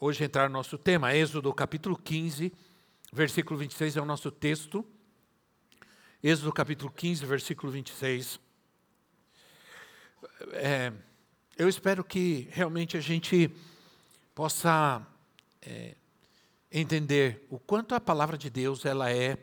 hoje 0.00 0.24
entrar 0.24 0.48
no 0.48 0.54
nosso 0.54 0.76
tema, 0.76 1.14
Êxodo 1.14 1.52
capítulo 1.54 1.96
15, 1.96 2.52
versículo 3.12 3.58
26 3.58 3.96
é 3.96 4.02
o 4.02 4.04
nosso 4.04 4.30
texto. 4.30 4.84
Êxodo 6.22 6.52
capítulo 6.52 6.90
15, 6.90 7.24
versículo 7.24 7.72
26. 7.72 8.40
É, 10.52 10.92
eu 11.56 11.68
espero 11.68 12.02
que 12.02 12.48
realmente 12.50 12.96
a 12.96 13.00
gente 13.00 13.50
possa 14.34 15.06
é, 15.62 15.94
entender 16.70 17.46
o 17.48 17.58
quanto 17.58 17.94
a 17.94 18.00
palavra 18.00 18.36
de 18.36 18.50
Deus 18.50 18.84
ela 18.84 19.10
é, 19.10 19.38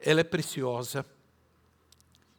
ela 0.00 0.20
é 0.20 0.24
preciosa 0.24 1.06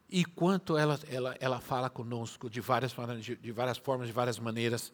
e 0.09 0.25
quanto 0.25 0.77
ela, 0.77 0.99
ela, 1.08 1.38
ela 1.39 1.61
fala 1.61 1.89
conosco 1.89 2.49
de 2.49 2.59
várias, 2.59 2.94
de, 3.21 3.35
de 3.35 3.52
várias 3.52 3.77
formas, 3.77 4.08
de 4.08 4.13
várias 4.13 4.39
maneiras 4.39 4.91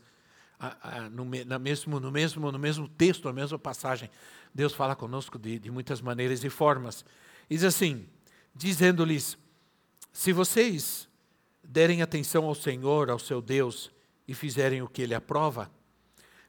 no, 1.11 1.25
na 1.45 1.59
mesmo, 1.59 1.99
no, 1.99 2.11
mesmo, 2.11 2.51
no 2.51 2.59
mesmo 2.59 2.87
texto, 2.87 3.25
na 3.25 3.33
mesma 3.33 3.59
passagem, 3.59 4.09
Deus 4.53 4.73
fala 4.73 4.95
conosco 4.95 5.37
de, 5.37 5.59
de 5.59 5.69
muitas 5.69 6.01
maneiras 6.01 6.43
e 6.43 6.49
formas. 6.49 7.05
Diz 7.49 7.63
assim: 7.63 8.07
dizendo-lhes: 8.53 9.37
se 10.13 10.31
vocês 10.31 11.07
derem 11.63 12.01
atenção 12.01 12.45
ao 12.45 12.55
Senhor, 12.55 13.09
ao 13.09 13.19
seu 13.19 13.41
Deus, 13.41 13.91
e 14.27 14.33
fizerem 14.33 14.81
o 14.81 14.87
que 14.87 15.01
ele 15.01 15.13
aprova, 15.13 15.69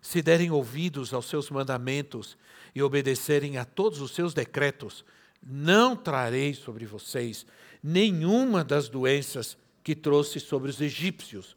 se 0.00 0.22
derem 0.22 0.50
ouvidos 0.50 1.12
aos 1.12 1.26
seus 1.26 1.50
mandamentos 1.50 2.38
e 2.74 2.82
obedecerem 2.82 3.58
a 3.58 3.64
todos 3.64 4.00
os 4.00 4.12
seus 4.12 4.32
decretos, 4.32 5.04
não 5.42 5.96
trarei 5.96 6.54
sobre 6.54 6.86
vocês 6.86 7.44
nenhuma 7.82 8.64
das 8.64 8.88
doenças 8.88 9.56
que 9.82 9.94
trouxe 9.94 10.40
sobre 10.40 10.70
os 10.70 10.80
egípcios, 10.80 11.56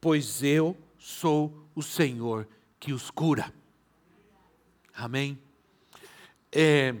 pois 0.00 0.42
eu 0.42 0.76
sou 1.04 1.68
o 1.74 1.82
Senhor 1.82 2.48
que 2.80 2.90
os 2.90 3.10
cura. 3.10 3.52
Amém? 4.94 5.38
É, 6.50 6.94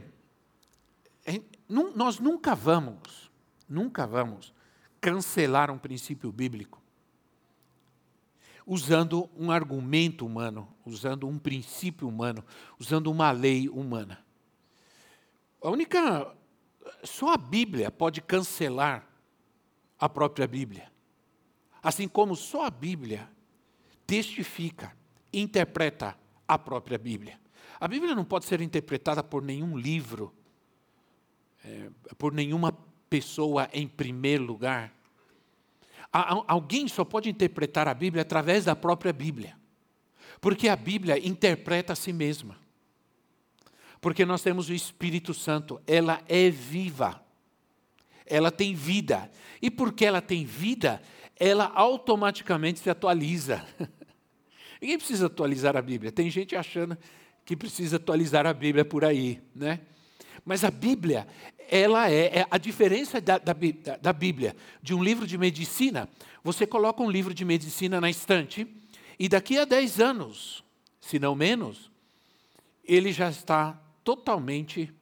é, 1.24 1.40
nós 1.66 2.18
nunca 2.18 2.54
vamos, 2.54 3.30
nunca 3.66 4.06
vamos 4.06 4.52
cancelar 5.00 5.70
um 5.70 5.78
princípio 5.78 6.30
bíblico 6.30 6.82
usando 8.66 9.30
um 9.34 9.50
argumento 9.50 10.26
humano, 10.26 10.68
usando 10.84 11.26
um 11.26 11.38
princípio 11.38 12.06
humano, 12.06 12.44
usando 12.78 13.10
uma 13.10 13.30
lei 13.30 13.70
humana. 13.70 14.22
A 15.62 15.70
única. 15.70 16.30
Só 17.04 17.32
a 17.32 17.38
Bíblia 17.38 17.90
pode 17.90 18.20
cancelar 18.20 19.08
a 19.98 20.10
própria 20.10 20.46
Bíblia. 20.46 20.92
Assim 21.82 22.06
como 22.06 22.36
só 22.36 22.66
a 22.66 22.70
Bíblia 22.70 23.33
testifica, 24.06 24.96
interpreta 25.32 26.16
a 26.46 26.58
própria 26.58 26.98
Bíblia. 26.98 27.40
A 27.80 27.88
Bíblia 27.88 28.14
não 28.14 28.24
pode 28.24 28.44
ser 28.44 28.60
interpretada 28.60 29.22
por 29.22 29.42
nenhum 29.42 29.76
livro, 29.76 30.32
é, 31.64 31.90
por 32.16 32.32
nenhuma 32.32 32.72
pessoa 33.10 33.68
em 33.72 33.86
primeiro 33.86 34.44
lugar. 34.44 34.92
Alguém 36.12 36.86
só 36.86 37.04
pode 37.04 37.28
interpretar 37.28 37.88
a 37.88 37.94
Bíblia 37.94 38.22
através 38.22 38.66
da 38.66 38.76
própria 38.76 39.12
Bíblia. 39.12 39.56
Porque 40.40 40.68
a 40.68 40.76
Bíblia 40.76 41.18
interpreta 41.18 41.92
a 41.92 41.96
si 41.96 42.12
mesma. 42.12 42.56
Porque 44.00 44.24
nós 44.24 44.42
temos 44.42 44.68
o 44.68 44.74
Espírito 44.74 45.34
Santo, 45.34 45.80
ela 45.86 46.22
é 46.28 46.50
viva. 46.50 47.24
Ela 48.26 48.52
tem 48.52 48.74
vida. 48.74 49.30
E 49.60 49.70
porque 49.70 50.04
ela 50.04 50.20
tem 50.20 50.44
vida, 50.44 51.02
ela 51.38 51.70
automaticamente 51.74 52.80
se 52.80 52.90
atualiza. 52.90 53.64
Ninguém 54.80 54.98
precisa 54.98 55.26
atualizar 55.26 55.76
a 55.76 55.82
Bíblia. 55.82 56.12
Tem 56.12 56.30
gente 56.30 56.54
achando 56.54 56.96
que 57.44 57.56
precisa 57.56 57.96
atualizar 57.96 58.46
a 58.46 58.52
Bíblia 58.52 58.84
por 58.84 59.04
aí, 59.04 59.42
né? 59.54 59.80
Mas 60.44 60.62
a 60.62 60.70
Bíblia, 60.70 61.26
ela 61.70 62.10
é, 62.10 62.40
é 62.40 62.46
a 62.50 62.58
diferença 62.58 63.20
da, 63.20 63.38
da, 63.38 63.54
da, 64.00 64.12
Bíblia 64.12 64.54
de 64.82 64.94
um 64.94 65.02
livro 65.02 65.26
de 65.26 65.38
medicina. 65.38 66.08
Você 66.42 66.66
coloca 66.66 67.02
um 67.02 67.10
livro 67.10 67.32
de 67.32 67.44
medicina 67.44 68.00
na 68.00 68.10
estante 68.10 68.66
e 69.18 69.28
daqui 69.28 69.56
a 69.58 69.64
10 69.64 70.00
anos, 70.00 70.62
se 71.00 71.18
não 71.18 71.34
menos, 71.34 71.90
ele 72.84 73.12
já 73.12 73.30
está 73.30 73.80
totalmente, 74.02 74.92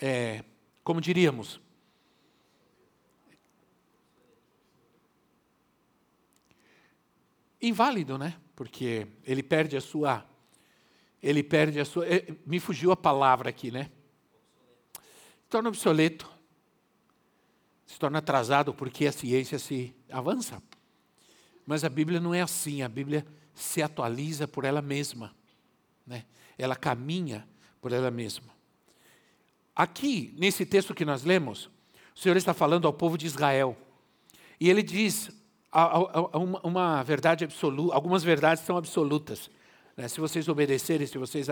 é, 0.00 0.42
como 0.82 1.00
diríamos, 1.00 1.60
inválido, 7.60 8.18
né? 8.18 8.36
Porque 8.54 9.06
ele 9.24 9.42
perde 9.42 9.76
a 9.76 9.80
sua 9.80 10.26
ele 11.22 11.42
perde 11.42 11.80
a 11.80 11.84
sua, 11.84 12.06
eh, 12.06 12.32
me 12.46 12.60
fugiu 12.60 12.92
a 12.92 12.96
palavra 12.96 13.50
aqui, 13.50 13.70
né? 13.70 13.90
Se 15.42 15.50
torna 15.50 15.68
obsoleto. 15.68 16.30
Se 17.86 17.98
torna 17.98 18.18
atrasado 18.18 18.72
porque 18.72 19.06
a 19.06 19.12
ciência 19.12 19.58
se 19.58 19.94
avança. 20.10 20.62
Mas 21.66 21.84
a 21.84 21.88
Bíblia 21.88 22.20
não 22.20 22.32
é 22.32 22.40
assim, 22.40 22.82
a 22.82 22.88
Bíblia 22.88 23.26
se 23.54 23.82
atualiza 23.82 24.46
por 24.46 24.64
ela 24.64 24.80
mesma, 24.80 25.34
né? 26.06 26.24
Ela 26.56 26.76
caminha 26.76 27.48
por 27.80 27.92
ela 27.92 28.10
mesma. 28.10 28.52
Aqui, 29.74 30.34
nesse 30.38 30.64
texto 30.64 30.94
que 30.94 31.04
nós 31.04 31.24
lemos, 31.24 31.70
o 32.14 32.18
Senhor 32.18 32.36
está 32.36 32.54
falando 32.54 32.86
ao 32.86 32.92
povo 32.92 33.18
de 33.18 33.26
Israel. 33.26 33.76
E 34.60 34.68
ele 34.68 34.82
diz 34.82 35.30
uma, 36.62 37.02
verdade 37.02 37.44
absoluta, 37.44 37.94
algumas 37.94 38.24
verdades 38.24 38.64
são 38.64 38.76
absolutas. 38.76 39.50
Né? 39.96 40.08
Se 40.08 40.20
vocês 40.20 40.48
obedecerem, 40.48 41.06
se 41.06 41.18
vocês, 41.18 41.48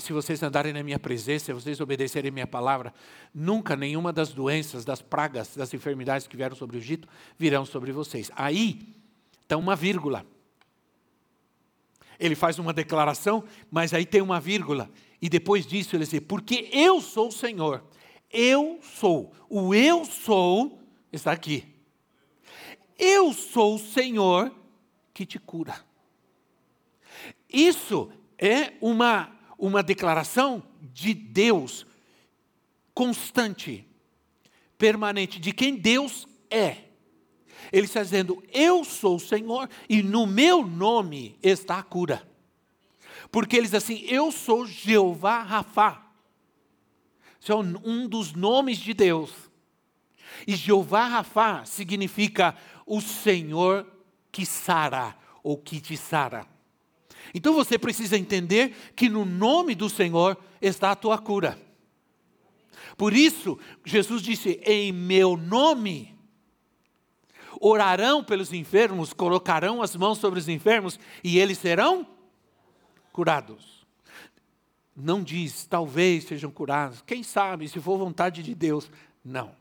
se 0.00 0.12
vocês 0.12 0.42
andarem 0.42 0.72
na 0.72 0.82
minha 0.82 0.98
presença, 0.98 1.46
se 1.46 1.52
vocês 1.52 1.80
obedecerem 1.80 2.30
minha 2.30 2.46
palavra, 2.46 2.92
nunca 3.32 3.76
nenhuma 3.76 4.12
das 4.12 4.32
doenças, 4.32 4.84
das 4.84 5.00
pragas, 5.00 5.56
das 5.56 5.72
enfermidades 5.72 6.26
que 6.26 6.36
vieram 6.36 6.56
sobre 6.56 6.76
o 6.76 6.80
Egito 6.80 7.08
virão 7.38 7.64
sobre 7.64 7.92
vocês. 7.92 8.30
Aí 8.34 8.94
está 9.42 9.56
uma 9.56 9.76
vírgula. 9.76 10.26
Ele 12.18 12.34
faz 12.34 12.58
uma 12.58 12.72
declaração, 12.72 13.44
mas 13.70 13.94
aí 13.94 14.04
tem 14.04 14.20
uma 14.20 14.40
vírgula. 14.40 14.90
E 15.22 15.28
depois 15.28 15.64
disso 15.64 15.96
ele 15.96 16.04
diz: 16.04 16.20
Porque 16.20 16.68
eu 16.72 17.00
sou 17.00 17.28
o 17.28 17.32
Senhor. 17.32 17.82
Eu 18.30 18.78
sou. 18.82 19.32
O 19.48 19.74
eu 19.74 20.04
sou 20.04 20.78
está 21.12 21.32
aqui. 21.32 21.69
Eu 23.00 23.32
sou 23.32 23.76
o 23.76 23.78
Senhor 23.78 24.54
que 25.14 25.24
te 25.24 25.38
cura. 25.38 25.82
Isso 27.48 28.12
é 28.38 28.74
uma, 28.78 29.32
uma 29.58 29.82
declaração 29.82 30.62
de 30.92 31.14
Deus 31.14 31.86
constante, 32.92 33.88
permanente, 34.76 35.40
de 35.40 35.50
quem 35.50 35.76
Deus 35.76 36.28
é. 36.50 36.84
Ele 37.72 37.86
está 37.86 38.02
dizendo: 38.02 38.42
Eu 38.52 38.84
sou 38.84 39.16
o 39.16 39.20
Senhor 39.20 39.70
e 39.88 40.02
no 40.02 40.26
meu 40.26 40.66
nome 40.66 41.38
está 41.42 41.78
a 41.78 41.82
cura. 41.82 42.28
Porque 43.32 43.56
eles 43.56 43.72
assim, 43.72 44.04
eu 44.06 44.30
sou 44.30 44.66
Jeová 44.66 45.42
Rafá. 45.42 46.06
Isso 47.40 47.52
é 47.52 47.54
um 47.54 48.06
dos 48.06 48.34
nomes 48.34 48.76
de 48.76 48.92
Deus. 48.92 49.32
E 50.46 50.56
Jeová 50.56 51.06
Rafá 51.06 51.64
significa 51.64 52.56
o 52.90 53.00
Senhor 53.00 53.86
que 54.32 54.44
sara 54.44 55.16
ou 55.44 55.56
que 55.56 55.80
te 55.80 55.96
sara. 55.96 56.44
Então 57.32 57.54
você 57.54 57.78
precisa 57.78 58.18
entender 58.18 58.74
que 58.96 59.08
no 59.08 59.24
nome 59.24 59.76
do 59.76 59.88
Senhor 59.88 60.36
está 60.60 60.90
a 60.90 60.96
tua 60.96 61.16
cura. 61.16 61.56
Por 62.96 63.12
isso, 63.12 63.56
Jesus 63.84 64.20
disse: 64.20 64.60
Em 64.64 64.90
meu 64.90 65.36
nome 65.36 66.18
orarão 67.60 68.24
pelos 68.24 68.52
enfermos, 68.52 69.12
colocarão 69.12 69.80
as 69.80 69.94
mãos 69.94 70.18
sobre 70.18 70.40
os 70.40 70.48
enfermos 70.48 70.98
e 71.22 71.38
eles 71.38 71.58
serão 71.58 72.04
curados. 73.12 73.86
Não 74.96 75.22
diz, 75.22 75.64
talvez 75.64 76.24
sejam 76.24 76.50
curados, 76.50 77.02
quem 77.06 77.22
sabe, 77.22 77.68
se 77.68 77.78
for 77.78 77.96
vontade 77.96 78.42
de 78.42 78.52
Deus. 78.52 78.90
Não. 79.24 79.54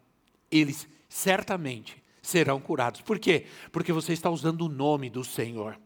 Eles 0.50 0.88
certamente 1.08 1.99
serão 2.22 2.60
curados. 2.60 3.02
Por 3.02 3.20
quê? 3.20 3.46
Porque 3.72 3.92
você 3.92 4.14
está 4.14 4.30
usando 4.30 4.62
o 4.62 4.70
nome 4.70 5.10
do 5.10 5.24
Senhor. 5.24 5.80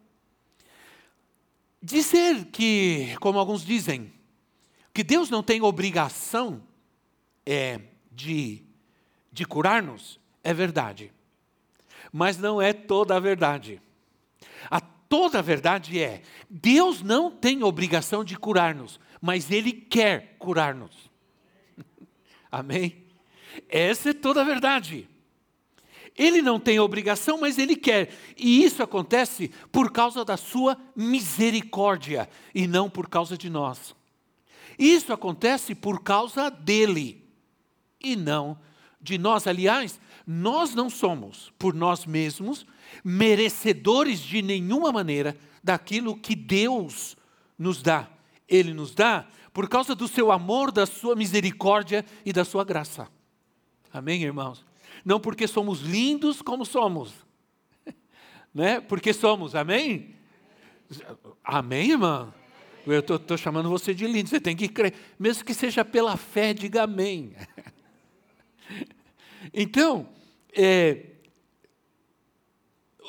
Dizer 1.81 2.45
que, 2.45 3.15
como 3.19 3.37
alguns 3.37 3.65
dizem, 3.65 4.13
que 4.93 5.03
Deus 5.03 5.29
não 5.29 5.43
tem 5.43 5.61
obrigação 5.61 6.63
é, 7.45 7.79
de, 8.11 8.63
de 9.31 9.45
curar-nos, 9.45 10.19
é 10.43 10.53
verdade. 10.53 11.11
Mas 12.11 12.37
não 12.37 12.61
é 12.61 12.71
toda 12.73 13.15
a 13.15 13.19
verdade. 13.19 13.81
A 14.69 14.79
toda 14.79 15.39
a 15.39 15.41
verdade 15.41 15.99
é: 15.99 16.21
Deus 16.49 17.01
não 17.01 17.29
tem 17.29 17.63
obrigação 17.63 18.23
de 18.23 18.37
curar-nos, 18.37 18.99
mas 19.21 19.51
Ele 19.51 19.71
quer 19.71 20.35
curar-nos. 20.39 21.09
Amém? 22.51 23.03
Essa 23.67 24.11
é 24.11 24.13
toda 24.13 24.41
a 24.41 24.45
verdade. 24.45 25.09
Ele 26.15 26.41
não 26.41 26.59
tem 26.59 26.79
obrigação, 26.79 27.39
mas 27.39 27.57
ele 27.57 27.75
quer. 27.75 28.13
E 28.37 28.63
isso 28.63 28.83
acontece 28.83 29.51
por 29.71 29.91
causa 29.91 30.23
da 30.23 30.37
sua 30.37 30.77
misericórdia 30.95 32.29
e 32.53 32.67
não 32.67 32.89
por 32.89 33.09
causa 33.09 33.37
de 33.37 33.49
nós. 33.49 33.95
Isso 34.77 35.11
acontece 35.11 35.73
por 35.73 36.03
causa 36.03 36.49
dele 36.49 37.23
e 37.99 38.15
não 38.15 38.57
de 39.01 39.17
nós. 39.17 39.47
Aliás, 39.47 39.99
nós 40.25 40.75
não 40.75 40.89
somos, 40.89 41.51
por 41.57 41.73
nós 41.73 42.05
mesmos, 42.05 42.65
merecedores 43.03 44.19
de 44.19 44.41
nenhuma 44.41 44.91
maneira 44.91 45.35
daquilo 45.63 46.15
que 46.15 46.35
Deus 46.35 47.17
nos 47.57 47.81
dá. 47.81 48.07
Ele 48.47 48.73
nos 48.73 48.93
dá 48.93 49.27
por 49.51 49.67
causa 49.67 49.95
do 49.95 50.07
seu 50.07 50.31
amor, 50.31 50.71
da 50.71 50.85
sua 50.85 51.15
misericórdia 51.15 52.05
e 52.25 52.33
da 52.33 52.45
sua 52.45 52.63
graça. 52.63 53.07
Amém, 53.91 54.23
irmãos? 54.23 54.63
Não 55.03 55.19
porque 55.19 55.47
somos 55.47 55.81
lindos 55.81 56.41
como 56.41 56.65
somos, 56.65 57.13
né? 58.53 58.79
Porque 58.79 59.13
somos, 59.13 59.55
amém? 59.55 60.15
Amém, 61.43 61.91
irmão? 61.91 62.33
Eu 62.85 62.99
estou 62.99 63.37
chamando 63.37 63.69
você 63.69 63.93
de 63.93 64.05
lindo, 64.05 64.29
você 64.29 64.39
tem 64.39 64.55
que 64.55 64.67
crer, 64.67 64.93
mesmo 65.17 65.45
que 65.45 65.53
seja 65.53 65.85
pela 65.85 66.17
fé, 66.17 66.53
diga 66.53 66.83
amém. 66.83 67.33
Então, 69.53 70.07
é, 70.55 71.13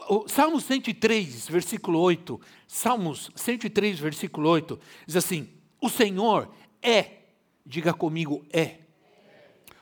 o 0.09 0.29
Salmo 0.29 0.61
103, 0.61 1.49
versículo 1.49 2.01
8, 2.01 2.41
Salmos 2.67 3.31
103, 3.37 4.01
versículo 4.01 4.49
8, 4.49 4.81
diz 5.07 5.17
assim: 5.17 5.49
O 5.81 5.89
Senhor 5.89 6.53
é, 6.83 7.19
diga 7.65 7.95
comigo, 7.95 8.45
é. 8.53 8.79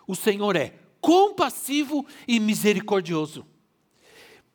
O 0.06 0.14
Senhor 0.14 0.56
é 0.56 0.74
compassivo 1.02 2.06
e 2.28 2.38
misericordioso. 2.38 3.44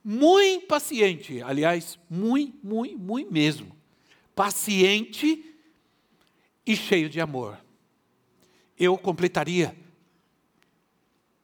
Muito 0.01 0.65
paciente, 0.65 1.41
aliás, 1.44 1.99
muito, 2.09 2.57
muito, 2.65 2.97
muito 2.97 3.31
mesmo. 3.31 3.75
Paciente 4.33 5.44
e 6.65 6.75
cheio 6.75 7.09
de 7.09 7.19
amor. 7.19 7.59
Eu 8.79 8.97
completaria, 8.97 9.75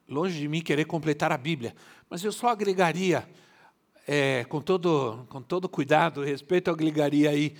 longe 0.08 0.40
de 0.40 0.48
mim 0.48 0.62
querer 0.62 0.86
completar 0.86 1.30
a 1.30 1.36
Bíblia, 1.36 1.76
mas 2.08 2.24
eu 2.24 2.32
só 2.32 2.48
agregaria, 2.48 3.28
é, 4.08 4.44
com, 4.44 4.62
todo, 4.62 5.26
com 5.28 5.42
todo 5.42 5.68
cuidado 5.68 6.22
respeito, 6.22 6.68
eu 6.68 6.74
agregaria 6.74 7.28
aí 7.28 7.54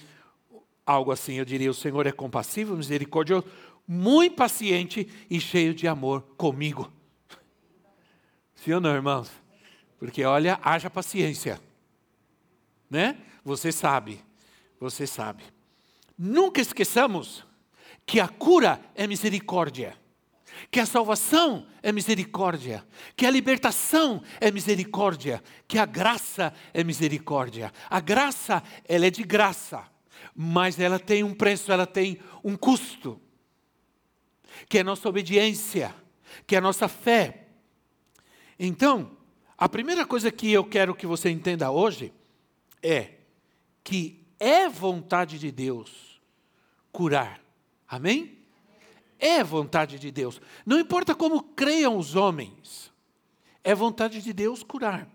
algo 0.87 1.13
assim, 1.13 1.35
eu 1.35 1.45
diria, 1.45 1.71
o 1.71 1.75
Senhor 1.75 2.07
é 2.07 2.13
compassivo, 2.13 2.75
misericordioso, 2.75 3.47
muito 3.87 4.37
paciente 4.37 5.07
e 5.29 5.39
cheio 5.39 5.75
de 5.75 5.87
amor 5.87 6.23
comigo. 6.39 6.91
Sim 8.65 8.73
ou 8.73 8.81
não, 8.81 8.95
irmãos? 8.95 9.31
Porque 9.99 10.25
olha, 10.25 10.59
haja 10.63 10.89
paciência. 10.89 11.61
Né? 12.89 13.19
Você 13.45 13.71
sabe, 13.71 14.25
você 14.81 15.07
sabe. 15.07 15.45
Nunca 16.17 16.63
esqueçamos 16.63 17.45
que 18.07 18.19
a 18.19 18.27
cura 18.27 18.81
é 18.95 19.07
misericórdia, 19.07 19.95
que 20.71 20.81
a 20.81 20.87
salvação 20.87 21.67
é 21.83 21.93
misericórdia, 21.93 22.87
que 23.15 23.27
a 23.27 23.31
libertação 23.31 24.23
é 24.41 24.51
misericórdia, 24.51 25.45
que 25.69 25.77
a 25.77 25.85
graça 25.85 26.51
é 26.73 26.83
misericórdia. 26.83 27.71
A 27.91 28.01
graça, 28.01 28.63
ela 28.89 29.05
é 29.05 29.11
de 29.11 29.25
graça, 29.25 29.85
mas 30.35 30.81
ela 30.81 30.99
tem 30.99 31.23
um 31.23 31.35
preço, 31.35 31.71
ela 31.71 31.87
tem 31.87 32.19
um 32.43 32.57
custo, 32.57 33.21
que 34.71 34.79
é 34.79 34.81
a 34.81 34.85
nossa 34.85 35.07
obediência, 35.07 35.95
que 36.47 36.55
é 36.55 36.59
a 36.59 36.63
nossa 36.63 36.89
fé, 36.89 37.44
então, 38.59 39.11
a 39.57 39.69
primeira 39.69 40.05
coisa 40.05 40.31
que 40.31 40.51
eu 40.53 40.65
quero 40.65 40.95
que 40.95 41.07
você 41.07 41.31
entenda 41.31 41.71
hoje 41.71 42.13
é 42.83 43.15
que 43.83 44.25
é 44.39 44.69
vontade 44.69 45.39
de 45.39 45.51
Deus 45.51 46.21
curar. 46.93 47.41
Amém? 47.89 48.39
É 49.19 49.43
vontade 49.43 49.99
de 49.99 50.11
Deus. 50.11 50.41
Não 50.67 50.79
importa 50.79 51.15
como 51.15 51.43
creiam 51.43 51.97
os 51.97 52.15
homens, 52.15 52.93
é 53.63 53.75
vontade 53.75 54.21
de 54.21 54.33
Deus 54.33 54.63
curar. 54.63 55.09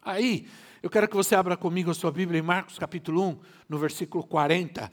Aí, 0.00 0.48
eu 0.82 0.88
quero 0.88 1.08
que 1.08 1.16
você 1.16 1.34
abra 1.34 1.56
comigo 1.56 1.90
a 1.90 1.94
sua 1.94 2.12
Bíblia 2.12 2.38
em 2.38 2.42
Marcos 2.42 2.78
capítulo 2.78 3.22
1, 3.28 3.38
no 3.68 3.78
versículo 3.78 4.24
40. 4.24 4.90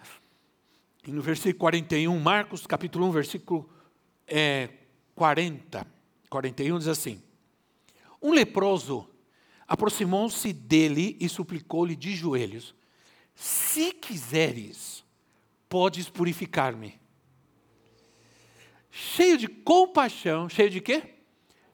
E 1.05 1.11
no 1.11 1.21
versículo 1.21 1.59
41, 1.59 2.19
Marcos 2.19 2.65
capítulo 2.65 3.07
1, 3.07 3.11
versículo 3.11 3.69
é, 4.27 4.69
40, 5.15 5.85
41 6.29 6.79
diz 6.79 6.87
assim: 6.87 7.21
um 8.23 8.31
leproso 8.31 9.07
aproximou-se 9.67 10.53
dele 10.53 11.17
e 11.19 11.27
suplicou-lhe 11.27 11.95
de 11.95 12.15
joelhos: 12.15 12.73
Se 13.35 13.91
quiseres, 13.91 15.03
podes 15.67 16.09
purificar-me. 16.09 16.99
Cheio 18.89 19.37
de 19.37 19.47
compaixão, 19.47 20.47
cheio 20.47 20.69
de 20.69 20.79
quê? 20.79 21.15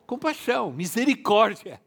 Compaixão, 0.07 0.71
misericórdia. 0.71 1.79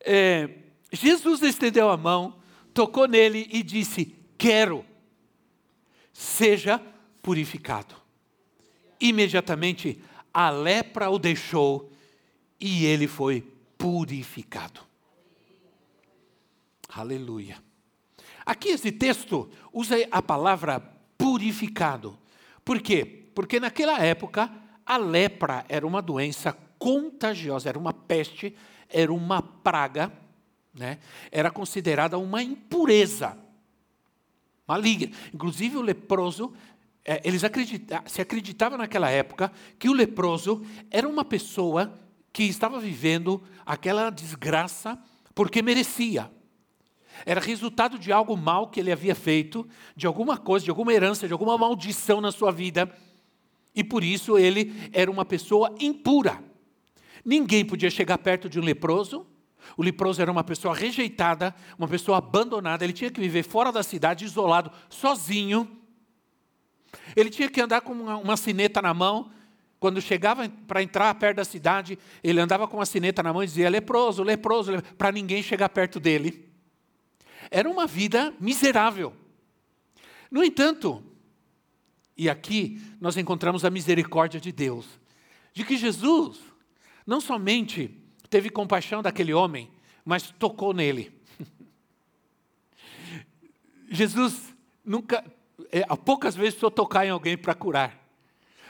É, 0.00 0.48
Jesus 0.92 1.42
estendeu 1.42 1.90
a 1.90 1.96
mão, 1.96 2.40
tocou 2.72 3.08
nele 3.08 3.48
e 3.50 3.62
disse: 3.62 4.14
Quero, 4.38 4.84
seja 6.12 6.80
purificado. 7.22 7.94
Imediatamente 9.00 10.00
a 10.32 10.50
lepra 10.50 11.10
o 11.10 11.18
deixou 11.18 11.91
e 12.62 12.86
ele 12.86 13.08
foi 13.08 13.44
purificado. 13.76 14.80
Aleluia. 16.88 17.56
Aqui 18.46 18.68
esse 18.68 18.92
texto 18.92 19.50
usa 19.72 19.96
a 20.12 20.22
palavra 20.22 20.80
purificado. 21.18 22.16
Por 22.64 22.80
quê? 22.80 23.04
Porque 23.34 23.58
naquela 23.58 23.98
época 23.98 24.48
a 24.86 24.96
lepra 24.96 25.64
era 25.68 25.84
uma 25.84 26.00
doença 26.00 26.56
contagiosa, 26.78 27.68
era 27.68 27.78
uma 27.78 27.92
peste, 27.92 28.54
era 28.88 29.12
uma 29.12 29.42
praga, 29.42 30.12
né? 30.72 31.00
era 31.32 31.50
considerada 31.50 32.16
uma 32.16 32.44
impureza 32.44 33.36
maligna. 34.68 35.12
Inclusive 35.34 35.78
o 35.78 35.82
leproso, 35.82 36.52
é, 37.04 37.20
eles 37.24 37.42
acredita, 37.42 38.04
se 38.06 38.20
acreditava 38.20 38.76
naquela 38.76 39.10
época 39.10 39.50
que 39.80 39.88
o 39.88 39.92
leproso 39.92 40.64
era 40.90 41.08
uma 41.08 41.24
pessoa 41.24 41.98
que 42.32 42.44
estava 42.44 42.80
vivendo 42.80 43.42
aquela 43.64 44.10
desgraça 44.10 44.98
porque 45.34 45.62
merecia. 45.62 46.30
Era 47.26 47.40
resultado 47.40 47.98
de 47.98 48.10
algo 48.10 48.36
mal 48.36 48.68
que 48.68 48.80
ele 48.80 48.90
havia 48.90 49.14
feito, 49.14 49.68
de 49.94 50.06
alguma 50.06 50.36
coisa, 50.36 50.64
de 50.64 50.70
alguma 50.70 50.92
herança, 50.92 51.26
de 51.26 51.32
alguma 51.32 51.56
maldição 51.58 52.20
na 52.20 52.32
sua 52.32 52.50
vida. 52.50 52.90
E 53.74 53.84
por 53.84 54.02
isso 54.02 54.38
ele 54.38 54.72
era 54.92 55.10
uma 55.10 55.24
pessoa 55.24 55.74
impura. 55.78 56.42
Ninguém 57.24 57.64
podia 57.64 57.90
chegar 57.90 58.18
perto 58.18 58.48
de 58.48 58.58
um 58.58 58.64
leproso. 58.64 59.26
O 59.76 59.82
leproso 59.82 60.20
era 60.20 60.32
uma 60.32 60.42
pessoa 60.42 60.74
rejeitada, 60.74 61.54
uma 61.78 61.86
pessoa 61.86 62.18
abandonada. 62.18 62.82
Ele 62.82 62.92
tinha 62.92 63.10
que 63.10 63.20
viver 63.20 63.44
fora 63.44 63.70
da 63.70 63.82
cidade, 63.82 64.24
isolado, 64.24 64.72
sozinho. 64.88 65.70
Ele 67.14 67.30
tinha 67.30 67.48
que 67.48 67.60
andar 67.60 67.82
com 67.82 67.92
uma, 67.92 68.16
uma 68.16 68.36
sineta 68.36 68.82
na 68.82 68.92
mão, 68.92 69.30
quando 69.82 70.00
chegava 70.00 70.48
para 70.48 70.80
entrar 70.80 71.12
perto 71.16 71.38
da 71.38 71.44
cidade, 71.44 71.98
ele 72.22 72.38
andava 72.38 72.68
com 72.68 72.76
uma 72.76 72.86
sineta 72.86 73.20
na 73.20 73.32
mão 73.32 73.42
e 73.42 73.46
dizia: 73.46 73.68
leproso, 73.68 74.22
leproso, 74.22 74.70
leproso 74.70 74.94
para 74.94 75.10
ninguém 75.10 75.42
chegar 75.42 75.68
perto 75.70 75.98
dele. 75.98 76.48
Era 77.50 77.68
uma 77.68 77.84
vida 77.84 78.32
miserável. 78.38 79.12
No 80.30 80.44
entanto, 80.44 81.02
e 82.16 82.30
aqui 82.30 82.80
nós 83.00 83.16
encontramos 83.16 83.64
a 83.64 83.70
misericórdia 83.70 84.38
de 84.38 84.52
Deus, 84.52 84.86
de 85.52 85.64
que 85.64 85.76
Jesus 85.76 86.38
não 87.04 87.20
somente 87.20 87.90
teve 88.30 88.50
compaixão 88.50 89.02
daquele 89.02 89.34
homem, 89.34 89.68
mas 90.04 90.30
tocou 90.30 90.72
nele. 90.72 91.12
Jesus 93.90 94.54
nunca, 94.84 95.24
é, 95.72 95.84
poucas 95.96 96.36
vezes 96.36 96.52
precisou 96.52 96.70
tocar 96.70 97.04
em 97.04 97.10
alguém 97.10 97.36
para 97.36 97.52
curar. 97.52 98.01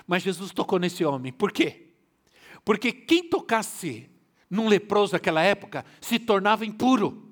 Mas 0.06 0.22
Jesus 0.22 0.50
tocou 0.50 0.78
nesse 0.78 1.04
homem. 1.04 1.32
Por 1.32 1.52
quê? 1.52 1.88
Porque 2.64 2.92
quem 2.92 3.28
tocasse 3.28 4.08
num 4.50 4.68
leproso 4.68 5.14
naquela 5.14 5.42
época 5.42 5.84
se 6.00 6.18
tornava 6.18 6.66
impuro. 6.66 7.28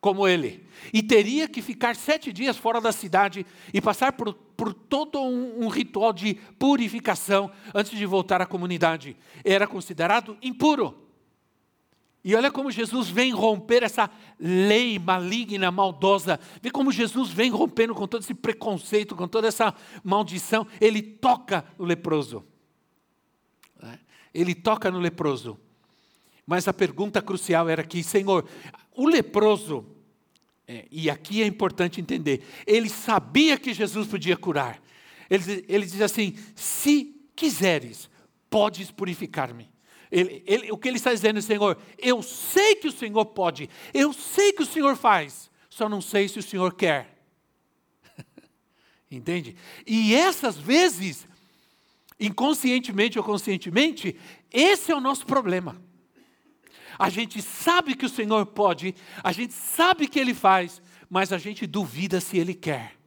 como 0.00 0.26
ele. 0.26 0.66
E 0.92 1.00
teria 1.00 1.46
que 1.46 1.62
ficar 1.62 1.94
sete 1.94 2.32
dias 2.32 2.56
fora 2.56 2.80
da 2.80 2.90
cidade 2.90 3.46
e 3.72 3.80
passar 3.80 4.12
por, 4.14 4.34
por 4.34 4.74
todo 4.74 5.22
um, 5.22 5.64
um 5.64 5.68
ritual 5.68 6.12
de 6.12 6.34
purificação 6.58 7.52
antes 7.72 7.96
de 7.96 8.04
voltar 8.04 8.42
à 8.42 8.46
comunidade. 8.46 9.16
Era 9.44 9.64
considerado 9.64 10.36
impuro. 10.42 11.01
E 12.24 12.36
olha 12.36 12.52
como 12.52 12.70
Jesus 12.70 13.08
vem 13.08 13.32
romper 13.32 13.82
essa 13.82 14.08
lei 14.38 14.96
maligna, 14.98 15.72
maldosa. 15.72 16.38
Vê 16.60 16.70
como 16.70 16.92
Jesus 16.92 17.30
vem 17.30 17.50
rompendo 17.50 17.94
com 17.94 18.06
todo 18.06 18.22
esse 18.22 18.34
preconceito, 18.34 19.16
com 19.16 19.26
toda 19.26 19.48
essa 19.48 19.74
maldição. 20.04 20.66
Ele 20.80 21.02
toca 21.02 21.64
no 21.76 21.84
leproso. 21.84 22.44
É, 23.82 23.98
ele 24.32 24.54
toca 24.54 24.88
no 24.88 25.00
leproso. 25.00 25.58
Mas 26.46 26.68
a 26.68 26.72
pergunta 26.72 27.20
crucial 27.20 27.68
era 27.68 27.82
aqui, 27.82 28.04
Senhor, 28.04 28.48
o 28.94 29.08
leproso, 29.08 29.84
é, 30.66 30.86
e 30.92 31.10
aqui 31.10 31.42
é 31.42 31.46
importante 31.46 32.00
entender, 32.00 32.44
ele 32.66 32.88
sabia 32.88 33.58
que 33.58 33.74
Jesus 33.74 34.06
podia 34.06 34.36
curar. 34.36 34.80
Ele, 35.28 35.64
ele 35.68 35.86
diz 35.86 36.00
assim: 36.00 36.36
se 36.54 37.16
quiseres, 37.34 38.08
podes 38.48 38.90
purificar-me. 38.90 39.71
Ele, 40.12 40.42
ele, 40.46 40.70
o 40.70 40.76
que 40.76 40.88
ele 40.88 40.98
está 40.98 41.10
dizendo, 41.10 41.40
Senhor, 41.40 41.78
eu 41.96 42.22
sei 42.22 42.74
que 42.74 42.86
o 42.86 42.92
Senhor 42.92 43.24
pode, 43.24 43.70
eu 43.94 44.12
sei 44.12 44.52
que 44.52 44.62
o 44.62 44.66
Senhor 44.66 44.94
faz, 44.94 45.50
só 45.70 45.88
não 45.88 46.02
sei 46.02 46.28
se 46.28 46.38
o 46.38 46.42
Senhor 46.42 46.74
quer. 46.74 47.18
Entende? 49.10 49.56
E 49.86 50.14
essas 50.14 50.58
vezes, 50.58 51.26
inconscientemente 52.20 53.18
ou 53.18 53.24
conscientemente, 53.24 54.14
esse 54.52 54.92
é 54.92 54.94
o 54.94 55.00
nosso 55.00 55.24
problema. 55.24 55.80
A 56.98 57.08
gente 57.08 57.40
sabe 57.40 57.96
que 57.96 58.04
o 58.04 58.10
Senhor 58.10 58.44
pode, 58.44 58.94
a 59.24 59.32
gente 59.32 59.54
sabe 59.54 60.06
que 60.06 60.20
Ele 60.20 60.34
faz, 60.34 60.82
mas 61.08 61.32
a 61.32 61.38
gente 61.38 61.66
duvida 61.66 62.20
se 62.20 62.36
Ele 62.36 62.52
quer. 62.52 62.98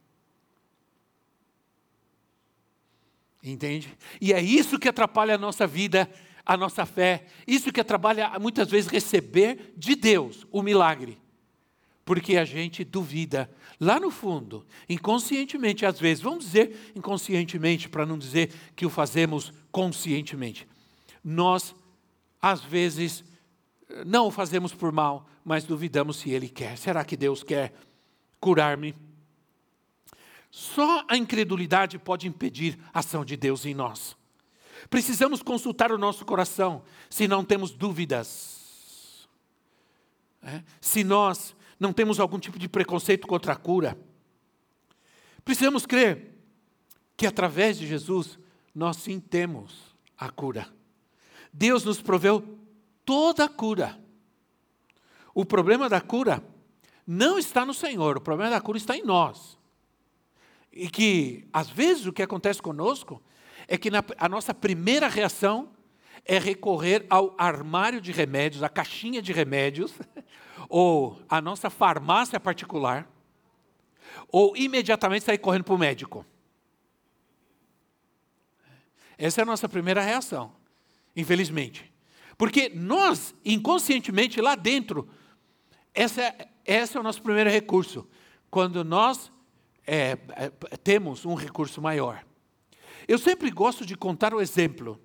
Entende? 3.40 3.96
E 4.20 4.32
é 4.32 4.42
isso 4.42 4.76
que 4.76 4.88
atrapalha 4.88 5.36
a 5.36 5.38
nossa 5.38 5.68
vida 5.68 6.10
a 6.46 6.56
nossa 6.56 6.86
fé. 6.86 7.26
Isso 7.46 7.72
que 7.72 7.82
trabalha 7.82 8.38
muitas 8.38 8.70
vezes 8.70 8.88
receber 8.88 9.74
de 9.76 9.96
Deus 9.96 10.46
o 10.52 10.62
milagre. 10.62 11.18
Porque 12.04 12.36
a 12.36 12.44
gente 12.44 12.84
duvida 12.84 13.50
lá 13.80 13.98
no 13.98 14.12
fundo, 14.12 14.64
inconscientemente, 14.88 15.84
às 15.84 15.98
vezes, 15.98 16.22
vamos 16.22 16.44
dizer 16.44 16.92
inconscientemente, 16.94 17.88
para 17.88 18.06
não 18.06 18.16
dizer 18.16 18.52
que 18.76 18.86
o 18.86 18.90
fazemos 18.90 19.52
conscientemente. 19.72 20.68
Nós, 21.24 21.74
às 22.40 22.60
vezes, 22.60 23.24
não 24.06 24.28
o 24.28 24.30
fazemos 24.30 24.72
por 24.72 24.92
mal, 24.92 25.28
mas 25.44 25.64
duvidamos 25.64 26.18
se 26.18 26.30
Ele 26.30 26.48
quer. 26.48 26.78
Será 26.78 27.04
que 27.04 27.16
Deus 27.16 27.42
quer 27.42 27.74
curar-me? 28.38 28.94
Só 30.48 31.04
a 31.08 31.16
incredulidade 31.16 31.98
pode 31.98 32.28
impedir 32.28 32.78
a 32.94 33.00
ação 33.00 33.24
de 33.24 33.36
Deus 33.36 33.66
em 33.66 33.74
nós. 33.74 34.16
Precisamos 34.88 35.42
consultar 35.42 35.90
o 35.92 35.98
nosso 35.98 36.24
coração 36.24 36.82
se 37.10 37.26
não 37.26 37.44
temos 37.44 37.72
dúvidas. 37.72 39.28
É? 40.42 40.62
Se 40.80 41.02
nós 41.02 41.56
não 41.78 41.92
temos 41.92 42.18
algum 42.20 42.38
tipo 42.38 42.58
de 42.58 42.68
preconceito 42.68 43.26
contra 43.26 43.52
a 43.52 43.56
cura. 43.56 43.98
Precisamos 45.44 45.86
crer 45.86 46.34
que 47.16 47.26
através 47.26 47.78
de 47.78 47.86
Jesus 47.86 48.38
nós 48.74 48.96
sim 48.96 49.20
temos 49.20 49.96
a 50.18 50.30
cura. 50.30 50.68
Deus 51.52 51.84
nos 51.84 52.00
proveu 52.00 52.58
toda 53.04 53.44
a 53.44 53.48
cura. 53.48 53.98
O 55.34 55.44
problema 55.44 55.88
da 55.88 56.00
cura 56.00 56.42
não 57.06 57.38
está 57.38 57.64
no 57.64 57.74
Senhor, 57.74 58.16
o 58.16 58.20
problema 58.20 58.50
da 58.50 58.60
cura 58.60 58.78
está 58.78 58.96
em 58.96 59.04
nós. 59.04 59.58
E 60.72 60.88
que, 60.90 61.46
às 61.52 61.70
vezes, 61.70 62.04
o 62.06 62.12
que 62.12 62.22
acontece 62.22 62.60
conosco 62.60 63.22
é 63.68 63.76
que 63.76 63.90
na, 63.90 64.02
a 64.18 64.28
nossa 64.28 64.54
primeira 64.54 65.08
reação 65.08 65.70
é 66.24 66.38
recorrer 66.38 67.06
ao 67.08 67.34
armário 67.38 68.00
de 68.00 68.12
remédios, 68.12 68.62
a 68.62 68.68
caixinha 68.68 69.22
de 69.22 69.32
remédios, 69.32 69.92
ou 70.68 71.20
a 71.28 71.40
nossa 71.40 71.70
farmácia 71.70 72.40
particular, 72.40 73.08
ou 74.28 74.56
imediatamente 74.56 75.24
sair 75.24 75.38
correndo 75.38 75.64
para 75.64 75.74
o 75.74 75.78
médico. 75.78 76.26
Essa 79.16 79.40
é 79.40 79.42
a 79.42 79.46
nossa 79.46 79.68
primeira 79.68 80.02
reação, 80.02 80.52
infelizmente. 81.14 81.92
Porque 82.36 82.68
nós, 82.74 83.34
inconscientemente, 83.44 84.40
lá 84.40 84.54
dentro, 84.54 85.08
essa 85.94 86.22
é, 86.22 86.48
esse 86.64 86.96
é 86.96 87.00
o 87.00 87.02
nosso 87.02 87.22
primeiro 87.22 87.48
recurso. 87.48 88.06
Quando 88.50 88.84
nós 88.84 89.32
é, 89.86 90.18
é, 90.30 90.50
temos 90.82 91.24
um 91.24 91.34
recurso 91.34 91.80
maior. 91.80 92.24
Eu 93.06 93.18
sempre 93.18 93.50
gosto 93.50 93.86
de 93.86 93.96
contar 93.96 94.34
o 94.34 94.40
exemplo 94.40 95.00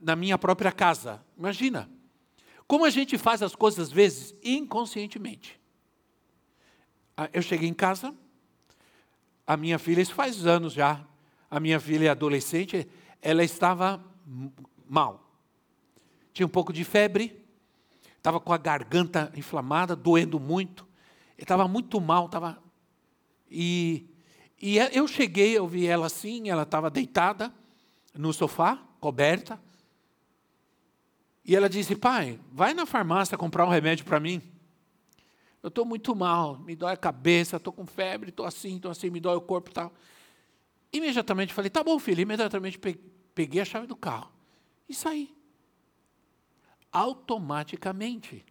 na 0.00 0.16
minha 0.16 0.36
própria 0.36 0.72
casa. 0.72 1.24
Imagina, 1.36 1.88
como 2.66 2.84
a 2.84 2.90
gente 2.90 3.16
faz 3.16 3.42
as 3.42 3.54
coisas 3.54 3.88
às 3.88 3.92
vezes 3.92 4.34
inconscientemente. 4.42 5.60
Ah, 7.16 7.28
eu 7.32 7.42
cheguei 7.42 7.68
em 7.68 7.74
casa, 7.74 8.14
a 9.46 9.56
minha 9.56 9.78
filha, 9.78 10.00
isso 10.00 10.14
faz 10.14 10.46
anos 10.46 10.72
já, 10.72 11.04
a 11.50 11.58
minha 11.58 11.80
filha 11.80 12.06
é 12.06 12.10
adolescente, 12.10 12.86
ela 13.22 13.42
estava 13.42 14.04
mal. 14.88 15.32
Tinha 16.32 16.46
um 16.46 16.50
pouco 16.50 16.72
de 16.72 16.84
febre, 16.84 17.44
estava 18.16 18.38
com 18.38 18.52
a 18.52 18.58
garganta 18.58 19.32
inflamada, 19.34 19.96
doendo 19.96 20.38
muito, 20.38 20.86
estava 21.36 21.66
muito 21.66 22.00
mal, 22.00 22.26
estava. 22.26 22.62
E 23.50 24.06
e 24.60 24.78
é, 24.78 24.90
eu 24.92 25.06
cheguei, 25.06 25.56
eu 25.56 25.66
vi 25.68 25.86
ela 25.86 26.06
assim, 26.06 26.50
ela 26.50 26.64
estava 26.64 26.90
deitada 26.90 27.52
no 28.14 28.32
sofá, 28.32 28.76
coberta. 29.00 29.60
E 31.44 31.54
ela 31.54 31.68
disse: 31.68 31.94
Pai, 31.94 32.40
vai 32.50 32.74
na 32.74 32.84
farmácia 32.84 33.38
comprar 33.38 33.64
um 33.64 33.70
remédio 33.70 34.04
para 34.04 34.18
mim. 34.18 34.42
Eu 35.62 35.68
estou 35.68 35.84
muito 35.84 36.14
mal, 36.14 36.58
me 36.58 36.74
dói 36.74 36.92
a 36.92 36.96
cabeça, 36.96 37.56
estou 37.56 37.72
com 37.72 37.86
febre, 37.86 38.30
estou 38.30 38.46
assim, 38.46 38.76
estou 38.76 38.90
assim, 38.90 39.10
me 39.10 39.20
dói 39.20 39.36
o 39.36 39.40
corpo 39.40 39.70
e 39.70 39.72
tal. 39.72 39.92
Imediatamente 40.92 41.54
falei: 41.54 41.70
Tá 41.70 41.84
bom, 41.84 41.98
filho. 41.98 42.20
Imediatamente 42.20 42.78
peguei 43.34 43.60
a 43.60 43.64
chave 43.64 43.86
do 43.86 43.96
carro 43.96 44.30
e 44.88 44.94
saí. 44.94 45.32
Automaticamente. 46.90 48.44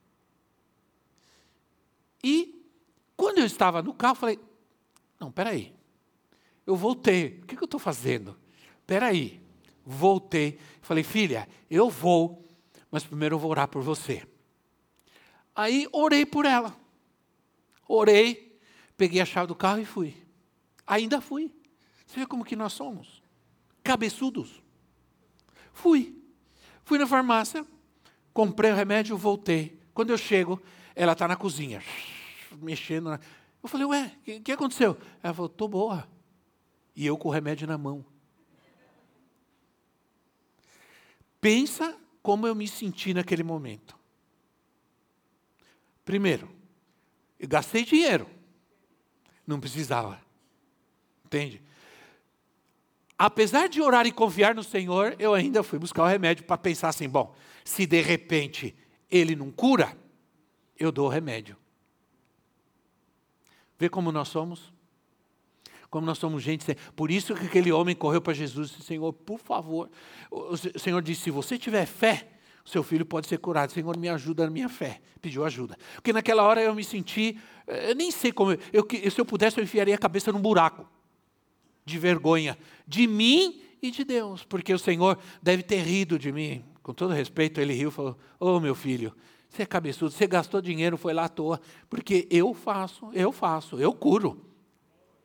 E 2.23 2.65
quando 3.17 3.39
eu 3.39 3.45
estava 3.45 3.81
no 3.81 3.93
carro, 3.93 4.15
falei: 4.15 4.39
Não, 5.19 5.29
peraí 5.29 5.76
eu 6.67 6.75
voltei. 6.75 7.39
O 7.41 7.45
que, 7.45 7.55
eu 7.55 7.63
estou 7.63 7.79
fazendo? 7.79 8.37
Espera 8.81 9.07
aí. 9.07 9.41
Voltei. 9.85 10.59
Falei, 10.81 11.01
filha, 11.01 11.47
eu 11.71 11.89
vou, 11.89 12.45
mas 12.91 13.05
primeiro 13.05 13.35
eu 13.35 13.39
vou 13.39 13.49
orar 13.49 13.69
por 13.69 13.81
você. 13.81 14.27
Aí 15.55 15.87
orei 15.93 16.25
por 16.25 16.45
ela. 16.45 16.75
Orei, 17.87 18.59
peguei 18.97 19.21
a 19.21 19.25
chave 19.25 19.47
do 19.47 19.55
carro 19.55 19.79
e 19.79 19.85
fui. 19.85 20.13
Ainda 20.85 21.21
fui. 21.21 21.49
Você 22.05 22.19
vê 22.19 22.25
como 22.25 22.43
que 22.43 22.55
nós 22.55 22.73
somos? 22.73 23.23
Cabeçudos. 23.81 24.61
Fui. 25.71 26.21
Fui 26.83 26.97
na 26.97 27.07
farmácia, 27.07 27.65
comprei 28.33 28.71
o 28.71 28.75
remédio, 28.75 29.17
voltei. 29.17 29.79
Quando 29.93 30.09
eu 30.09 30.17
chego, 30.17 30.61
ela 30.95 31.13
está 31.13 31.27
na 31.27 31.35
cozinha, 31.35 31.81
mexendo. 32.61 33.09
Na... 33.09 33.19
Eu 33.63 33.69
falei, 33.69 33.85
ué, 33.87 34.11
o 34.17 34.23
que, 34.23 34.39
que 34.41 34.51
aconteceu? 34.51 34.97
Ela 35.23 35.33
falou, 35.33 35.49
estou 35.49 35.67
boa 35.67 36.16
e 36.97 37.05
eu 37.05 37.15
com 37.15 37.29
o 37.29 37.31
remédio 37.31 37.67
na 37.67 37.77
mão. 37.77 38.03
Pensa 41.39 41.95
como 42.23 42.47
eu 42.47 42.55
me 42.55 42.67
senti 42.67 43.13
naquele 43.13 43.43
momento. 43.43 43.95
Primeiro, 46.03 46.49
eu 47.39 47.47
gastei 47.47 47.85
dinheiro. 47.85 48.27
Não 49.45 49.59
precisava. 49.59 50.19
Entende? 51.23 51.61
Apesar 53.15 53.69
de 53.69 53.79
orar 53.79 54.07
e 54.07 54.11
confiar 54.11 54.55
no 54.55 54.63
Senhor, 54.63 55.15
eu 55.19 55.35
ainda 55.35 55.61
fui 55.61 55.77
buscar 55.77 56.01
o 56.03 56.07
remédio 56.07 56.45
para 56.45 56.57
pensar 56.57 56.89
assim: 56.89 57.07
bom, 57.07 57.35
se 57.63 57.85
de 57.85 58.01
repente 58.01 58.75
ele 59.09 59.35
não 59.35 59.51
cura, 59.51 59.95
eu 60.75 60.91
dou 60.91 61.05
o 61.05 61.11
remédio. 61.11 61.55
Vê 63.77 63.87
como 63.87 64.11
nós 64.11 64.29
somos? 64.29 64.73
Como 65.89 66.05
nós 66.05 66.17
somos 66.17 66.43
gente. 66.43 66.65
Por 66.95 67.11
isso 67.11 67.33
que 67.35 67.45
aquele 67.45 67.71
homem 67.71 67.95
correu 67.95 68.21
para 68.21 68.33
Jesus 68.33 68.69
e 68.69 68.71
disse: 68.73 68.83
Senhor, 68.83 69.11
por 69.13 69.39
favor. 69.39 69.89
O 70.29 70.55
Senhor 70.57 71.01
disse: 71.01 71.23
se 71.23 71.31
você 71.31 71.57
tiver 71.57 71.85
fé, 71.85 72.27
seu 72.67 72.83
filho 72.83 73.05
pode 73.05 73.27
ser 73.27 73.37
curado. 73.37 73.71
Senhor, 73.71 73.97
me 73.97 74.09
ajuda 74.09 74.43
na 74.45 74.51
minha 74.51 74.67
fé. 74.67 74.99
Pediu 75.21 75.45
ajuda. 75.45 75.77
Porque 75.95 76.11
naquela 76.11 76.43
hora 76.43 76.61
eu 76.61 76.75
me 76.75 76.83
senti, 76.83 77.39
eu 77.65 77.95
nem 77.95 78.11
sei 78.11 78.31
como, 78.31 78.51
eu, 78.51 78.85
se 79.09 79.19
eu 79.19 79.25
pudesse, 79.25 79.57
eu 79.57 79.63
enfiaria 79.63 79.95
a 79.95 79.97
cabeça 79.97 80.31
num 80.31 80.41
buraco 80.41 80.87
de 81.85 81.97
vergonha, 81.97 82.57
de 82.85 83.07
mim 83.07 83.61
e 83.81 83.89
de 83.89 84.03
Deus, 84.03 84.43
porque 84.43 84.73
o 84.73 84.79
Senhor 84.79 85.17
deve 85.41 85.63
ter 85.63 85.81
rido 85.81 86.19
de 86.19 86.31
mim. 86.31 86.65
Com 86.83 86.93
todo 86.93 87.13
respeito, 87.13 87.61
ele 87.61 87.73
riu 87.73 87.89
e 87.89 87.91
falou: 87.91 88.17
Ô 88.39 88.47
oh, 88.47 88.59
meu 88.59 88.75
filho, 88.75 89.15
Você 89.49 89.63
é 89.63 89.65
cabeçudo, 89.65 90.11
você 90.11 90.27
gastou 90.27 90.61
dinheiro, 90.61 90.97
foi 90.97 91.13
lá 91.13 91.25
à 91.25 91.29
toa. 91.29 91.61
Porque 91.89 92.27
eu 92.29 92.53
faço, 92.53 93.09
eu 93.13 93.31
faço, 93.31 93.79
eu 93.79 93.93
curo. 93.93 94.46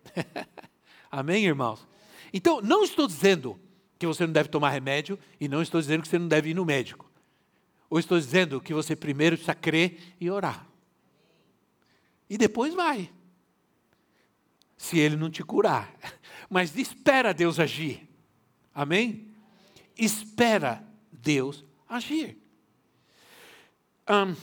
Amém, 1.10 1.44
irmãos? 1.44 1.86
Então, 2.32 2.60
não 2.60 2.82
estou 2.82 3.06
dizendo 3.06 3.60
que 3.98 4.06
você 4.06 4.26
não 4.26 4.32
deve 4.32 4.48
tomar 4.48 4.70
remédio 4.70 5.18
e 5.40 5.46
não 5.46 5.62
estou 5.62 5.80
dizendo 5.80 6.02
que 6.02 6.08
você 6.08 6.18
não 6.18 6.28
deve 6.28 6.50
ir 6.50 6.54
no 6.54 6.64
médico. 6.64 7.10
Ou 7.88 7.98
estou 7.98 8.18
dizendo 8.18 8.60
que 8.60 8.72
você 8.72 8.96
primeiro 8.96 9.36
precisa 9.36 9.54
crer 9.54 10.14
e 10.18 10.30
orar. 10.30 10.66
E 12.28 12.38
depois 12.38 12.74
vai. 12.74 13.10
Se 14.76 14.98
ele 14.98 15.16
não 15.16 15.30
te 15.30 15.44
curar. 15.44 15.94
Mas 16.48 16.76
espera 16.76 17.32
Deus 17.34 17.60
agir. 17.60 18.08
Amém? 18.74 19.28
Espera 19.96 20.82
Deus 21.12 21.64
agir. 21.88 22.38
Um, 24.08 24.34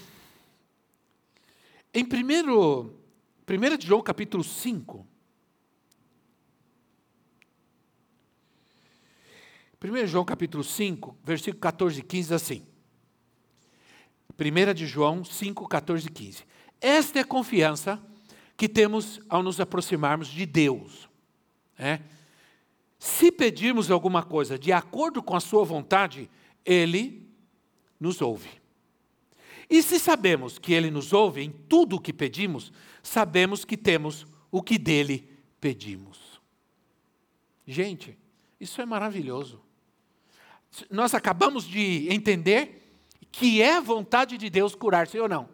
em 1.94 2.06
primeiro, 2.06 2.96
1 3.48 3.78
de 3.78 3.88
João 3.88 4.02
capítulo 4.02 4.44
5. 4.44 5.06
1 9.82 10.08
João 10.08 10.26
capítulo 10.26 10.64
5, 10.64 11.18
versículo 11.24 11.62
14 11.62 12.00
e 12.00 12.04
15, 12.04 12.34
assim. 12.34 12.64
1 14.38 14.74
de 14.74 14.86
João 14.86 15.24
5, 15.24 15.68
14 15.68 16.08
e 16.08 16.12
15. 16.12 16.44
Esta 16.82 17.20
é 17.20 17.22
a 17.22 17.26
confiança 17.26 18.02
que 18.58 18.68
temos 18.68 19.22
ao 19.30 19.42
nos 19.42 19.60
aproximarmos 19.60 20.28
de 20.28 20.46
Deus. 20.46 21.10
É? 21.78 22.02
Se 22.98 23.32
pedirmos 23.32 23.90
alguma 23.90 24.22
coisa 24.22 24.60
de 24.60 24.74
acordo 24.74 25.24
com 25.24 25.36
a 25.36 25.40
Sua 25.40 25.64
vontade, 25.64 26.30
Ele 26.66 27.26
nos 27.98 28.22
ouve. 28.22 28.50
E 29.70 29.82
se 29.82 29.98
sabemos 29.98 30.60
que 30.60 30.74
Ele 30.74 30.92
nos 30.92 31.14
ouve 31.14 31.42
em 31.42 31.52
tudo 31.52 31.96
o 31.96 32.02
que 32.02 32.12
pedimos, 32.12 32.74
sabemos 33.02 33.64
que 33.64 33.78
temos 33.78 34.28
o 34.52 34.62
que 34.62 34.78
dele 34.78 35.30
pedimos. 35.62 36.42
Gente, 37.66 38.18
isso 38.60 38.82
é 38.82 38.86
maravilhoso. 38.86 39.69
Nós 40.90 41.14
acabamos 41.14 41.66
de 41.66 42.08
entender 42.10 42.80
que 43.32 43.62
é 43.62 43.80
vontade 43.80 44.38
de 44.38 44.50
Deus 44.50 44.76
curar, 44.76 45.08
sim 45.08 45.20
ou 45.20 45.30
não? 45.30 45.50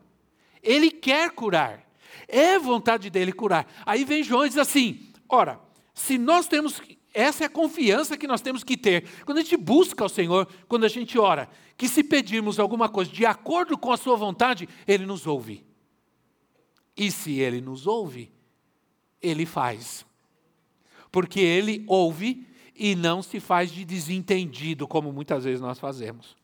Ele 0.62 0.90
quer 0.90 1.32
curar. 1.32 1.86
É 2.28 2.58
vontade 2.58 3.10
dele 3.10 3.32
curar. 3.32 3.72
Aí 3.86 4.04
vem 4.04 4.24
João 4.24 4.46
e 4.46 4.50
diz 4.50 4.58
assim: 4.58 5.12
ora, 5.30 5.60
se 5.94 6.18
nós 6.18 6.48
temos. 6.48 6.82
Essa 7.14 7.46
é 7.46 7.48
a 7.48 7.50
confiança 7.50 8.18
que 8.18 8.28
nós 8.28 8.42
temos 8.42 8.62
que 8.62 8.76
ter. 8.76 9.08
Quando 9.24 9.38
a 9.38 9.42
gente 9.42 9.56
busca 9.56 10.04
o 10.04 10.10
Senhor, 10.10 10.50
quando 10.68 10.84
a 10.84 10.90
gente 10.90 11.18
ora, 11.18 11.50
que 11.78 11.88
se 11.88 12.04
pedirmos 12.04 12.60
alguma 12.60 12.90
coisa 12.90 13.10
de 13.10 13.26
acordo 13.26 13.78
com 13.78 13.90
a 13.90 13.96
Sua 13.96 14.18
vontade, 14.18 14.68
Ele 14.86 15.06
nos 15.06 15.26
ouve. 15.26 15.66
E 16.98 17.10
se 17.10 17.40
Ele 17.40 17.62
nos 17.62 17.88
ouve, 17.88 18.34
Ele 19.22 19.46
faz. 19.46 20.06
Porque 21.10 21.40
Ele 21.40 21.86
ouve 21.88 22.46
e 22.76 22.96
não 22.96 23.22
se 23.22 23.40
faz 23.40 23.72
de 23.72 23.86
desentendido, 23.86 24.88
como 24.88 25.12
muitas 25.12 25.46
vezes 25.46 25.62
nós 25.62 25.80
fazemos. 25.80 26.36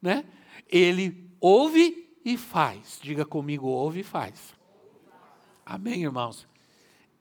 Né? 0.00 0.24
Ele 0.70 1.30
ouve 1.40 2.08
e 2.24 2.36
faz. 2.36 2.98
Diga 3.02 3.24
comigo, 3.24 3.66
ouve 3.66 4.00
e 4.00 4.04
faz. 4.04 4.54
Amém, 5.64 6.02
irmãos? 6.02 6.46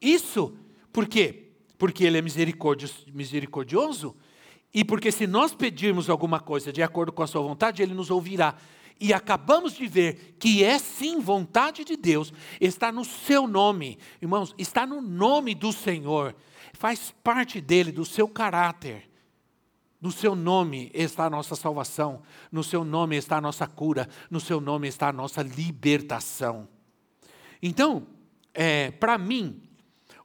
Isso, 0.01 0.53
por 0.91 1.07
quê? 1.07 1.51
Porque 1.77 2.03
Ele 2.03 2.17
é 2.17 2.21
misericordioso 2.21 4.15
e 4.73 4.83
porque 4.83 5.11
se 5.11 5.27
nós 5.27 5.53
pedirmos 5.53 6.09
alguma 6.09 6.39
coisa 6.39 6.73
de 6.73 6.81
acordo 6.83 7.11
com 7.11 7.23
a 7.23 7.27
Sua 7.27 7.41
vontade, 7.41 7.81
Ele 7.81 7.93
nos 7.93 8.11
ouvirá. 8.11 8.55
E 8.99 9.13
acabamos 9.13 9.73
de 9.73 9.87
ver 9.87 10.35
que 10.39 10.63
é 10.63 10.77
sim 10.77 11.19
vontade 11.19 11.83
de 11.83 11.95
Deus, 11.95 12.33
está 12.59 12.91
no 12.91 13.03
seu 13.03 13.47
nome, 13.47 13.97
irmãos, 14.21 14.53
está 14.57 14.85
no 14.85 15.01
nome 15.01 15.55
do 15.55 15.71
Senhor, 15.71 16.35
faz 16.83 17.11
parte 17.23 17.61
dele, 17.61 17.93
do 17.93 18.03
seu 18.03 18.27
caráter. 18.27 19.09
No 20.01 20.11
seu 20.11 20.35
nome 20.35 20.91
está 20.93 21.27
a 21.27 21.29
nossa 21.29 21.55
salvação, 21.55 22.21
no 22.51 22.61
seu 22.61 22.83
nome 22.83 23.15
está 23.15 23.37
a 23.37 23.41
nossa 23.41 23.65
cura, 23.65 24.09
no 24.29 24.37
seu 24.41 24.59
nome 24.59 24.89
está 24.89 25.07
a 25.07 25.13
nossa 25.13 25.41
libertação. 25.41 26.67
Então, 27.61 28.05
é, 28.53 28.91
para 28.91 29.17
mim, 29.17 29.63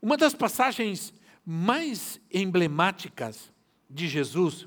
uma 0.02 0.16
das 0.16 0.34
passagens 0.34 1.14
mais 1.46 2.20
emblemáticas 2.28 3.52
de 3.88 4.08
Jesus, 4.08 4.66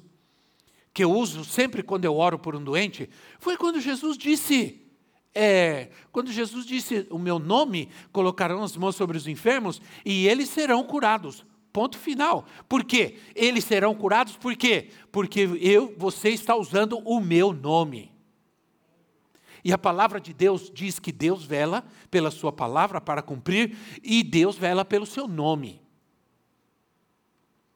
que 0.93 1.03
eu 1.03 1.11
uso 1.11 1.43
sempre 1.43 1.83
quando 1.83 2.05
eu 2.05 2.15
oro 2.15 2.39
por 2.39 2.55
um 2.55 2.63
doente, 2.63 3.09
foi 3.37 3.57
quando 3.57 3.81
Jesus 3.81 4.17
disse: 4.17 4.81
é, 5.35 5.89
quando 6.09 6.31
Jesus 6.31 6.65
disse 6.65 7.05
o 7.09 7.19
meu 7.19 7.37
nome, 7.37 7.89
colocarão 8.13 8.63
as 8.63 8.77
mãos 8.77 8.95
sobre 8.95 9.17
os 9.17 9.27
enfermos 9.27 9.81
e 10.05 10.25
eles 10.25 10.47
serão 10.47 10.85
curados. 10.85 11.50
Ponto 11.71 11.97
final. 11.97 12.45
Por 12.67 12.83
quê? 12.83 13.17
Eles 13.33 13.63
serão 13.63 13.95
curados 13.95 14.35
por 14.35 14.55
quê? 14.55 14.91
Porque 15.11 15.41
eu, 15.61 15.93
você 15.97 16.29
está 16.29 16.55
usando 16.55 16.99
o 16.99 17.19
meu 17.19 17.53
nome. 17.53 18.11
E 19.63 19.71
a 19.71 19.77
palavra 19.77 20.19
de 20.19 20.33
Deus 20.33 20.71
diz 20.73 20.99
que 20.99 21.11
Deus 21.11 21.45
vela 21.45 21.85
pela 22.09 22.31
sua 22.31 22.51
palavra 22.51 22.99
para 22.99 23.21
cumprir 23.21 23.77
e 24.03 24.23
Deus 24.23 24.57
vela 24.57 24.83
pelo 24.83 25.05
seu 25.05 25.27
nome. 25.27 25.81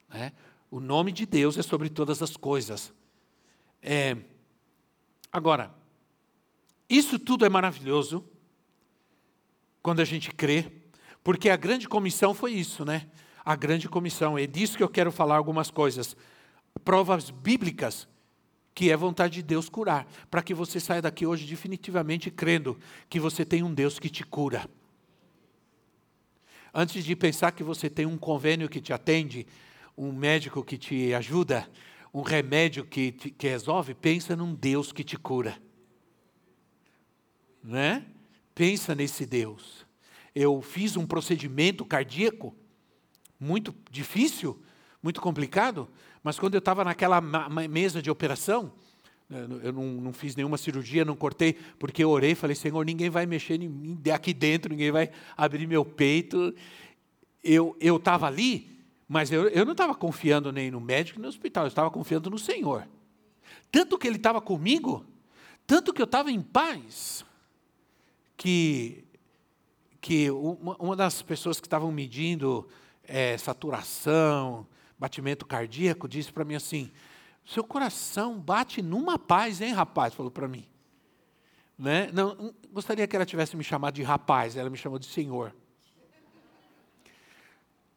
É? 0.09 0.31
O 0.71 0.79
nome 0.79 1.11
de 1.11 1.25
Deus 1.25 1.57
é 1.57 1.61
sobre 1.61 1.89
todas 1.89 2.21
as 2.21 2.35
coisas. 2.35 2.93
É, 3.81 4.17
agora, 5.31 5.73
isso 6.89 7.19
tudo 7.19 7.45
é 7.45 7.49
maravilhoso 7.49 8.25
quando 9.81 9.99
a 9.99 10.05
gente 10.05 10.31
crê, 10.31 10.71
porque 11.23 11.49
a 11.49 11.55
grande 11.55 11.87
comissão 11.87 12.33
foi 12.33 12.53
isso, 12.53 12.83
né? 12.83 13.07
A 13.45 13.55
grande 13.55 13.87
comissão. 13.87 14.37
É 14.37 14.47
disso 14.47 14.75
que 14.75 14.83
eu 14.83 14.89
quero 14.89 15.11
falar 15.11 15.37
algumas 15.37 15.69
coisas. 15.69 16.17
Provas 16.83 17.29
bíblicas 17.29 18.07
que 18.73 18.91
é 18.91 18.97
vontade 18.97 19.35
de 19.35 19.43
Deus 19.43 19.69
curar, 19.69 20.05
para 20.29 20.43
que 20.43 20.53
você 20.53 20.81
saia 20.81 21.01
daqui 21.01 21.25
hoje 21.25 21.45
definitivamente 21.45 22.29
crendo 22.29 22.77
que 23.07 23.21
você 23.21 23.45
tem 23.45 23.63
um 23.63 23.73
Deus 23.73 23.99
que 23.99 24.09
te 24.09 24.25
cura. 24.25 24.69
Antes 26.73 27.05
de 27.05 27.15
pensar 27.15 27.53
que 27.53 27.63
você 27.63 27.89
tem 27.89 28.05
um 28.05 28.17
convênio 28.17 28.67
que 28.67 28.81
te 28.81 28.91
atende, 28.91 29.47
um 29.97 30.11
médico 30.11 30.61
que 30.61 30.77
te 30.77 31.13
ajuda, 31.13 31.69
um 32.13 32.21
remédio 32.21 32.83
que, 32.83 33.13
te, 33.13 33.29
que 33.29 33.47
resolve, 33.47 33.93
pensa 33.93 34.35
num 34.35 34.53
Deus 34.53 34.91
que 34.91 35.05
te 35.05 35.17
cura. 35.17 35.57
Né? 37.63 38.05
Pensa 38.53 38.93
nesse 38.93 39.25
Deus. 39.25 39.85
Eu 40.35 40.61
fiz 40.61 40.97
um 40.97 41.07
procedimento 41.07 41.85
cardíaco 41.85 42.53
muito 43.39 43.73
difícil, 43.91 44.61
muito 45.01 45.21
complicado, 45.21 45.87
mas 46.23 46.39
quando 46.39 46.55
eu 46.55 46.59
estava 46.59 46.83
naquela 46.83 47.21
mesa 47.69 48.01
de 48.01 48.09
operação, 48.09 48.73
né, 49.29 49.47
eu 49.63 49.71
não, 49.71 49.83
não, 49.83 50.13
fiz 50.13 50.35
nenhuma 50.35 50.57
cirurgia, 50.57 51.05
não 51.05 51.15
cortei, 51.15 51.53
porque 51.77 52.03
eu 52.03 52.09
orei 52.09 52.31
e 52.31 52.35
falei, 52.35 52.55
Senhor, 52.55 52.83
ninguém 52.85 53.09
vai 53.09 53.25
mexer 53.25 53.61
em 53.61 53.69
mim 53.69 54.01
aqui 54.13 54.33
dentro, 54.33 54.71
ninguém 54.71 54.91
vai 54.91 55.11
abrir 55.35 55.67
meu 55.67 55.85
peito. 55.85 56.53
Eu 57.43 57.75
estava 57.79 58.25
ali, 58.25 58.75
mas 59.07 59.31
eu, 59.31 59.47
eu 59.49 59.65
não 59.65 59.73
estava 59.73 59.93
confiando 59.93 60.51
nem 60.51 60.71
no 60.71 60.79
médico 60.79 61.19
nem 61.19 61.23
no 61.23 61.29
hospital, 61.29 61.65
eu 61.65 61.69
estava 61.69 61.91
confiando 61.91 62.29
no 62.29 62.39
Senhor. 62.39 62.87
Tanto 63.71 63.97
que 63.97 64.07
Ele 64.07 64.17
estava 64.17 64.41
comigo, 64.41 65.05
tanto 65.67 65.93
que 65.93 66.01
eu 66.01 66.05
estava 66.05 66.31
em 66.31 66.41
paz, 66.41 67.25
que, 68.37 69.03
que 70.01 70.31
uma, 70.31 70.75
uma 70.77 70.95
das 70.95 71.21
pessoas 71.21 71.59
que 71.59 71.67
estavam 71.67 71.91
medindo 71.91 72.67
é, 73.07 73.37
saturação, 73.37 74.67
batimento 74.97 75.45
cardíaco, 75.45 76.07
disse 76.07 76.31
para 76.31 76.45
mim 76.45 76.55
assim: 76.55 76.91
seu 77.45 77.63
coração 77.63 78.39
bate 78.39 78.81
numa 78.81 79.19
paz, 79.19 79.61
hein, 79.61 79.73
rapaz? 79.73 80.13
Falou 80.13 80.31
para 80.31 80.47
mim. 80.47 80.65
Né? 81.77 82.09
Não, 82.11 82.53
gostaria 82.71 83.05
que 83.07 83.15
ela 83.15 83.25
tivesse 83.25 83.55
me 83.55 83.63
chamado 83.63 83.95
de 83.95 84.03
rapaz, 84.03 84.55
ela 84.55 84.69
me 84.69 84.77
chamou 84.77 84.97
de 84.97 85.05
senhor. 85.05 85.53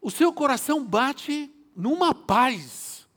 O 0.01 0.11
seu 0.11 0.33
coração 0.33 0.85
bate 0.85 1.53
numa 1.75 2.15
paz, 2.15 3.09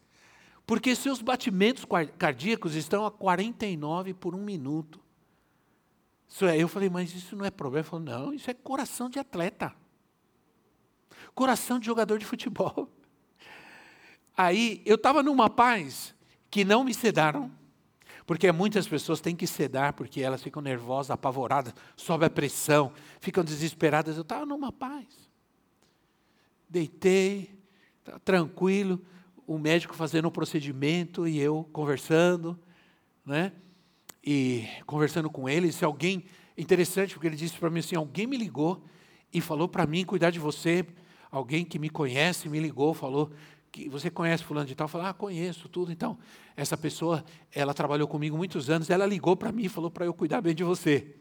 porque 0.65 0.95
seus 0.95 1.21
batimentos 1.21 1.85
cardíacos 2.17 2.75
estão 2.75 3.05
a 3.05 3.11
49 3.11 4.13
por 4.13 4.35
um 4.35 4.43
minuto. 4.43 4.99
Isso 6.27 6.45
é, 6.45 6.57
eu 6.57 6.67
falei, 6.67 6.89
mas 6.89 7.13
isso 7.13 7.35
não 7.35 7.43
é 7.43 7.51
problema. 7.51 7.81
Ele 7.81 7.89
falou, 7.89 8.05
não, 8.05 8.33
isso 8.33 8.49
é 8.49 8.53
coração 8.53 9.09
de 9.09 9.19
atleta. 9.19 9.75
Coração 11.33 11.79
de 11.79 11.85
jogador 11.85 12.17
de 12.19 12.25
futebol. 12.25 12.89
Aí 14.35 14.81
eu 14.85 14.95
estava 14.95 15.21
numa 15.21 15.49
paz 15.49 16.15
que 16.49 16.65
não 16.65 16.83
me 16.83 16.93
sedaram, 16.93 17.51
porque 18.25 18.51
muitas 18.51 18.87
pessoas 18.87 19.21
têm 19.21 19.35
que 19.35 19.47
sedar 19.47 19.93
porque 19.93 20.21
elas 20.21 20.41
ficam 20.41 20.61
nervosas, 20.61 21.11
apavoradas, 21.11 21.73
sobe 21.95 22.25
a 22.25 22.29
pressão, 22.29 22.93
ficam 23.19 23.43
desesperadas. 23.43 24.15
Eu 24.15 24.21
estava 24.21 24.45
numa 24.45 24.71
paz. 24.71 25.05
Deitei, 26.69 27.53
tranquilo, 28.23 29.01
o 29.45 29.57
médico 29.57 29.93
fazendo 29.95 30.27
um 30.27 30.31
procedimento 30.31 31.27
e 31.27 31.39
eu 31.39 31.67
conversando, 31.71 32.57
né? 33.25 33.51
e 34.23 34.67
conversando 34.85 35.29
com 35.29 35.49
ele, 35.49 35.71
se 35.71 35.83
alguém. 35.83 36.23
Interessante, 36.57 37.13
porque 37.13 37.27
ele 37.27 37.35
disse 37.35 37.57
para 37.57 37.69
mim 37.69 37.79
assim: 37.79 37.95
alguém 37.95 38.27
me 38.27 38.37
ligou 38.37 38.83
e 39.33 39.41
falou 39.41 39.67
para 39.67 39.87
mim 39.87 40.05
cuidar 40.05 40.29
de 40.29 40.39
você. 40.39 40.85
Alguém 41.31 41.63
que 41.63 41.79
me 41.79 41.89
conhece 41.89 42.49
me 42.49 42.59
ligou, 42.59 42.93
falou 42.93 43.31
que 43.71 43.87
você 43.87 44.11
conhece 44.11 44.43
fulano 44.43 44.67
de 44.67 44.75
tal, 44.75 44.87
falou, 44.87 45.07
ah, 45.07 45.13
conheço 45.13 45.69
tudo. 45.69 45.91
Então, 45.91 46.17
essa 46.57 46.75
pessoa, 46.75 47.23
ela 47.53 47.73
trabalhou 47.73 48.07
comigo 48.07 48.35
muitos 48.35 48.69
anos, 48.69 48.89
ela 48.89 49.05
ligou 49.05 49.35
para 49.37 49.51
mim 49.51 49.63
e 49.63 49.69
falou 49.69 49.89
para 49.89 50.05
eu 50.05 50.13
cuidar 50.13 50.41
bem 50.41 50.53
de 50.53 50.63
você. 50.63 51.15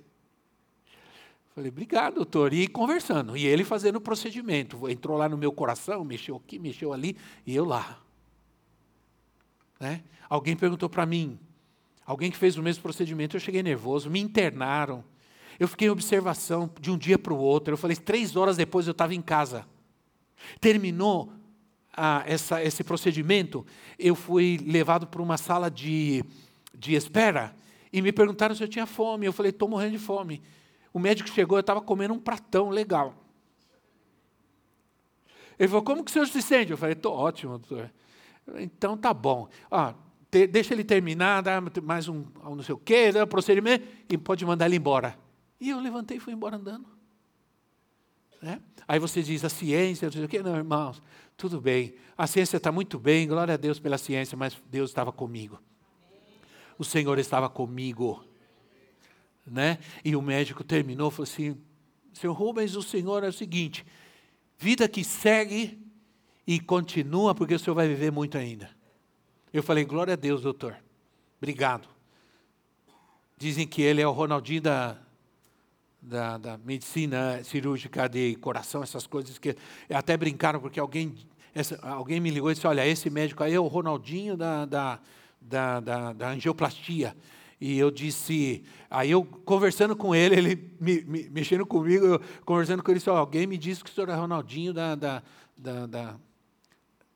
Falei, 1.54 1.70
obrigado, 1.70 2.14
doutor. 2.14 2.52
E 2.52 2.66
conversando. 2.66 3.36
E 3.36 3.46
ele 3.46 3.64
fazendo 3.64 3.96
o 3.96 4.00
procedimento. 4.00 4.88
Entrou 4.88 5.16
lá 5.16 5.28
no 5.28 5.36
meu 5.36 5.52
coração, 5.52 6.04
mexeu 6.04 6.36
aqui, 6.36 6.58
mexeu 6.58 6.92
ali, 6.92 7.16
e 7.46 7.54
eu 7.54 7.64
lá. 7.64 8.00
Né? 9.78 10.02
Alguém 10.28 10.56
perguntou 10.56 10.88
para 10.88 11.06
mim, 11.06 11.38
alguém 12.04 12.30
que 12.30 12.36
fez 12.36 12.56
o 12.56 12.62
mesmo 12.62 12.82
procedimento, 12.82 13.36
eu 13.36 13.40
cheguei 13.40 13.62
nervoso, 13.62 14.10
me 14.10 14.20
internaram. 14.20 15.04
Eu 15.58 15.68
fiquei 15.68 15.88
em 15.88 15.90
observação 15.90 16.70
de 16.80 16.90
um 16.90 16.96
dia 16.96 17.18
para 17.18 17.32
o 17.32 17.38
outro. 17.38 17.74
Eu 17.74 17.78
falei, 17.78 17.96
três 17.96 18.34
horas 18.34 18.56
depois 18.56 18.86
eu 18.86 18.92
estava 18.92 19.14
em 19.14 19.22
casa. 19.22 19.66
Terminou 20.60 21.32
ah, 21.96 22.22
essa, 22.26 22.62
esse 22.62 22.82
procedimento, 22.84 23.66
eu 23.98 24.14
fui 24.14 24.58
levado 24.64 25.06
para 25.06 25.20
uma 25.20 25.36
sala 25.36 25.70
de, 25.70 26.24
de 26.74 26.94
espera 26.94 27.54
e 27.92 28.00
me 28.00 28.12
perguntaram 28.12 28.54
se 28.54 28.62
eu 28.62 28.68
tinha 28.68 28.86
fome. 28.86 29.26
Eu 29.26 29.32
falei, 29.32 29.50
estou 29.50 29.68
morrendo 29.68 29.92
de 29.92 29.98
fome. 29.98 30.42
O 30.92 30.98
médico 30.98 31.28
chegou, 31.28 31.58
eu 31.58 31.60
estava 31.60 31.80
comendo 31.80 32.14
um 32.14 32.18
pratão 32.18 32.70
legal. 32.70 33.14
Ele 35.58 35.68
falou, 35.68 35.82
como 35.82 36.02
que 36.02 36.10
o 36.10 36.12
senhor 36.12 36.26
se 36.26 36.40
sente? 36.40 36.70
Eu 36.70 36.78
falei, 36.78 36.94
estou 36.94 37.12
ótimo, 37.12 37.58
doutor. 37.58 37.92
Então 38.56 38.96
tá 38.96 39.12
bom. 39.12 39.48
Ah, 39.70 39.94
te, 40.30 40.46
deixa 40.46 40.72
ele 40.72 40.84
terminar, 40.84 41.42
dá 41.42 41.60
mais 41.82 42.08
um, 42.08 42.24
não 42.42 42.62
sei 42.62 42.74
o 42.74 42.78
quê, 42.78 43.12
dá 43.12 43.24
um 43.24 43.26
procedimento, 43.26 43.86
e 44.08 44.16
pode 44.16 44.44
mandar 44.46 44.66
ele 44.66 44.76
embora. 44.76 45.18
E 45.60 45.68
eu 45.68 45.78
levantei 45.78 46.16
e 46.16 46.20
fui 46.20 46.32
embora 46.32 46.56
andando. 46.56 46.86
Né? 48.40 48.60
Aí 48.88 48.98
você 48.98 49.22
diz, 49.22 49.44
a 49.44 49.48
ciência, 49.48 50.06
não 50.06 50.12
sei 50.12 50.24
o 50.24 50.28
quê. 50.28 50.42
Não, 50.42 50.56
irmãos, 50.56 51.02
tudo 51.36 51.60
bem. 51.60 51.94
A 52.16 52.26
ciência 52.26 52.56
está 52.56 52.72
muito 52.72 52.98
bem, 52.98 53.26
glória 53.28 53.54
a 53.54 53.56
Deus 53.56 53.78
pela 53.78 53.98
ciência, 53.98 54.36
mas 54.36 54.60
Deus 54.70 54.90
estava 54.90 55.12
comigo. 55.12 55.60
O 56.78 56.84
Senhor 56.84 57.18
estava 57.18 57.48
comigo. 57.48 58.24
Né? 59.46 59.78
E 60.04 60.16
o 60.16 60.22
médico 60.22 60.64
terminou, 60.64 61.10
falou 61.10 61.24
assim, 61.24 61.56
Senhor 62.12 62.32
Rubens, 62.32 62.74
o 62.76 62.82
Senhor 62.82 63.24
é 63.24 63.28
o 63.28 63.32
seguinte, 63.32 63.84
vida 64.58 64.88
que 64.88 65.02
segue 65.04 65.78
e 66.46 66.60
continua, 66.60 67.34
porque 67.34 67.54
o 67.54 67.58
Senhor 67.58 67.74
vai 67.74 67.88
viver 67.88 68.10
muito 68.10 68.36
ainda. 68.36 68.70
Eu 69.52 69.62
falei, 69.62 69.84
glória 69.84 70.14
a 70.14 70.16
Deus, 70.16 70.42
doutor. 70.42 70.76
Obrigado. 71.38 71.88
Dizem 73.36 73.66
que 73.66 73.82
ele 73.82 74.00
é 74.00 74.06
o 74.06 74.12
Ronaldinho 74.12 74.60
da, 74.60 74.98
da, 76.02 76.38
da, 76.38 76.58
medicina 76.58 77.42
cirúrgica 77.44 78.08
de 78.08 78.34
coração, 78.36 78.82
essas 78.82 79.06
coisas 79.06 79.38
que 79.38 79.54
até 79.90 80.16
brincaram, 80.16 80.60
porque 80.60 80.80
alguém, 80.80 81.14
essa, 81.54 81.78
alguém 81.82 82.20
me 82.20 82.30
ligou 82.30 82.50
e 82.50 82.54
disse, 82.54 82.66
olha, 82.66 82.86
esse 82.86 83.10
médico 83.10 83.42
aí 83.42 83.54
é 83.54 83.60
o 83.60 83.66
Ronaldinho 83.66 84.36
da, 84.36 84.64
da, 84.64 85.00
da, 85.40 85.80
da, 85.80 86.12
da 86.12 86.30
angioplastia. 86.30 87.14
E 87.60 87.78
eu 87.78 87.90
disse, 87.90 88.64
aí 88.90 89.10
eu 89.10 89.22
conversando 89.22 89.94
com 89.94 90.14
ele, 90.14 90.34
ele 90.34 90.70
me, 90.80 91.02
me, 91.02 91.28
mexendo 91.28 91.66
comigo, 91.66 92.06
eu, 92.06 92.20
conversando 92.44 92.82
com 92.82 92.90
ele, 92.90 92.98
disse, 92.98 93.10
alguém 93.10 93.46
me 93.46 93.58
disse 93.58 93.84
que 93.84 93.90
o 93.90 93.92
senhor 93.92 94.08
é 94.08 94.14
Ronaldinho 94.14 94.72
da, 94.72 94.94
da, 94.94 95.22
da, 95.54 95.86
da, 95.86 96.16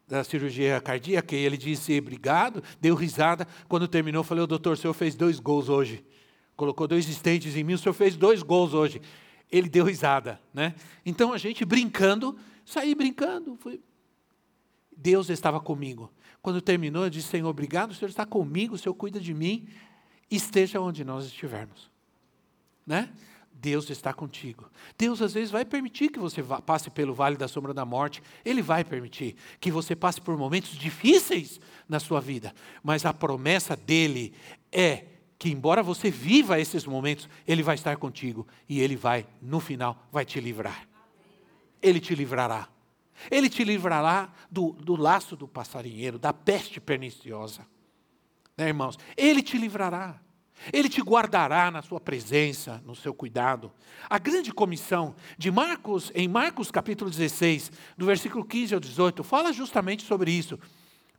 da 0.06 0.24
cirurgia 0.24 0.78
cardíaca, 0.82 1.34
e 1.34 1.38
ele 1.38 1.56
disse, 1.56 1.98
obrigado, 1.98 2.62
deu 2.78 2.94
risada. 2.94 3.48
Quando 3.66 3.88
terminou, 3.88 4.22
falei, 4.22 4.46
doutor, 4.46 4.74
o 4.74 4.76
senhor 4.76 4.92
fez 4.92 5.14
dois 5.14 5.40
gols 5.40 5.70
hoje 5.70 6.04
colocou 6.56 6.86
dois 6.86 7.08
estentes 7.08 7.56
em 7.56 7.64
mim, 7.64 7.74
o 7.74 7.78
senhor 7.78 7.94
fez 7.94 8.16
dois 8.16 8.42
gols 8.42 8.74
hoje. 8.74 9.00
Ele 9.50 9.68
deu 9.68 9.84
risada, 9.84 10.40
né? 10.52 10.74
Então 11.04 11.32
a 11.32 11.38
gente 11.38 11.64
brincando, 11.64 12.36
saí 12.64 12.94
brincando. 12.94 13.56
Fui. 13.56 13.80
Deus 14.96 15.28
estava 15.28 15.60
comigo. 15.60 16.10
Quando 16.40 16.60
terminou, 16.60 17.04
eu 17.04 17.10
disse: 17.10 17.28
Senhor, 17.28 17.48
obrigado, 17.48 17.90
o 17.90 17.94
Senhor 17.94 18.08
está 18.08 18.26
comigo, 18.26 18.74
o 18.74 18.78
Senhor 18.78 18.94
cuida 18.94 19.20
de 19.20 19.34
mim, 19.34 19.68
esteja 20.30 20.80
onde 20.80 21.04
nós 21.04 21.26
estivermos. 21.26 21.90
Né? 22.86 23.10
Deus 23.52 23.88
está 23.88 24.12
contigo. 24.12 24.70
Deus 24.98 25.22
às 25.22 25.32
vezes 25.32 25.50
vai 25.50 25.64
permitir 25.64 26.10
que 26.10 26.18
você 26.18 26.42
passe 26.42 26.90
pelo 26.90 27.14
vale 27.14 27.36
da 27.36 27.48
sombra 27.48 27.72
da 27.72 27.84
morte, 27.84 28.22
Ele 28.44 28.60
vai 28.60 28.84
permitir 28.84 29.36
que 29.58 29.70
você 29.70 29.96
passe 29.96 30.20
por 30.20 30.36
momentos 30.36 30.76
difíceis 30.76 31.58
na 31.88 31.98
sua 31.98 32.20
vida, 32.20 32.54
mas 32.82 33.06
a 33.06 33.14
promessa 33.14 33.74
dele 33.74 34.34
é 34.70 35.06
que 35.38 35.50
embora 35.50 35.82
você 35.82 36.10
viva 36.10 36.60
esses 36.60 36.84
momentos, 36.86 37.28
Ele 37.46 37.62
vai 37.62 37.74
estar 37.74 37.96
contigo 37.96 38.46
e 38.68 38.80
Ele 38.80 38.96
vai, 38.96 39.26
no 39.40 39.60
final, 39.60 40.06
vai 40.10 40.24
te 40.24 40.40
livrar. 40.40 40.88
Ele 41.82 42.00
te 42.00 42.14
livrará. 42.14 42.68
Ele 43.30 43.48
te 43.48 43.64
livrará 43.64 44.32
do, 44.50 44.72
do 44.72 44.96
laço 44.96 45.36
do 45.36 45.46
passarinheiro, 45.46 46.18
da 46.18 46.32
peste 46.32 46.80
perniciosa. 46.80 47.66
Né, 48.56 48.68
irmãos? 48.68 48.98
Ele 49.16 49.42
te 49.42 49.58
livrará. 49.58 50.20
Ele 50.72 50.88
te 50.88 51.02
guardará 51.02 51.70
na 51.70 51.82
sua 51.82 52.00
presença, 52.00 52.82
no 52.86 52.94
seu 52.94 53.12
cuidado. 53.12 53.72
A 54.08 54.18
grande 54.18 54.52
comissão 54.52 55.14
de 55.36 55.50
Marcos, 55.50 56.10
em 56.14 56.28
Marcos 56.28 56.70
capítulo 56.70 57.10
16, 57.10 57.70
do 57.98 58.06
versículo 58.06 58.44
15 58.44 58.74
ao 58.74 58.80
18, 58.80 59.22
fala 59.24 59.52
justamente 59.52 60.04
sobre 60.04 60.30
isso. 60.30 60.58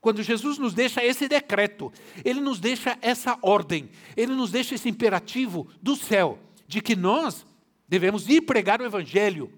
Quando 0.05 0.21
Jesus 0.21 0.59
nos 0.59 0.75
deixa 0.75 1.03
esse 1.03 1.27
decreto, 1.27 1.91
ele 2.23 2.39
nos 2.39 2.59
deixa 2.59 2.95
essa 3.01 3.39
ordem, 3.41 3.89
ele 4.15 4.35
nos 4.35 4.51
deixa 4.51 4.75
esse 4.75 4.87
imperativo 4.87 5.67
do 5.81 5.95
céu, 5.95 6.37
de 6.67 6.79
que 6.79 6.95
nós 6.95 7.43
devemos 7.87 8.29
ir 8.29 8.41
pregar 8.41 8.79
o 8.79 8.85
Evangelho, 8.85 9.51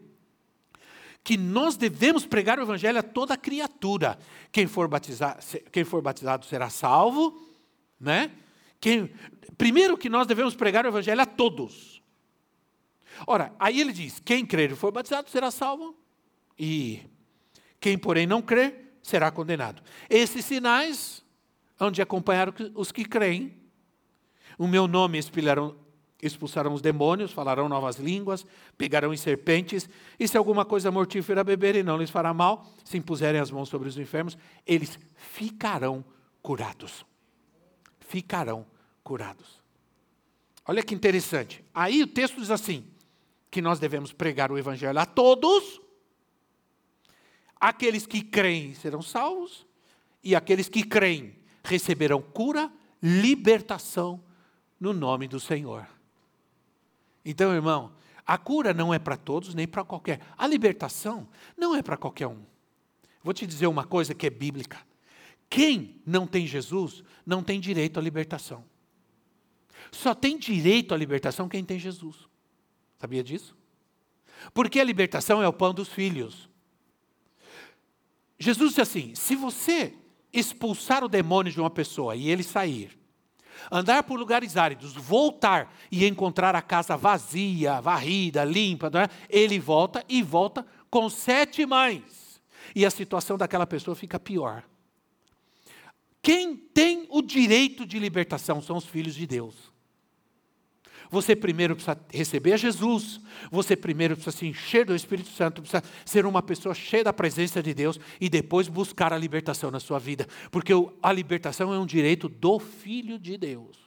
que 1.21 1.35
nós 1.35 1.75
devemos 1.75 2.25
pregar 2.25 2.59
o 2.59 2.61
Evangelho 2.61 2.97
a 2.97 3.03
toda 3.03 3.35
criatura. 3.35 4.17
Quem 4.49 4.67
for, 4.67 4.87
batizar, 4.87 5.37
quem 5.69 5.83
for 5.83 6.01
batizado 6.01 6.45
será 6.45 6.69
salvo, 6.69 7.37
né? 7.99 8.31
Quem, 8.79 9.11
primeiro 9.57 9.97
que 9.97 10.07
nós 10.07 10.25
devemos 10.25 10.55
pregar 10.55 10.85
o 10.85 10.87
Evangelho 10.87 11.19
a 11.19 11.25
todos. 11.25 12.01
Ora, 13.27 13.53
aí 13.59 13.81
ele 13.81 13.91
diz: 13.91 14.21
quem 14.23 14.45
crer 14.45 14.71
e 14.71 14.75
for 14.77 14.93
batizado 14.93 15.29
será 15.29 15.51
salvo, 15.51 15.93
e 16.57 17.01
quem, 17.81 17.97
porém, 17.97 18.25
não 18.25 18.41
crer 18.41 18.86
será 19.07 19.31
condenado. 19.31 19.81
Esses 20.09 20.43
sinais 20.43 21.23
hão 21.79 21.89
de 21.89 22.01
acompanhar 22.01 22.53
os 22.75 22.91
que 22.91 23.05
creem. 23.05 23.55
O 24.57 24.67
meu 24.67 24.85
nome 24.85 25.17
expulsarão, 26.21 26.73
os 26.73 26.81
demônios, 26.81 27.31
falarão 27.31 27.69
novas 27.69 27.95
línguas, 27.95 28.45
pegarão 28.77 29.13
em 29.13 29.17
serpentes, 29.17 29.89
e 30.19 30.27
se 30.27 30.37
alguma 30.37 30.65
coisa 30.65 30.91
mortífera 30.91 31.41
beberem, 31.41 31.83
não 31.83 31.97
lhes 31.97 32.09
fará 32.09 32.33
mal, 32.33 32.67
se 32.83 32.97
impuserem 32.97 33.39
as 33.39 33.49
mãos 33.49 33.69
sobre 33.69 33.87
os 33.87 33.97
enfermos, 33.97 34.37
eles 34.65 34.99
ficarão 35.15 36.03
curados. 36.41 37.05
Ficarão 38.01 38.65
curados. 39.05 39.63
Olha 40.65 40.83
que 40.83 40.93
interessante. 40.93 41.63
Aí 41.73 42.03
o 42.03 42.07
texto 42.07 42.41
diz 42.41 42.51
assim: 42.51 42.85
que 43.49 43.61
nós 43.61 43.79
devemos 43.79 44.11
pregar 44.11 44.51
o 44.51 44.57
evangelho 44.57 44.99
a 44.99 45.05
todos, 45.05 45.79
Aqueles 47.59 48.05
que 48.05 48.21
creem 48.21 48.73
serão 48.73 49.01
salvos, 49.01 49.65
e 50.23 50.35
aqueles 50.35 50.67
que 50.69 50.83
creem 50.83 51.35
receberão 51.63 52.21
cura, 52.21 52.71
libertação 53.01 54.21
no 54.79 54.93
nome 54.93 55.27
do 55.27 55.39
Senhor. 55.39 55.87
Então, 57.23 57.53
irmão, 57.53 57.91
a 58.25 58.37
cura 58.37 58.73
não 58.73 58.93
é 58.93 58.99
para 58.99 59.17
todos, 59.17 59.53
nem 59.53 59.67
para 59.67 59.83
qualquer. 59.83 60.21
A 60.37 60.45
libertação 60.47 61.27
não 61.57 61.75
é 61.75 61.81
para 61.81 61.97
qualquer 61.97 62.27
um. 62.27 62.43
Vou 63.23 63.33
te 63.33 63.45
dizer 63.45 63.67
uma 63.67 63.85
coisa 63.85 64.13
que 64.13 64.27
é 64.27 64.29
bíblica. 64.29 64.85
Quem 65.49 66.01
não 66.05 66.27
tem 66.27 66.45
Jesus 66.45 67.03
não 67.25 67.41
tem 67.41 67.59
direito 67.59 67.99
à 67.99 68.03
libertação. 68.03 68.63
Só 69.91 70.13
tem 70.13 70.37
direito 70.37 70.93
à 70.93 70.97
libertação 70.97 71.47
quem 71.47 71.63
tem 71.63 71.79
Jesus. 71.79 72.27
Sabia 72.99 73.23
disso? 73.23 73.55
Porque 74.53 74.79
a 74.79 74.83
libertação 74.83 75.41
é 75.41 75.47
o 75.47 75.53
pão 75.53 75.73
dos 75.73 75.89
filhos. 75.89 76.49
Jesus 78.39 78.69
disse 78.69 78.81
assim: 78.81 79.15
se 79.15 79.35
você 79.35 79.93
expulsar 80.31 81.03
o 81.03 81.09
demônio 81.09 81.51
de 81.51 81.59
uma 81.59 81.69
pessoa 81.69 82.15
e 82.15 82.29
ele 82.29 82.43
sair, 82.43 82.97
andar 83.71 84.03
por 84.03 84.19
lugares 84.19 84.55
áridos, 84.57 84.93
voltar 84.93 85.73
e 85.91 86.05
encontrar 86.05 86.55
a 86.55 86.61
casa 86.61 86.95
vazia, 86.95 87.81
varrida, 87.81 88.43
limpa, 88.43 88.91
é? 88.93 89.09
ele 89.29 89.59
volta 89.59 90.03
e 90.07 90.21
volta 90.21 90.65
com 90.89 91.09
sete 91.09 91.65
mães. 91.65 92.41
E 92.75 92.85
a 92.85 92.89
situação 92.89 93.37
daquela 93.37 93.65
pessoa 93.65 93.95
fica 93.95 94.19
pior. 94.19 94.63
Quem 96.21 96.55
tem 96.55 97.07
o 97.09 97.21
direito 97.21 97.85
de 97.85 97.97
libertação 97.97 98.61
são 98.61 98.77
os 98.77 98.85
filhos 98.85 99.15
de 99.15 99.25
Deus. 99.25 99.55
Você 101.09 101.35
primeiro 101.35 101.75
precisa 101.75 101.97
receber 102.11 102.57
Jesus, 102.57 103.19
você 103.49 103.75
primeiro 103.75 104.15
precisa 104.15 104.35
se 104.35 104.45
encher 104.45 104.85
do 104.85 104.95
Espírito 104.95 105.29
Santo, 105.29 105.61
precisa 105.61 105.83
ser 106.05 106.25
uma 106.25 106.41
pessoa 106.41 106.75
cheia 106.75 107.03
da 107.03 107.13
presença 107.13 107.63
de 107.63 107.73
Deus 107.73 107.99
e 108.19 108.29
depois 108.29 108.67
buscar 108.67 109.13
a 109.13 109.17
libertação 109.17 109.71
na 109.71 109.79
sua 109.79 109.99
vida, 109.99 110.27
porque 110.51 110.73
a 111.01 111.13
libertação 111.13 111.73
é 111.73 111.79
um 111.79 111.85
direito 111.85 112.27
do 112.27 112.59
Filho 112.59 113.17
de 113.17 113.37
Deus. 113.37 113.77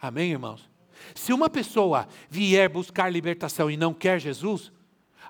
Amém, 0.00 0.32
irmãos? 0.32 0.68
Se 1.14 1.32
uma 1.32 1.50
pessoa 1.50 2.08
vier 2.30 2.68
buscar 2.68 3.10
libertação 3.10 3.70
e 3.70 3.76
não 3.76 3.92
quer 3.92 4.20
Jesus, 4.20 4.72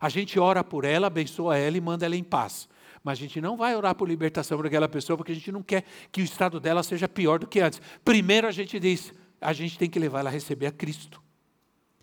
a 0.01 0.09
gente 0.09 0.39
ora 0.39 0.63
por 0.63 0.85
ela, 0.85 1.07
abençoa 1.07 1.57
ela 1.57 1.77
e 1.77 1.81
manda 1.81 2.05
ela 2.05 2.17
em 2.17 2.25
paz. 2.25 2.69
Mas 3.03 3.19
a 3.19 3.21
gente 3.21 3.41
não 3.41 3.57
vai 3.57 3.77
orar 3.77 3.95
por 3.95 4.09
libertação 4.09 4.57
para 4.57 4.67
aquela 4.67 4.89
pessoa, 4.89 5.17
porque 5.17 5.33
a 5.33 5.35
gente 5.35 5.53
não 5.53 5.63
quer 5.63 5.85
que 6.11 6.23
o 6.23 6.25
estado 6.25 6.59
dela 6.59 6.83
seja 6.83 7.09
pior 7.09 7.39
do 7.39 7.47
que 7.47 7.61
antes. 7.61 7.81
Primeiro 8.05 8.47
a 8.47 8.51
gente 8.51 8.81
diz, 8.81 9.13
a 9.45 9.53
gente 9.53 9.79
tem 9.79 9.91
que 9.91 9.99
levar 9.99 10.21
ela 10.21 10.31
a 10.31 10.33
receber 10.33 10.67
a 10.67 10.73
Cristo. 10.73 11.23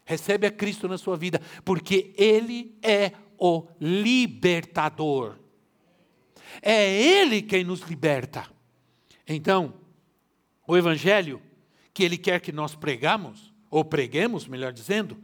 Recebe 0.06 0.46
a 0.46 0.52
Cristo 0.52 0.88
na 0.88 0.98
sua 0.98 1.18
vida, 1.18 1.42
porque 1.66 2.14
Ele 2.16 2.78
é 2.82 3.14
o 3.38 3.68
libertador. 3.80 5.38
É 6.62 6.92
Ele 6.92 7.42
quem 7.42 7.64
nos 7.64 7.82
liberta. 7.82 8.48
Então, 9.28 9.74
o 10.68 10.78
Evangelho 10.78 11.42
que 11.94 12.04
Ele 12.04 12.18
quer 12.18 12.40
que 12.40 12.52
nós 12.52 12.76
pregamos, 12.76 13.52
ou 13.70 13.84
preguemos, 13.84 14.48
melhor 14.48 14.72
dizendo, 14.72 15.18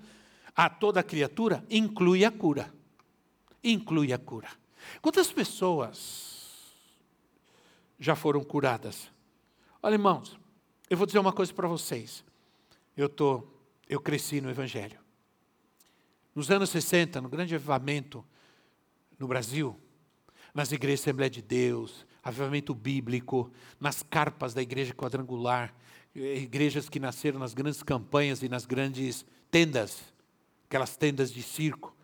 a 0.56 0.70
toda 0.70 1.04
criatura, 1.04 1.64
inclui 1.70 2.26
a 2.26 2.32
cura. 2.32 2.74
Inclui 3.64 4.12
a 4.12 4.18
cura. 4.18 4.50
Quantas 5.02 5.32
pessoas 5.32 6.74
já 8.00 8.16
foram 8.16 8.44
curadas? 8.44 9.10
Olha, 9.82 9.94
irmãos, 9.94 10.38
eu 10.90 10.98
vou 10.98 11.06
dizer 11.06 11.20
uma 11.20 11.34
coisa 11.34 11.54
para 11.54 11.68
vocês. 11.68 12.24
Eu, 12.96 13.10
tô, 13.10 13.44
eu 13.88 14.00
cresci 14.00 14.42
no 14.42 14.50
Evangelho. 14.50 15.00
Nos 16.34 16.50
anos 16.52 16.70
60, 16.70 17.20
no 17.20 17.30
grande 17.30 17.56
avivamento 17.56 18.24
no 19.20 19.28
Brasil, 19.28 19.76
nas 20.54 20.72
igrejas 20.72 21.02
Assembleia 21.02 21.30
de 21.30 21.42
Deus, 21.42 22.06
avivamento 22.24 22.74
bíblico, 22.74 23.52
nas 23.80 24.04
carpas 24.04 24.54
da 24.54 24.62
igreja 24.62 24.94
quadrangular, 24.94 25.74
igrejas 26.16 26.90
que 26.90 27.00
nasceram 27.00 27.40
nas 27.40 27.54
grandes 27.54 27.84
campanhas 27.84 28.42
e 28.42 28.50
nas 28.50 28.66
grandes 28.66 29.26
tendas, 29.52 30.14
aquelas 30.68 30.96
tendas 30.96 31.32
de 31.32 31.42
circo. 31.42 31.96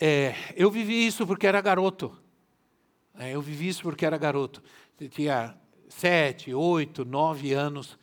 É, 0.00 0.34
eu 0.54 0.70
vivi 0.70 1.06
isso 1.06 1.26
porque 1.26 1.46
era 1.46 1.60
garoto. 1.60 2.16
É, 3.18 3.32
eu 3.32 3.42
vivi 3.42 3.68
isso 3.68 3.82
porque 3.82 4.06
era 4.06 4.16
garoto. 4.16 4.62
Tinha 5.10 5.56
sete, 5.88 6.52
oito, 6.54 7.04
nove 7.04 7.52
anos, 7.52 7.98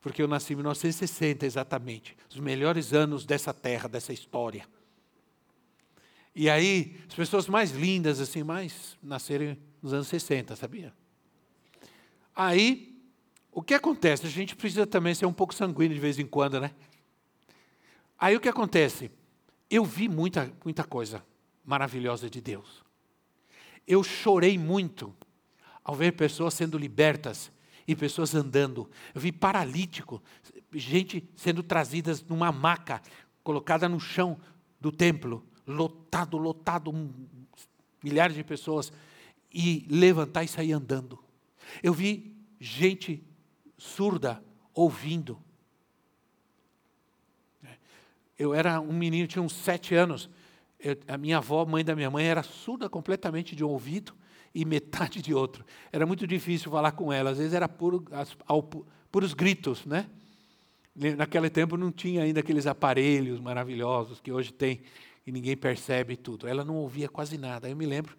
porque 0.00 0.22
eu 0.22 0.28
nasci 0.28 0.52
em 0.52 0.56
1960 0.56 1.44
exatamente. 1.44 2.16
Os 2.30 2.38
melhores 2.38 2.92
anos 2.92 3.26
dessa 3.26 3.52
terra, 3.52 3.88
dessa 3.88 4.12
história. 4.12 4.66
E 6.34 6.48
aí, 6.48 6.96
as 7.08 7.14
pessoas 7.14 7.48
mais 7.48 7.72
lindas, 7.72 8.20
assim, 8.20 8.42
mais 8.42 8.96
nasceram 9.02 9.56
nos 9.82 9.92
anos 9.92 10.06
60, 10.08 10.54
sabia? 10.54 10.92
Aí, 12.34 12.96
o 13.50 13.60
que 13.60 13.74
acontece? 13.74 14.24
A 14.24 14.30
gente 14.30 14.54
precisa 14.54 14.86
também 14.86 15.14
ser 15.14 15.26
um 15.26 15.32
pouco 15.32 15.52
sanguíneo 15.52 15.94
de 15.94 16.00
vez 16.00 16.18
em 16.18 16.26
quando, 16.26 16.60
né? 16.60 16.70
Aí 18.18 18.36
o 18.36 18.40
que 18.40 18.48
acontece? 18.48 19.10
Eu 19.70 19.84
vi 19.84 20.08
muita, 20.08 20.52
muita 20.64 20.84
coisa 20.84 21.24
maravilhosa 21.64 22.28
de 22.30 22.40
Deus. 22.40 22.84
Eu 23.86 24.02
chorei 24.02 24.58
muito 24.58 25.14
ao 25.88 25.94
ver 25.94 26.12
pessoas 26.12 26.52
sendo 26.52 26.76
libertas 26.76 27.50
e 27.86 27.96
pessoas 27.96 28.34
andando. 28.34 28.90
Eu 29.14 29.22
vi 29.22 29.32
paralítico, 29.32 30.22
gente 30.70 31.26
sendo 31.34 31.62
trazidas 31.62 32.22
numa 32.22 32.52
maca, 32.52 33.00
colocada 33.42 33.88
no 33.88 33.98
chão 33.98 34.38
do 34.78 34.92
templo, 34.92 35.42
lotado, 35.66 36.36
lotado, 36.36 36.92
milhares 38.04 38.36
de 38.36 38.44
pessoas, 38.44 38.92
e 39.50 39.86
levantar 39.88 40.44
e 40.44 40.48
sair 40.48 40.72
andando. 40.72 41.18
Eu 41.82 41.94
vi 41.94 42.36
gente 42.60 43.26
surda 43.78 44.44
ouvindo. 44.74 45.42
Eu 48.38 48.52
era 48.52 48.78
um 48.78 48.92
menino, 48.92 49.26
tinha 49.26 49.42
uns 49.42 49.54
sete 49.54 49.94
anos. 49.94 50.28
Eu, 50.78 50.98
a 51.08 51.16
minha 51.16 51.38
avó, 51.38 51.64
mãe 51.64 51.82
da 51.82 51.96
minha 51.96 52.10
mãe, 52.10 52.26
era 52.26 52.42
surda 52.42 52.90
completamente 52.90 53.56
de 53.56 53.64
um 53.64 53.68
ouvido 53.68 54.17
e 54.54 54.64
metade 54.64 55.22
de 55.22 55.34
outro. 55.34 55.64
Era 55.92 56.06
muito 56.06 56.26
difícil 56.26 56.70
falar 56.70 56.92
com 56.92 57.12
ela. 57.12 57.30
Às 57.30 57.38
vezes 57.38 57.52
era 57.52 57.68
puro, 57.68 58.04
ao, 58.46 58.62
puros 58.62 59.34
gritos, 59.34 59.84
né? 59.84 60.06
Naquele 61.16 61.48
tempo 61.48 61.76
não 61.76 61.92
tinha 61.92 62.22
ainda 62.22 62.40
aqueles 62.40 62.66
aparelhos 62.66 63.38
maravilhosos 63.38 64.20
que 64.20 64.32
hoje 64.32 64.52
tem 64.52 64.80
e 65.26 65.30
ninguém 65.30 65.56
percebe 65.56 66.16
tudo. 66.16 66.48
Ela 66.48 66.64
não 66.64 66.76
ouvia 66.76 67.08
quase 67.08 67.38
nada. 67.38 67.68
Eu 67.68 67.76
me 67.76 67.86
lembro 67.86 68.16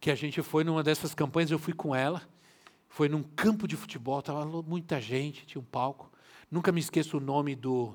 que 0.00 0.10
a 0.10 0.14
gente 0.14 0.42
foi 0.42 0.64
numa 0.64 0.82
dessas 0.82 1.14
campanhas, 1.14 1.50
eu 1.50 1.58
fui 1.58 1.72
com 1.72 1.94
ela 1.94 2.22
foi 2.88 3.08
num 3.08 3.22
campo 3.22 3.68
de 3.68 3.76
futebol, 3.76 4.18
estava 4.18 4.44
muita 4.62 5.00
gente, 5.00 5.46
tinha 5.46 5.60
um 5.60 5.64
palco. 5.64 6.10
Nunca 6.50 6.72
me 6.72 6.80
esqueço 6.80 7.18
o 7.18 7.20
nome 7.20 7.54
do, 7.54 7.94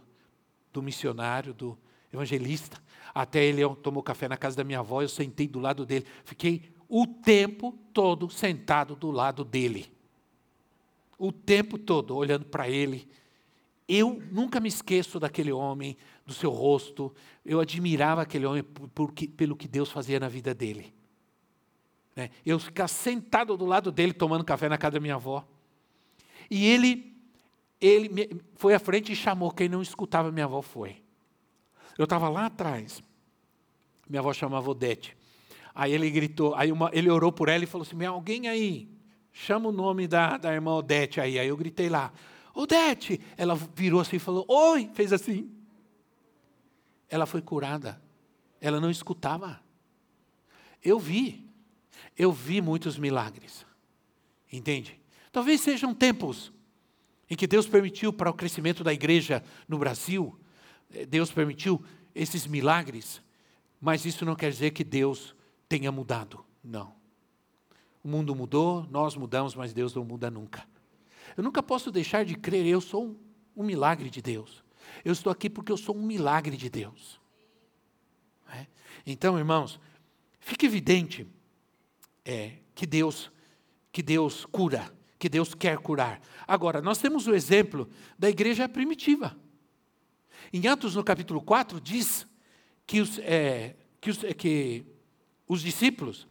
do 0.71 0.81
missionário, 0.81 1.53
do 1.53 1.77
evangelista. 2.13 2.81
Até 3.13 3.43
ele 3.43 3.61
tomou 3.81 4.03
café 4.03 4.27
na 4.27 4.37
casa 4.37 4.55
da 4.55 4.63
minha 4.63 4.79
avó, 4.79 5.01
eu 5.01 5.09
sentei 5.09 5.47
do 5.47 5.59
lado 5.59 5.85
dele. 5.85 6.05
Fiquei 6.23 6.71
o 6.95 7.07
tempo 7.07 7.75
todo 7.91 8.29
sentado 8.29 8.95
do 8.95 9.09
lado 9.09 9.43
dele. 9.43 9.91
O 11.17 11.31
tempo 11.31 11.75
todo 11.75 12.15
olhando 12.15 12.45
para 12.45 12.69
ele. 12.69 13.09
Eu 13.87 14.21
nunca 14.31 14.59
me 14.59 14.69
esqueço 14.69 15.19
daquele 15.19 15.51
homem, 15.51 15.97
do 16.23 16.35
seu 16.35 16.51
rosto. 16.51 17.11
Eu 17.43 17.59
admirava 17.59 18.21
aquele 18.21 18.45
homem 18.45 18.61
por, 18.61 18.87
por, 18.89 19.11
pelo 19.11 19.55
que 19.55 19.67
Deus 19.67 19.89
fazia 19.89 20.19
na 20.19 20.27
vida 20.27 20.53
dele. 20.53 20.93
Né? 22.15 22.29
Eu 22.45 22.59
ficar 22.59 22.87
sentado 22.87 23.57
do 23.57 23.65
lado 23.65 23.91
dele 23.91 24.13
tomando 24.13 24.43
café 24.43 24.69
na 24.69 24.77
casa 24.77 24.91
da 24.91 24.99
minha 24.99 25.15
avó. 25.15 25.43
E 26.47 26.63
ele, 26.67 27.11
ele 27.81 28.39
foi 28.53 28.75
à 28.75 28.79
frente 28.79 29.11
e 29.11 29.15
chamou. 29.15 29.49
Quem 29.49 29.67
não 29.67 29.81
escutava 29.81 30.31
minha 30.31 30.45
avó 30.45 30.61
foi. 30.61 31.01
Eu 31.97 32.03
estava 32.03 32.29
lá 32.29 32.45
atrás. 32.45 33.01
Minha 34.07 34.19
avó 34.19 34.31
chamava 34.31 34.69
Odete. 34.69 35.17
Aí 35.73 35.91
ele 35.91 36.09
gritou, 36.09 36.53
aí 36.55 36.71
uma, 36.71 36.89
ele 36.93 37.09
orou 37.09 37.31
por 37.31 37.49
ela 37.49 37.63
e 37.63 37.67
falou 37.67 37.85
assim: 37.87 38.05
alguém 38.05 38.47
aí, 38.47 38.89
chama 39.31 39.69
o 39.69 39.71
nome 39.71 40.07
da, 40.07 40.37
da 40.37 40.53
irmã 40.53 40.75
Odete 40.75 41.19
aí. 41.19 41.39
Aí 41.39 41.47
eu 41.47 41.57
gritei 41.57 41.89
lá, 41.89 42.11
Odete! 42.53 43.19
Ela 43.37 43.55
virou 43.55 43.99
assim 43.99 44.17
e 44.17 44.19
falou: 44.19 44.45
Oi! 44.47 44.89
Fez 44.93 45.11
assim. 45.11 45.51
Ela 47.09 47.25
foi 47.25 47.41
curada. 47.41 48.01
Ela 48.61 48.79
não 48.79 48.89
escutava. 48.89 49.61
Eu 50.83 50.99
vi 50.99 51.43
eu 52.17 52.31
vi 52.31 52.61
muitos 52.61 52.97
milagres. 52.97 53.65
Entende? 54.51 54.99
Talvez 55.31 55.61
sejam 55.61 55.93
tempos 55.93 56.51
em 57.29 57.35
que 57.35 57.47
Deus 57.47 57.67
permitiu 57.67 58.13
para 58.13 58.29
o 58.29 58.33
crescimento 58.33 58.83
da 58.83 58.93
igreja 58.93 59.43
no 59.67 59.77
Brasil, 59.77 60.37
eh, 60.93 61.05
Deus 61.05 61.31
permitiu 61.31 61.83
esses 62.13 62.45
milagres, 62.45 63.21
mas 63.81 64.05
isso 64.05 64.25
não 64.25 64.35
quer 64.35 64.51
dizer 64.51 64.71
que 64.71 64.83
Deus 64.83 65.35
tenha 65.73 65.91
mudado. 65.91 66.45
Não. 66.63 66.93
O 68.03 68.07
mundo 68.07 68.35
mudou, 68.35 68.85
nós 68.91 69.15
mudamos, 69.15 69.55
mas 69.55 69.73
Deus 69.73 69.95
não 69.95 70.05
muda 70.05 70.29
nunca. 70.29 70.67
Eu 71.35 71.43
nunca 71.43 71.63
posso 71.63 71.89
deixar 71.89 72.23
de 72.23 72.35
crer, 72.35 72.63
eu 72.67 72.79
sou 72.79 73.05
um, 73.07 73.17
um 73.55 73.63
milagre 73.63 74.07
de 74.07 74.21
Deus. 74.21 74.63
Eu 75.03 75.11
estou 75.11 75.31
aqui 75.31 75.49
porque 75.49 75.71
eu 75.71 75.77
sou 75.77 75.97
um 75.97 76.03
milagre 76.03 76.55
de 76.55 76.69
Deus. 76.69 77.19
É? 78.51 78.67
Então, 79.03 79.35
irmãos, 79.35 79.79
fica 80.39 80.63
evidente 80.63 81.27
é, 82.23 82.57
que 82.75 82.85
Deus 82.85 83.31
que 83.91 84.03
Deus 84.03 84.45
cura, 84.45 84.91
que 85.17 85.29
Deus 85.29 85.55
quer 85.55 85.77
curar. 85.79 86.21
Agora, 86.47 86.81
nós 86.81 86.99
temos 86.99 87.25
o 87.25 87.33
exemplo 87.33 87.89
da 88.17 88.29
igreja 88.29 88.69
primitiva. 88.69 89.35
Em 90.51 90.67
Atos, 90.67 90.95
no 90.95 91.03
capítulo 91.03 91.41
4, 91.41 91.81
diz 91.81 92.27
que 92.85 93.01
os, 93.01 93.17
é, 93.19 93.75
que 94.01 94.09
os, 94.09 94.17
que 94.37 94.92
os 95.53 95.61
discípulos, 95.61 96.27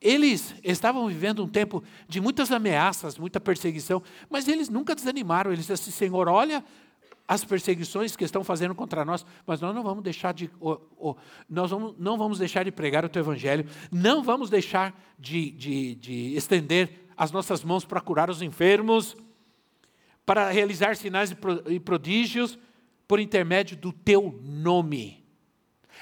eles 0.00 0.54
estavam 0.64 1.06
vivendo 1.06 1.44
um 1.44 1.48
tempo 1.48 1.82
de 2.08 2.20
muitas 2.20 2.50
ameaças, 2.50 3.16
muita 3.16 3.38
perseguição, 3.38 4.02
mas 4.28 4.48
eles 4.48 4.68
nunca 4.68 4.94
desanimaram. 4.94 5.52
Eles 5.52 5.66
disseram 5.66 5.80
assim, 5.80 5.90
Senhor, 5.92 6.28
olha 6.28 6.64
as 7.26 7.44
perseguições 7.44 8.16
que 8.16 8.24
estão 8.24 8.42
fazendo 8.42 8.74
contra 8.74 9.04
nós, 9.04 9.24
mas 9.46 9.60
nós 9.60 9.72
não 9.74 9.82
vamos 9.82 10.02
deixar 10.02 10.34
de, 10.34 10.50
oh, 10.60 10.78
oh, 10.98 11.16
nós 11.48 11.70
vamos, 11.70 11.94
não 11.98 12.18
vamos 12.18 12.38
deixar 12.38 12.64
de 12.64 12.72
pregar 12.72 13.04
o 13.04 13.08
teu 13.08 13.20
evangelho, 13.20 13.64
não 13.92 14.22
vamos 14.22 14.50
deixar 14.50 15.00
de, 15.18 15.52
de, 15.52 15.94
de 15.94 16.34
estender 16.34 17.06
as 17.16 17.30
nossas 17.30 17.62
mãos 17.62 17.84
para 17.84 18.00
curar 18.00 18.28
os 18.28 18.42
enfermos, 18.42 19.16
para 20.26 20.50
realizar 20.50 20.96
sinais 20.96 21.34
e 21.68 21.78
prodígios 21.78 22.58
por 23.06 23.20
intermédio 23.20 23.76
do 23.76 23.92
teu 23.92 24.38
nome. 24.42 25.21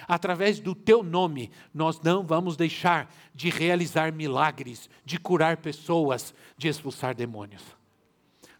Através 0.06 0.60
do 0.60 0.74
teu 0.74 1.02
nome, 1.02 1.50
nós 1.72 2.00
não 2.00 2.24
vamos 2.24 2.56
deixar 2.56 3.12
de 3.34 3.48
realizar 3.50 4.12
milagres, 4.12 4.88
de 5.04 5.18
curar 5.18 5.56
pessoas, 5.58 6.34
de 6.56 6.68
expulsar 6.68 7.14
demônios. 7.14 7.62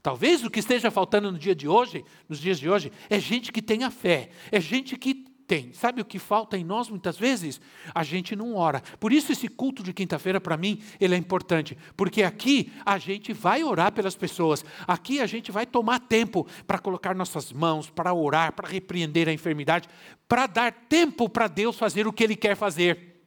Talvez 0.03 0.43
o 0.45 0.51
que 0.51 0.61
esteja 0.61 0.91
faltando 0.91 1.31
no 1.31 1.39
dia 1.39 1.55
de 1.55 1.69
hoje, 1.69 2.05
nos 2.29 2.41
dias 2.41 2.59
de 2.59 2.71
hoje, 2.71 2.91
é 3.09 3.19
gente 3.19 3.53
que 3.53 3.61
tenha 3.61 3.91
fé, 3.91 4.31
é 4.51 4.61
gente 4.61 4.97
que 4.97 5.30
Tem. 5.51 5.73
Sabe 5.73 6.01
o 6.01 6.05
que 6.05 6.21
falta 6.21 6.57
em 6.57 6.63
nós 6.63 6.89
muitas 6.89 7.19
vezes? 7.19 7.61
A 7.93 8.05
gente 8.05 8.37
não 8.37 8.55
ora. 8.55 8.81
Por 9.01 9.13
isso 9.13 9.33
esse 9.33 9.49
culto 9.49 9.83
de 9.83 9.93
quinta-feira 9.93 10.41
para 10.41 10.57
mim, 10.57 10.81
ele 11.01 11.13
é 11.13 11.19
importante, 11.19 11.77
porque 11.97 12.23
aqui 12.23 12.73
a 12.87 12.99
gente 12.99 13.33
vai 13.33 13.65
orar 13.65 13.91
pelas 13.91 14.15
pessoas. 14.15 14.65
Aqui 14.87 15.21
a 15.21 15.27
gente 15.27 15.51
vai 15.51 15.67
tomar 15.67 15.99
tempo 15.99 16.47
para 16.69 16.79
colocar 16.79 17.17
nossas 17.17 17.53
mãos, 17.53 17.91
para 17.91 18.15
orar, 18.15 18.53
para 18.53 18.69
repreender 18.69 19.29
a 19.29 19.33
enfermidade, 19.33 19.89
para 20.29 20.47
dar 20.47 20.71
tempo 20.71 21.29
para 21.29 21.49
Deus 21.49 21.77
fazer 21.77 22.07
o 22.07 22.13
que 22.13 22.23
ele 22.23 22.37
quer 22.37 22.55
fazer. 22.55 23.21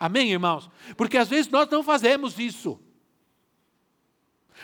Amém, 0.00 0.32
irmãos? 0.32 0.70
Porque 0.96 1.18
às 1.18 1.28
vezes 1.28 1.50
nós 1.50 1.68
não 1.68 1.82
fazemos 1.82 2.38
isso. 2.38 2.80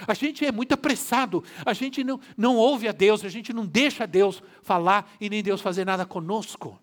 A 0.07 0.15
gente 0.15 0.45
é 0.45 0.51
muito 0.51 0.73
apressado, 0.73 1.45
a 1.65 1.73
gente 1.73 2.03
não, 2.03 2.21
não 2.37 2.57
ouve 2.57 2.89
a 2.89 2.93
Deus, 2.93 3.25
a 3.25 3.29
gente 3.29 3.53
não 3.53 3.65
deixa 3.65 4.07
Deus 4.07 4.43
falar 4.63 5.13
e 5.21 5.31
nem 5.31 5.43
Deus 5.43 5.61
fazer 5.61 5.85
nada 5.85 6.05
conosco. 6.05 6.81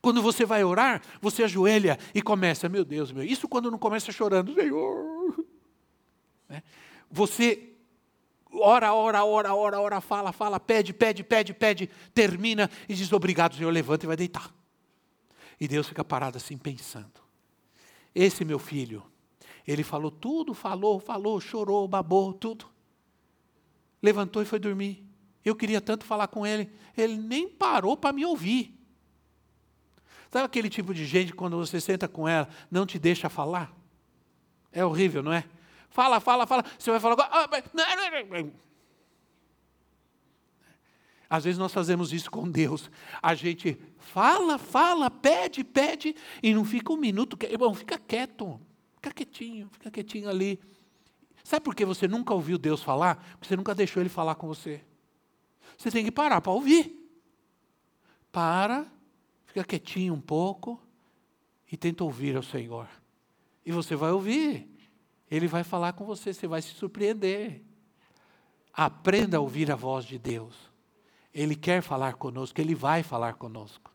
Quando 0.00 0.20
você 0.20 0.44
vai 0.44 0.62
orar, 0.62 1.02
você 1.20 1.44
ajoelha 1.44 1.98
e 2.14 2.20
começa, 2.20 2.68
meu 2.68 2.84
Deus, 2.84 3.10
meu, 3.10 3.24
isso 3.24 3.48
quando 3.48 3.70
não 3.70 3.78
começa 3.78 4.12
chorando, 4.12 4.54
Senhor. 4.54 5.44
Né? 6.48 6.62
Você 7.10 7.70
ora, 8.52 8.92
ora, 8.92 9.24
ora, 9.24 9.54
ora, 9.54 9.80
ora, 9.80 10.00
fala, 10.00 10.32
fala, 10.32 10.60
pede, 10.60 10.92
pede, 10.92 11.24
pede, 11.24 11.54
pede, 11.54 11.90
termina 12.12 12.70
e 12.88 12.94
diz 12.94 13.12
obrigado, 13.12 13.56
Senhor, 13.56 13.70
levanta 13.70 14.04
e 14.04 14.08
vai 14.08 14.16
deitar. 14.16 14.52
E 15.60 15.66
Deus 15.66 15.88
fica 15.88 16.04
parado 16.04 16.36
assim 16.36 16.56
pensando. 16.56 17.22
Esse 18.14 18.44
meu 18.44 18.58
filho, 18.58 19.02
ele 19.66 19.82
falou 19.82 20.10
tudo, 20.10 20.52
falou, 20.52 21.00
falou, 21.00 21.40
chorou, 21.40 21.88
babou, 21.88 22.32
tudo. 22.32 22.66
Levantou 24.02 24.42
e 24.42 24.44
foi 24.44 24.58
dormir. 24.58 25.04
Eu 25.44 25.54
queria 25.54 25.80
tanto 25.80 26.04
falar 26.04 26.28
com 26.28 26.46
ele, 26.46 26.70
ele 26.96 27.16
nem 27.16 27.48
parou 27.48 27.96
para 27.96 28.12
me 28.12 28.24
ouvir. 28.24 28.78
Sabe 30.30 30.46
aquele 30.46 30.68
tipo 30.68 30.92
de 30.92 31.04
gente 31.06 31.32
quando 31.32 31.56
você 31.56 31.80
senta 31.80 32.08
com 32.08 32.26
ela, 32.26 32.48
não 32.70 32.84
te 32.84 32.98
deixa 32.98 33.28
falar? 33.28 33.72
É 34.72 34.84
horrível, 34.84 35.22
não 35.22 35.32
é? 35.32 35.44
Fala, 35.88 36.18
fala, 36.18 36.46
fala. 36.46 36.64
Você 36.76 36.90
vai 36.90 36.98
falar. 36.98 37.16
Ah, 37.30 37.48
Às 41.30 41.44
vezes 41.44 41.58
nós 41.58 41.72
fazemos 41.72 42.12
isso 42.12 42.30
com 42.30 42.50
Deus. 42.50 42.90
A 43.22 43.34
gente 43.34 43.78
fala, 43.96 44.58
fala, 44.58 45.08
pede, 45.08 45.62
pede, 45.62 46.16
e 46.42 46.52
não 46.52 46.64
fica 46.64 46.92
um 46.92 46.96
minuto. 46.96 47.38
Irmão, 47.44 47.72
fica 47.72 47.96
quieto. 47.96 48.60
Fica 49.04 49.12
quietinho, 49.12 49.68
fica 49.70 49.90
quietinho 49.90 50.30
ali. 50.30 50.58
Sabe 51.42 51.62
por 51.62 51.74
que 51.74 51.84
você 51.84 52.08
nunca 52.08 52.32
ouviu 52.32 52.56
Deus 52.56 52.82
falar? 52.82 53.16
Porque 53.32 53.48
você 53.48 53.54
nunca 53.54 53.74
deixou 53.74 54.02
Ele 54.02 54.08
falar 54.08 54.34
com 54.34 54.46
você. 54.46 54.82
Você 55.76 55.90
tem 55.90 56.06
que 56.06 56.10
parar 56.10 56.40
para 56.40 56.52
ouvir. 56.52 57.06
Para, 58.32 58.90
fica 59.44 59.62
quietinho 59.62 60.14
um 60.14 60.20
pouco 60.22 60.80
e 61.70 61.76
tenta 61.76 62.02
ouvir 62.02 62.34
ao 62.34 62.42
Senhor. 62.42 62.88
E 63.66 63.70
você 63.70 63.94
vai 63.94 64.10
ouvir. 64.10 64.70
Ele 65.30 65.46
vai 65.48 65.64
falar 65.64 65.92
com 65.92 66.06
você, 66.06 66.32
você 66.32 66.46
vai 66.46 66.62
se 66.62 66.72
surpreender. 66.72 67.62
Aprenda 68.72 69.36
a 69.36 69.40
ouvir 69.40 69.70
a 69.70 69.76
voz 69.76 70.06
de 70.06 70.18
Deus. 70.18 70.54
Ele 71.32 71.54
quer 71.54 71.82
falar 71.82 72.14
conosco, 72.14 72.58
ele 72.58 72.74
vai 72.74 73.02
falar 73.02 73.34
conosco. 73.34 73.92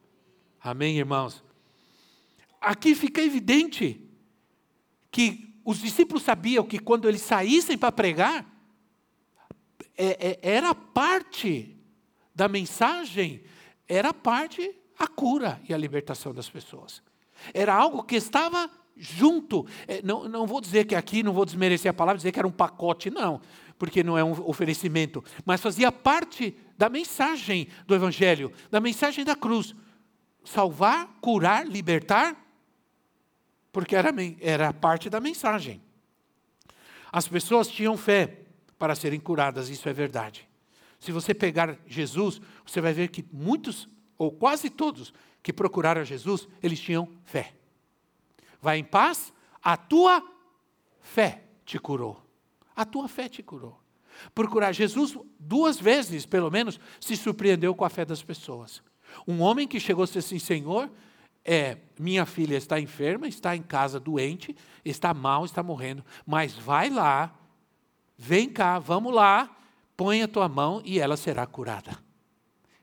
Amém, 0.61 0.99
irmãos? 0.99 1.43
Aqui 2.61 2.93
fica 2.93 3.23
evidente 3.23 4.05
que 5.11 5.49
os 5.63 5.79
discípulos 5.79 6.23
sabiam 6.23 6.65
que 6.65 6.79
quando 6.79 7.07
eles 7.07 7.21
saíssem 7.21 7.77
para 7.77 7.91
pregar, 7.91 8.45
é, 9.97 10.39
é, 10.41 10.55
era 10.55 10.73
parte 10.73 11.77
da 12.33 12.47
mensagem, 12.47 13.43
era 13.87 14.13
parte 14.13 14.75
a 14.97 15.07
cura 15.07 15.61
e 15.67 15.73
a 15.73 15.77
libertação 15.77 16.33
das 16.33 16.49
pessoas. 16.49 17.01
Era 17.53 17.73
algo 17.73 18.03
que 18.03 18.15
estava 18.15 18.69
junto. 18.95 19.65
É, 19.87 20.01
não, 20.01 20.27
não 20.27 20.47
vou 20.47 20.59
dizer 20.59 20.85
que 20.85 20.95
aqui, 20.95 21.23
não 21.23 21.33
vou 21.33 21.45
desmerecer 21.45 21.89
a 21.89 21.93
palavra, 21.93 22.17
dizer 22.17 22.31
que 22.31 22.39
era 22.39 22.47
um 22.47 22.51
pacote, 22.51 23.09
não, 23.09 23.41
porque 23.77 24.03
não 24.03 24.17
é 24.17 24.23
um 24.23 24.31
oferecimento, 24.47 25.23
mas 25.45 25.61
fazia 25.61 25.91
parte 25.91 26.55
da 26.77 26.89
mensagem 26.89 27.67
do 27.85 27.95
Evangelho, 27.95 28.51
da 28.69 28.79
mensagem 28.79 29.23
da 29.23 29.35
cruz. 29.35 29.75
Salvar, 30.43 31.17
curar, 31.21 31.67
libertar 31.67 32.48
porque 33.71 33.95
era, 33.95 34.13
era 34.39 34.73
parte 34.73 35.09
da 35.09 35.19
mensagem. 35.19 35.81
As 37.11 37.27
pessoas 37.27 37.67
tinham 37.67 37.97
fé 37.97 38.41
para 38.77 38.95
serem 38.95 39.19
curadas, 39.19 39.69
isso 39.69 39.89
é 39.89 39.93
verdade. 39.93 40.47
Se 40.99 41.11
você 41.11 41.33
pegar 41.33 41.77
Jesus, 41.87 42.41
você 42.65 42.81
vai 42.81 42.93
ver 42.93 43.09
que 43.09 43.25
muitos, 43.31 43.87
ou 44.17 44.31
quase 44.31 44.69
todos, 44.69 45.13
que 45.41 45.53
procuraram 45.53 46.03
Jesus, 46.03 46.47
eles 46.61 46.79
tinham 46.79 47.09
fé. 47.23 47.53
Vai 48.61 48.77
em 48.77 48.83
paz, 48.83 49.33
a 49.63 49.77
tua 49.77 50.23
fé 50.99 51.43
te 51.65 51.79
curou. 51.79 52.21
A 52.75 52.85
tua 52.85 53.07
fé 53.07 53.29
te 53.29 53.41
curou. 53.41 53.79
Procurar 54.35 54.73
Jesus, 54.73 55.17
duas 55.39 55.79
vezes, 55.79 56.25
pelo 56.25 56.51
menos, 56.51 56.79
se 56.99 57.15
surpreendeu 57.15 57.73
com 57.73 57.85
a 57.85 57.89
fé 57.89 58.03
das 58.03 58.21
pessoas. 58.21 58.83
Um 59.27 59.41
homem 59.41 59.67
que 59.67 59.79
chegou 59.79 60.03
a 60.03 60.07
ser 60.07 60.19
assim, 60.19 60.39
Senhor, 60.39 60.89
é: 61.43 61.77
minha 61.99 62.25
filha 62.25 62.55
está 62.55 62.79
enferma, 62.79 63.27
está 63.27 63.55
em 63.55 63.61
casa 63.61 63.99
doente, 63.99 64.55
está 64.83 65.13
mal, 65.13 65.45
está 65.45 65.63
morrendo, 65.63 66.03
mas 66.25 66.53
vai 66.53 66.89
lá, 66.89 67.37
vem 68.17 68.49
cá, 68.49 68.79
vamos 68.79 69.13
lá, 69.13 69.57
põe 69.95 70.21
a 70.21 70.27
tua 70.27 70.47
mão 70.47 70.81
e 70.85 70.99
ela 70.99 71.17
será 71.17 71.45
curada. 71.45 71.97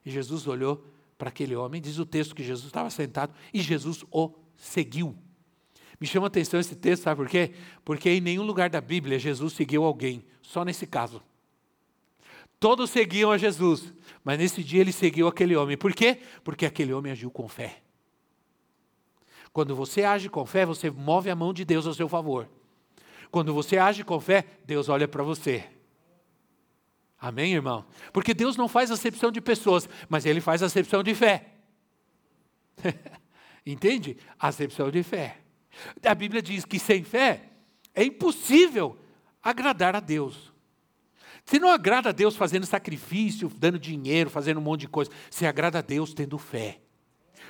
E 0.04 0.10
Jesus 0.10 0.46
olhou 0.46 0.84
para 1.18 1.28
aquele 1.28 1.56
homem, 1.56 1.80
diz 1.80 1.98
o 1.98 2.06
texto 2.06 2.34
que 2.34 2.44
Jesus 2.44 2.66
estava 2.66 2.90
sentado 2.90 3.32
e 3.52 3.60
Jesus 3.60 4.04
o 4.10 4.32
seguiu. 4.56 5.16
Me 5.98 6.06
chama 6.06 6.26
a 6.26 6.28
atenção 6.28 6.60
esse 6.60 6.76
texto, 6.76 7.04
sabe 7.04 7.16
por 7.16 7.28
quê? 7.28 7.54
Porque 7.84 8.10
em 8.10 8.20
nenhum 8.20 8.42
lugar 8.42 8.68
da 8.68 8.80
Bíblia 8.80 9.18
Jesus 9.18 9.54
seguiu 9.54 9.82
alguém, 9.84 10.24
só 10.42 10.64
nesse 10.64 10.86
caso. 10.86 11.22
Todos 12.60 12.90
seguiam 12.90 13.30
a 13.30 13.38
Jesus, 13.38 13.92
mas 14.24 14.38
nesse 14.38 14.62
dia 14.62 14.80
ele 14.80 14.92
seguiu 14.92 15.26
aquele 15.26 15.56
homem. 15.56 15.76
Por 15.76 15.94
quê? 15.94 16.20
Porque 16.42 16.66
aquele 16.66 16.92
homem 16.92 17.12
agiu 17.12 17.30
com 17.30 17.48
fé. 17.48 17.82
Quando 19.56 19.74
você 19.74 20.04
age 20.04 20.28
com 20.28 20.44
fé, 20.44 20.66
você 20.66 20.90
move 20.90 21.30
a 21.30 21.34
mão 21.34 21.50
de 21.50 21.64
Deus 21.64 21.86
ao 21.86 21.94
seu 21.94 22.10
favor. 22.10 22.46
Quando 23.30 23.54
você 23.54 23.78
age 23.78 24.04
com 24.04 24.20
fé, 24.20 24.44
Deus 24.66 24.90
olha 24.90 25.08
para 25.08 25.22
você. 25.22 25.64
Amém, 27.18 27.54
irmão? 27.54 27.86
Porque 28.12 28.34
Deus 28.34 28.54
não 28.58 28.68
faz 28.68 28.90
acepção 28.90 29.32
de 29.32 29.40
pessoas, 29.40 29.88
mas 30.10 30.26
Ele 30.26 30.42
faz 30.42 30.62
acepção 30.62 31.02
de 31.02 31.14
fé. 31.14 31.54
Entende? 33.64 34.18
Acepção 34.38 34.90
de 34.90 35.02
fé. 35.02 35.38
A 36.04 36.14
Bíblia 36.14 36.42
diz 36.42 36.66
que 36.66 36.78
sem 36.78 37.02
fé 37.02 37.44
é 37.94 38.04
impossível 38.04 38.98
agradar 39.42 39.96
a 39.96 40.00
Deus. 40.00 40.52
Você 41.46 41.58
não 41.58 41.70
agrada 41.70 42.10
a 42.10 42.12
Deus 42.12 42.36
fazendo 42.36 42.66
sacrifício, 42.66 43.50
dando 43.56 43.78
dinheiro, 43.78 44.28
fazendo 44.28 44.58
um 44.58 44.62
monte 44.62 44.80
de 44.80 44.88
coisa. 44.88 45.10
Você 45.30 45.46
agrada 45.46 45.78
a 45.78 45.82
Deus 45.82 46.12
tendo 46.12 46.36
fé 46.36 46.82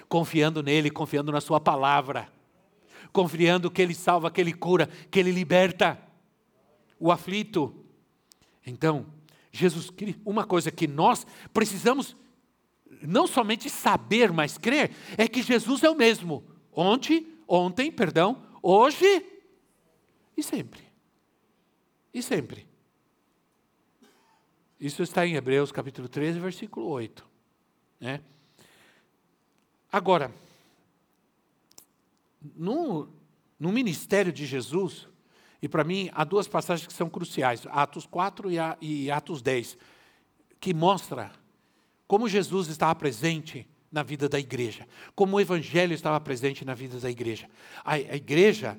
confiando 0.09 0.63
nele, 0.63 0.91
confiando 0.91 1.33
na 1.33 1.41
Sua 1.41 1.61
palavra, 1.61 2.29
confiando 3.13 3.71
que 3.71 3.83
Ele 3.83 3.95
salva, 3.95 4.31
que 4.31 4.41
Ele 4.41 4.53
cura, 4.53 4.89
que 5.11 5.19
Ele 5.19 5.33
liberta 5.33 6.01
o 6.99 7.11
aflito. 7.11 7.85
Então, 8.67 9.07
Jesus 9.53 9.93
uma 10.25 10.45
coisa 10.45 10.71
que 10.71 10.87
nós 10.87 11.27
precisamos 11.53 12.17
não 13.03 13.27
somente 13.27 13.69
saber, 13.69 14.33
mas 14.33 14.59
crer, 14.59 14.91
é 15.17 15.29
que 15.29 15.43
Jesus 15.43 15.83
é 15.83 15.91
o 15.91 15.95
mesmo. 15.95 16.45
Ontem, 16.73 17.27
ontem, 17.47 17.91
perdão, 17.91 18.43
hoje 18.63 19.25
e 20.37 20.43
sempre. 20.43 20.83
E 22.13 22.23
sempre. 22.23 22.67
Isso 24.79 25.03
está 25.03 25.27
em 25.27 25.35
Hebreus 25.35 25.73
capítulo 25.73 26.09
13, 26.09 26.39
versículo 26.39 26.87
8. 26.89 27.27
Né? 27.99 28.21
Agora, 29.97 30.31
no, 32.55 33.09
no 33.59 33.73
ministério 33.73 34.31
de 34.31 34.45
Jesus, 34.45 35.09
e 35.63 35.67
para 35.67 35.85
mim 35.85 36.11
há 36.13 36.23
duas 36.23 36.47
passagens 36.47 36.87
que 36.87 36.93
são 36.93 37.09
cruciais, 37.09 37.67
Atos 37.71 38.05
4 38.05 38.51
e, 38.51 38.59
a, 38.59 38.77
e 38.79 39.11
Atos 39.11 39.41
10, 39.41 39.79
que 40.61 40.75
mostra 40.75 41.33
como 42.07 42.29
Jesus 42.29 42.69
estava 42.69 42.95
presente 42.95 43.67
na 43.91 44.03
vida 44.03 44.29
da 44.29 44.39
igreja, 44.39 44.87
como 45.15 45.39
o 45.39 45.41
evangelho 45.41 45.95
estava 45.95 46.21
presente 46.21 46.63
na 46.63 46.75
vida 46.75 47.01
da 47.01 47.11
igreja. 47.11 47.49
A, 47.83 47.93
a 47.93 48.17
igreja 48.17 48.79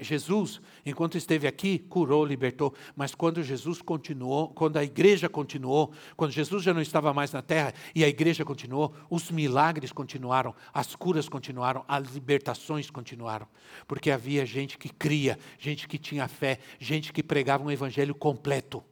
Jesus, 0.00 0.60
enquanto 0.86 1.18
esteve 1.18 1.46
aqui, 1.46 1.78
curou, 1.78 2.24
libertou, 2.24 2.74
mas 2.94 3.14
quando 3.14 3.42
Jesus 3.42 3.82
continuou, 3.82 4.48
quando 4.48 4.76
a 4.76 4.84
igreja 4.84 5.28
continuou, 5.28 5.92
quando 6.16 6.30
Jesus 6.30 6.62
já 6.62 6.72
não 6.72 6.80
estava 6.80 7.12
mais 7.12 7.32
na 7.32 7.42
terra 7.42 7.74
e 7.94 8.04
a 8.04 8.08
igreja 8.08 8.44
continuou, 8.44 8.94
os 9.10 9.30
milagres 9.30 9.92
continuaram, 9.92 10.54
as 10.72 10.94
curas 10.94 11.28
continuaram, 11.28 11.84
as 11.88 12.12
libertações 12.14 12.90
continuaram, 12.90 13.46
porque 13.86 14.10
havia 14.10 14.46
gente 14.46 14.78
que 14.78 14.88
cria, 14.88 15.38
gente 15.58 15.88
que 15.88 15.98
tinha 15.98 16.28
fé, 16.28 16.58
gente 16.78 17.12
que 17.12 17.22
pregava 17.22 17.64
um 17.64 17.70
evangelho 17.70 18.14
completo. 18.14 18.82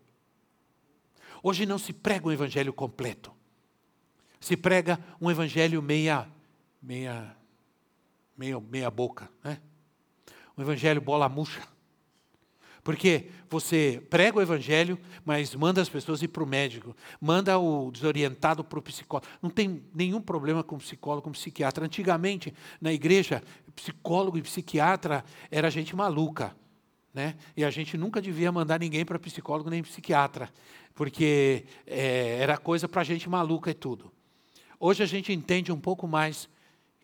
Hoje 1.42 1.64
não 1.66 1.78
se 1.78 1.92
prega 1.92 2.28
um 2.28 2.32
evangelho 2.32 2.72
completo. 2.72 3.32
se 4.40 4.56
prega 4.56 4.98
um 5.20 5.30
evangelho 5.30 5.82
meia, 5.82 6.26
meia, 6.82 7.36
meia, 8.36 8.58
meia 8.58 8.90
boca, 8.90 9.30
né? 9.44 9.60
Um 10.60 10.62
evangelho 10.62 11.00
bola 11.00 11.26
murcha. 11.26 11.62
Porque 12.84 13.30
você 13.48 14.02
prega 14.10 14.38
o 14.38 14.42
evangelho, 14.42 14.98
mas 15.24 15.54
manda 15.54 15.80
as 15.80 15.88
pessoas 15.88 16.20
ir 16.20 16.28
para 16.28 16.44
o 16.44 16.46
médico, 16.46 16.94
manda 17.18 17.58
o 17.58 17.90
desorientado 17.90 18.62
para 18.62 18.78
o 18.78 18.82
psicólogo. 18.82 19.26
Não 19.40 19.48
tem 19.48 19.82
nenhum 19.94 20.20
problema 20.20 20.62
com 20.62 20.76
psicólogo, 20.76 21.22
com 21.22 21.32
psiquiatra. 21.32 21.86
Antigamente, 21.86 22.52
na 22.78 22.92
igreja, 22.92 23.42
psicólogo 23.74 24.36
e 24.36 24.42
psiquiatra 24.42 25.24
era 25.50 25.70
gente 25.70 25.96
maluca. 25.96 26.54
Né? 27.14 27.36
E 27.56 27.64
a 27.64 27.70
gente 27.70 27.96
nunca 27.96 28.20
devia 28.20 28.52
mandar 28.52 28.78
ninguém 28.78 29.04
para 29.04 29.18
psicólogo 29.18 29.70
nem 29.70 29.82
psiquiatra, 29.82 30.50
porque 30.94 31.64
é, 31.86 32.36
era 32.38 32.58
coisa 32.58 32.86
para 32.86 33.02
gente 33.02 33.30
maluca 33.30 33.70
e 33.70 33.74
tudo. 33.74 34.12
Hoje 34.78 35.02
a 35.02 35.06
gente 35.06 35.32
entende 35.32 35.72
um 35.72 35.80
pouco 35.80 36.06
mais 36.06 36.50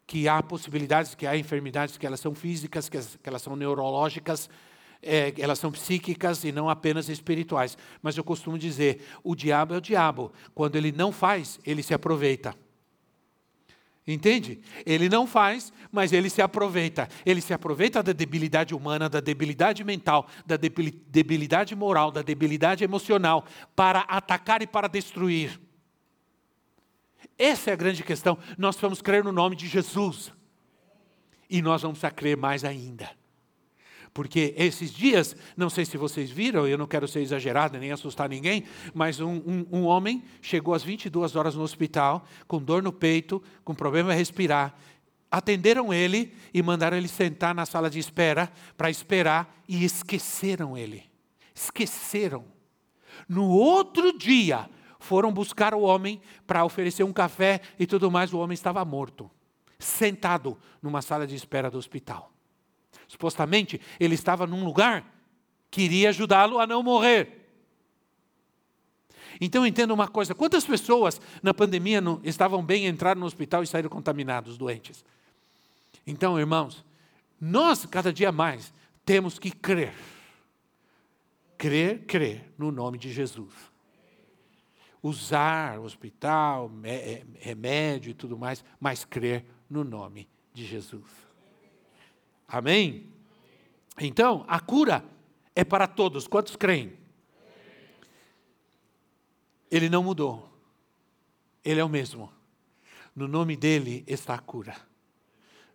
que 0.06 0.28
há 0.28 0.42
possibilidades, 0.42 1.14
que 1.14 1.26
há 1.26 1.36
enfermidades 1.36 1.98
que 1.98 2.06
elas 2.06 2.20
são 2.20 2.34
físicas, 2.34 2.88
que, 2.88 2.98
que 2.98 3.28
elas 3.28 3.42
são 3.42 3.56
neurológicas, 3.56 4.48
é, 5.02 5.34
elas 5.38 5.58
são 5.58 5.70
psíquicas 5.70 6.44
e 6.44 6.52
não 6.52 6.68
apenas 6.68 7.08
espirituais. 7.08 7.76
Mas 8.02 8.16
eu 8.16 8.24
costumo 8.24 8.58
dizer: 8.58 9.04
o 9.22 9.34
diabo 9.34 9.74
é 9.74 9.78
o 9.78 9.80
diabo. 9.80 10.32
Quando 10.54 10.76
ele 10.76 10.92
não 10.92 11.12
faz, 11.12 11.58
ele 11.64 11.82
se 11.82 11.92
aproveita. 11.92 12.54
Entende? 14.06 14.60
Ele 14.84 15.08
não 15.08 15.26
faz, 15.26 15.72
mas 15.90 16.12
ele 16.12 16.30
se 16.30 16.40
aproveita. 16.40 17.08
Ele 17.24 17.40
se 17.40 17.52
aproveita 17.52 18.04
da 18.04 18.12
debilidade 18.12 18.72
humana, 18.72 19.08
da 19.08 19.18
debilidade 19.18 19.82
mental, 19.82 20.28
da 20.46 20.56
debilidade 20.56 21.74
moral, 21.74 22.12
da 22.12 22.22
debilidade 22.22 22.84
emocional, 22.84 23.44
para 23.74 24.00
atacar 24.02 24.62
e 24.62 24.66
para 24.66 24.86
destruir. 24.86 25.60
Essa 27.38 27.70
é 27.70 27.72
a 27.72 27.76
grande 27.76 28.02
questão. 28.02 28.38
Nós 28.56 28.76
vamos 28.76 29.02
crer 29.02 29.22
no 29.22 29.32
nome 29.32 29.56
de 29.56 29.66
Jesus. 29.66 30.32
E 31.48 31.62
nós 31.62 31.82
vamos 31.82 32.02
a 32.02 32.10
crer 32.10 32.36
mais 32.36 32.64
ainda. 32.64 33.10
Porque 34.16 34.54
esses 34.56 34.90
dias, 34.94 35.36
não 35.54 35.68
sei 35.68 35.84
se 35.84 35.98
vocês 35.98 36.30
viram, 36.30 36.66
eu 36.66 36.78
não 36.78 36.86
quero 36.86 37.06
ser 37.06 37.20
exagerado 37.20 37.78
nem 37.78 37.92
assustar 37.92 38.30
ninguém, 38.30 38.64
mas 38.94 39.20
um, 39.20 39.42
um, 39.46 39.66
um 39.70 39.84
homem 39.84 40.24
chegou 40.40 40.72
às 40.72 40.82
22 40.82 41.36
horas 41.36 41.54
no 41.54 41.62
hospital, 41.62 42.26
com 42.48 42.58
dor 42.58 42.82
no 42.82 42.94
peito, 42.94 43.42
com 43.62 43.74
problema 43.74 44.12
de 44.12 44.16
respirar. 44.16 44.74
Atenderam 45.30 45.92
ele 45.92 46.32
e 46.54 46.62
mandaram 46.62 46.96
ele 46.96 47.08
sentar 47.08 47.54
na 47.54 47.66
sala 47.66 47.90
de 47.90 47.98
espera 47.98 48.50
para 48.74 48.88
esperar 48.88 49.54
e 49.68 49.84
esqueceram 49.84 50.78
ele. 50.78 51.04
Esqueceram. 51.54 52.46
No 53.28 53.48
outro 53.48 54.16
dia, 54.16 54.66
foram 55.06 55.32
buscar 55.32 55.72
o 55.72 55.80
homem 55.80 56.20
para 56.46 56.64
oferecer 56.64 57.04
um 57.04 57.12
café 57.12 57.60
e 57.78 57.86
tudo 57.86 58.10
mais. 58.10 58.34
O 58.34 58.38
homem 58.38 58.54
estava 58.54 58.84
morto, 58.84 59.30
sentado 59.78 60.58
numa 60.82 61.00
sala 61.00 61.26
de 61.26 61.36
espera 61.36 61.70
do 61.70 61.78
hospital. 61.78 62.32
Supostamente, 63.06 63.80
ele 64.00 64.16
estava 64.16 64.46
num 64.46 64.64
lugar 64.64 65.04
que 65.70 65.82
iria 65.82 66.08
ajudá-lo 66.08 66.58
a 66.58 66.66
não 66.66 66.82
morrer. 66.82 67.48
Então 69.40 69.64
entenda 69.64 69.94
uma 69.94 70.08
coisa: 70.08 70.34
quantas 70.34 70.64
pessoas 70.64 71.20
na 71.42 71.54
pandemia 71.54 72.00
não, 72.00 72.20
estavam 72.24 72.64
bem, 72.64 72.86
entraram 72.86 73.20
no 73.20 73.26
hospital 73.26 73.62
e 73.62 73.66
saíram 73.66 73.88
contaminados, 73.88 74.58
doentes? 74.58 75.04
Então, 76.04 76.38
irmãos, 76.38 76.84
nós 77.40 77.86
cada 77.86 78.12
dia 78.12 78.32
mais 78.32 78.72
temos 79.04 79.38
que 79.38 79.50
crer. 79.50 79.94
Crer, 81.56 82.04
crer 82.06 82.52
no 82.58 82.72
nome 82.72 82.98
de 82.98 83.12
Jesus. 83.12 83.75
Usar 85.06 85.78
hospital, 85.78 86.68
é, 86.82 87.22
remédio 87.38 88.10
e 88.10 88.14
tudo 88.14 88.36
mais, 88.36 88.64
mas 88.80 89.04
crer 89.04 89.44
no 89.70 89.84
nome 89.84 90.28
de 90.52 90.64
Jesus. 90.64 91.04
Amém? 92.48 93.06
Então, 94.00 94.44
a 94.48 94.58
cura 94.58 95.04
é 95.54 95.62
para 95.62 95.86
todos. 95.86 96.26
Quantos 96.26 96.56
creem? 96.56 96.92
Ele 99.70 99.88
não 99.88 100.02
mudou. 100.02 100.52
Ele 101.64 101.78
é 101.78 101.84
o 101.84 101.88
mesmo. 101.88 102.32
No 103.14 103.28
nome 103.28 103.56
dele 103.56 104.02
está 104.08 104.34
a 104.34 104.40
cura. 104.40 104.76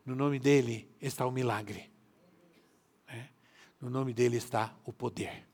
No 0.06 0.14
nome 0.14 0.40
dele 0.40 0.90
está 1.02 1.26
o 1.26 1.32
milagre. 1.32 1.90
É? 3.08 3.28
No 3.80 3.90
nome 3.90 4.14
dele 4.14 4.36
está 4.36 4.76
o 4.84 4.92
poder. 4.92 5.48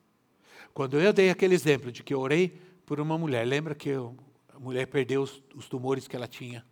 Quando 0.74 1.00
eu 1.00 1.14
dei 1.14 1.30
aquele 1.30 1.54
exemplo 1.54 1.92
de 1.92 2.02
que 2.02 2.14
eu 2.14 2.20
orei 2.20 2.60
por 2.88 3.02
uma 3.02 3.18
mulher, 3.18 3.46
lembra 3.46 3.76
que 3.76 3.92
a 3.92 4.58
mulher 4.58 4.88
perdeu 4.88 5.22
os, 5.22 5.44
os 5.54 5.68
tumores 5.68 6.08
que 6.08 6.16
ela 6.16 6.26
tinha? 6.26 6.66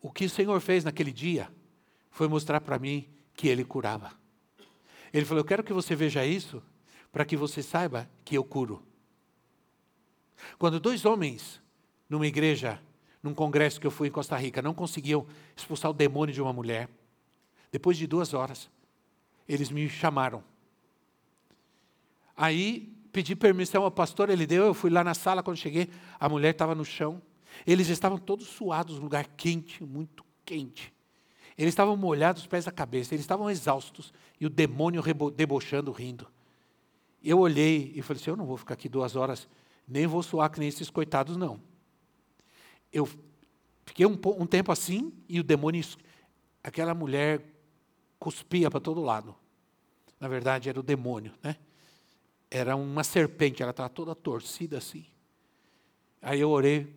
O 0.00 0.10
que 0.10 0.24
o 0.24 0.30
Senhor 0.30 0.58
fez 0.62 0.82
naquele 0.82 1.12
dia 1.12 1.52
foi 2.10 2.26
mostrar 2.26 2.58
para 2.62 2.78
mim 2.78 3.06
que 3.34 3.46
ele 3.46 3.62
curava. 3.62 4.12
Ele 5.12 5.26
falou: 5.26 5.42
Eu 5.42 5.44
quero 5.44 5.62
que 5.62 5.74
você 5.74 5.94
veja 5.94 6.24
isso, 6.24 6.62
para 7.12 7.26
que 7.26 7.36
você 7.36 7.62
saiba 7.62 8.08
que 8.24 8.34
eu 8.34 8.42
curo. 8.42 8.82
Quando 10.58 10.80
dois 10.80 11.04
homens, 11.04 11.60
numa 12.08 12.26
igreja, 12.26 12.80
num 13.22 13.34
congresso 13.34 13.78
que 13.78 13.86
eu 13.86 13.90
fui 13.90 14.08
em 14.08 14.10
Costa 14.10 14.38
Rica, 14.38 14.62
não 14.62 14.72
conseguiam 14.72 15.26
expulsar 15.54 15.90
o 15.90 15.94
demônio 15.94 16.34
de 16.34 16.40
uma 16.40 16.52
mulher, 16.52 16.88
depois 17.70 17.98
de 17.98 18.06
duas 18.06 18.32
horas, 18.32 18.70
eles 19.46 19.68
me 19.70 19.86
chamaram. 19.86 20.42
Aí 22.34 22.90
pedi 23.12 23.36
permissão 23.36 23.82
ao 23.82 23.90
pastor, 23.90 24.30
ele 24.30 24.46
deu, 24.46 24.64
eu 24.64 24.74
fui 24.74 24.90
lá 24.90 25.04
na 25.04 25.14
sala, 25.14 25.42
quando 25.42 25.56
cheguei, 25.56 25.88
a 26.18 26.28
mulher 26.28 26.50
estava 26.50 26.74
no 26.74 26.84
chão. 26.84 27.20
Eles 27.66 27.88
estavam 27.88 28.18
todos 28.18 28.46
suados, 28.46 28.98
lugar 28.98 29.26
quente, 29.36 29.84
muito 29.84 30.24
quente. 30.44 30.92
Eles 31.58 31.72
estavam 31.72 31.96
molhados 31.96 32.42
os 32.42 32.48
pés 32.48 32.64
da 32.64 32.72
cabeça, 32.72 33.14
eles 33.14 33.24
estavam 33.24 33.50
exaustos 33.50 34.12
e 34.40 34.46
o 34.46 34.50
demônio 34.50 35.02
debochando, 35.34 35.90
rindo. 35.92 36.26
Eu 37.22 37.38
olhei 37.38 37.92
e 37.94 38.00
falei 38.02 38.20
assim: 38.20 38.30
eu 38.30 38.36
não 38.36 38.46
vou 38.46 38.56
ficar 38.56 38.74
aqui 38.74 38.88
duas 38.88 39.14
horas, 39.14 39.46
nem 39.86 40.06
vou 40.06 40.22
suar 40.22 40.50
que 40.50 40.58
nem 40.58 40.68
esses 40.68 40.88
coitados, 40.88 41.36
não. 41.36 41.60
Eu 42.92 43.08
fiquei 43.84 44.06
um, 44.06 44.18
um 44.38 44.46
tempo 44.46 44.72
assim 44.72 45.12
e 45.28 45.38
o 45.38 45.44
demônio, 45.44 45.84
aquela 46.62 46.94
mulher 46.94 47.44
cuspia 48.18 48.70
para 48.70 48.80
todo 48.80 49.02
lado. 49.02 49.34
Na 50.18 50.28
verdade, 50.28 50.68
era 50.68 50.78
o 50.78 50.82
demônio, 50.82 51.32
né? 51.42 51.56
Era 52.50 52.74
uma 52.74 53.04
serpente, 53.04 53.62
ela 53.62 53.70
estava 53.70 53.88
toda 53.88 54.14
torcida 54.14 54.78
assim. 54.78 55.06
Aí 56.20 56.40
eu 56.40 56.50
orei 56.50 56.92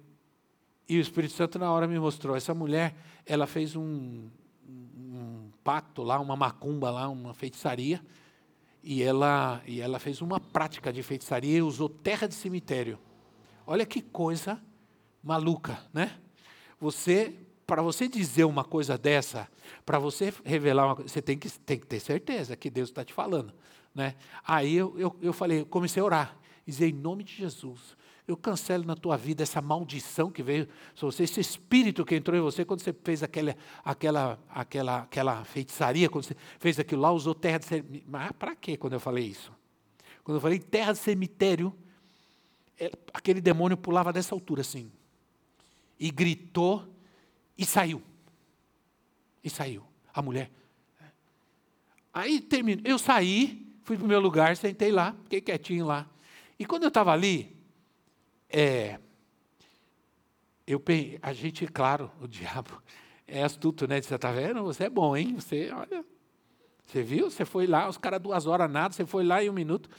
e 0.88 0.98
o 0.98 1.02
Espírito 1.02 1.34
Santo 1.34 1.60
na 1.60 1.72
hora 1.72 1.88
me 1.88 2.00
mostrou. 2.00 2.36
Essa 2.36 2.54
mulher, 2.54 2.96
ela 3.26 3.48
fez 3.48 3.76
um, 3.76 4.30
pacto 5.64 6.04
lá, 6.04 6.20
uma 6.20 6.36
macumba 6.36 6.92
lá, 6.92 7.08
uma 7.08 7.34
feitiçaria, 7.34 8.02
e 8.84 9.02
ela, 9.02 9.62
e 9.66 9.80
ela 9.80 9.98
fez 9.98 10.22
uma 10.22 10.40
prática 10.40 10.92
de 10.92 11.02
feitiçaria 11.02 11.58
e 11.58 11.62
usou 11.62 11.88
terra 11.88 12.28
de 12.28 12.36
cemitério. 12.36 13.00
Olha 13.66 13.86
que 13.86 14.02
coisa 14.02 14.62
maluca, 15.24 15.80
né? 15.94 16.20
Você, 16.80 17.34
para 17.66 17.82
você 17.82 18.10
dizer 18.10 18.44
uma 18.44 18.66
coisa 18.66 18.98
dessa, 18.98 19.48
para 19.86 19.98
você 19.98 20.34
revelar 20.44 20.88
uma 20.88 20.96
coisa, 20.98 21.10
você 21.10 21.22
tem 21.22 21.38
que, 21.38 21.50
tem 21.50 21.80
que 21.80 21.88
ter 21.88 22.02
certeza 22.02 22.58
que 22.58 22.70
Deus 22.70 22.90
está 22.90 23.06
te 23.06 23.14
falando, 23.14 23.54
né? 23.94 24.16
Aí 24.46 24.76
eu, 24.76 24.98
eu, 24.98 25.16
eu 25.22 25.34
falei, 25.34 25.64
comecei 25.66 26.02
a 26.02 26.06
orar, 26.06 26.38
dizer 26.66 26.88
em 26.88 26.94
nome 26.94 27.24
de 27.24 27.36
Jesus, 27.36 27.96
eu 28.28 28.38
cancelo 28.38 28.86
na 28.86 28.96
tua 28.96 29.18
vida 29.18 29.44
essa 29.44 29.62
maldição 29.62 30.32
que 30.32 30.42
veio 30.42 30.68
sobre 30.96 31.16
você, 31.16 31.24
esse 31.24 31.40
espírito 31.42 32.06
que 32.06 32.16
entrou 32.16 32.38
em 32.38 32.42
você 32.42 32.64
quando 32.64 32.80
você 32.82 32.94
fez 32.94 33.22
aquela, 33.22 33.56
aquela, 33.84 34.40
aquela, 34.50 35.00
aquela 35.00 35.44
feitiçaria, 35.44 36.10
quando 36.10 36.26
você 36.26 36.36
fez 36.58 36.80
aquilo 36.80 37.02
lá, 37.02 37.12
usou 37.12 37.36
terra 37.36 37.60
de 37.60 37.66
cemitério. 37.66 38.04
Mas 38.08 38.32
para 38.32 38.56
quê 38.56 38.78
quando 38.78 38.94
eu 38.94 39.00
falei 39.00 39.26
isso? 39.26 39.52
Quando 40.24 40.38
eu 40.38 40.42
falei 40.42 40.58
terra 40.58 40.94
de 40.94 41.00
cemitério, 41.00 41.76
é, 42.80 42.90
aquele 43.14 43.42
demônio 43.42 43.76
pulava 43.76 44.14
dessa 44.14 44.34
altura 44.34 44.62
assim. 44.62 44.90
E 46.00 46.10
gritou 46.10 46.88
e 47.58 47.66
saiu. 47.66 48.02
E 49.44 49.50
saiu. 49.50 49.84
A 50.14 50.22
mulher. 50.22 50.50
Aí 52.14 52.40
terminou. 52.40 52.84
Eu 52.86 52.98
saí, 52.98 53.73
fui 53.84 53.98
para 53.98 54.06
o 54.06 54.08
meu 54.08 54.20
lugar, 54.20 54.56
sentei 54.58 54.92
lá, 54.92 55.16
fiquei 55.24 55.42
quietinho 55.42 55.86
lá. 55.86 56.08
E 56.58 56.66
quando 56.66 56.84
eu 56.84 56.88
estava 56.88 57.12
ali, 57.12 57.56
é, 58.50 59.00
eu, 60.66 60.82
a 61.22 61.34
gente, 61.34 61.68
claro, 61.68 62.12
o 62.22 62.28
diabo 62.28 62.82
é 63.28 63.44
astuto, 63.44 63.88
né? 63.88 64.02
Você 64.02 64.16
está 64.16 64.32
vendo? 64.32 64.64
Você 64.64 64.86
é 64.86 64.90
bom, 64.90 65.16
hein? 65.16 65.36
Você, 65.36 65.72
olha, 65.72 66.06
você 66.86 67.02
viu? 67.04 67.30
Você 67.30 67.46
foi 67.46 67.68
lá, 67.68 67.88
os 67.88 67.98
caras 67.98 68.22
duas 68.22 68.46
horas 68.46 68.72
nada, 68.72 68.94
você 68.94 69.06
foi 69.06 69.24
lá 69.24 69.44
em 69.44 69.50
um 69.50 69.54
minuto. 69.54 69.90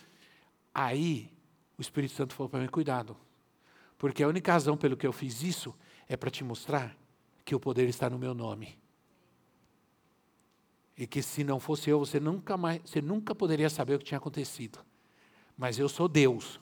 Aí, 0.72 1.30
o 1.78 1.82
Espírito 1.82 2.14
Santo 2.14 2.34
falou 2.34 2.48
para 2.48 2.60
mim, 2.60 2.68
cuidado. 2.68 3.16
Porque 3.98 4.22
a 4.22 4.28
única 4.28 4.52
razão 4.52 4.76
pelo 4.76 4.96
que 4.96 5.06
eu 5.06 5.12
fiz 5.12 5.42
isso 5.42 5.74
é 6.08 6.16
para 6.16 6.30
te 6.30 6.44
mostrar 6.44 6.96
que 7.44 7.54
o 7.54 7.60
poder 7.60 7.88
está 7.88 8.08
no 8.08 8.18
meu 8.18 8.34
nome. 8.34 8.78
E 10.96 11.06
que 11.06 11.22
se 11.22 11.42
não 11.42 11.58
fosse 11.58 11.90
eu, 11.90 11.98
você 11.98 12.20
nunca 12.20 12.56
mais, 12.56 12.80
você 12.84 13.02
nunca 13.02 13.34
poderia 13.34 13.68
saber 13.68 13.94
o 13.94 13.98
que 13.98 14.04
tinha 14.04 14.18
acontecido. 14.18 14.78
Mas 15.56 15.78
eu 15.78 15.88
sou 15.88 16.08
Deus. 16.08 16.60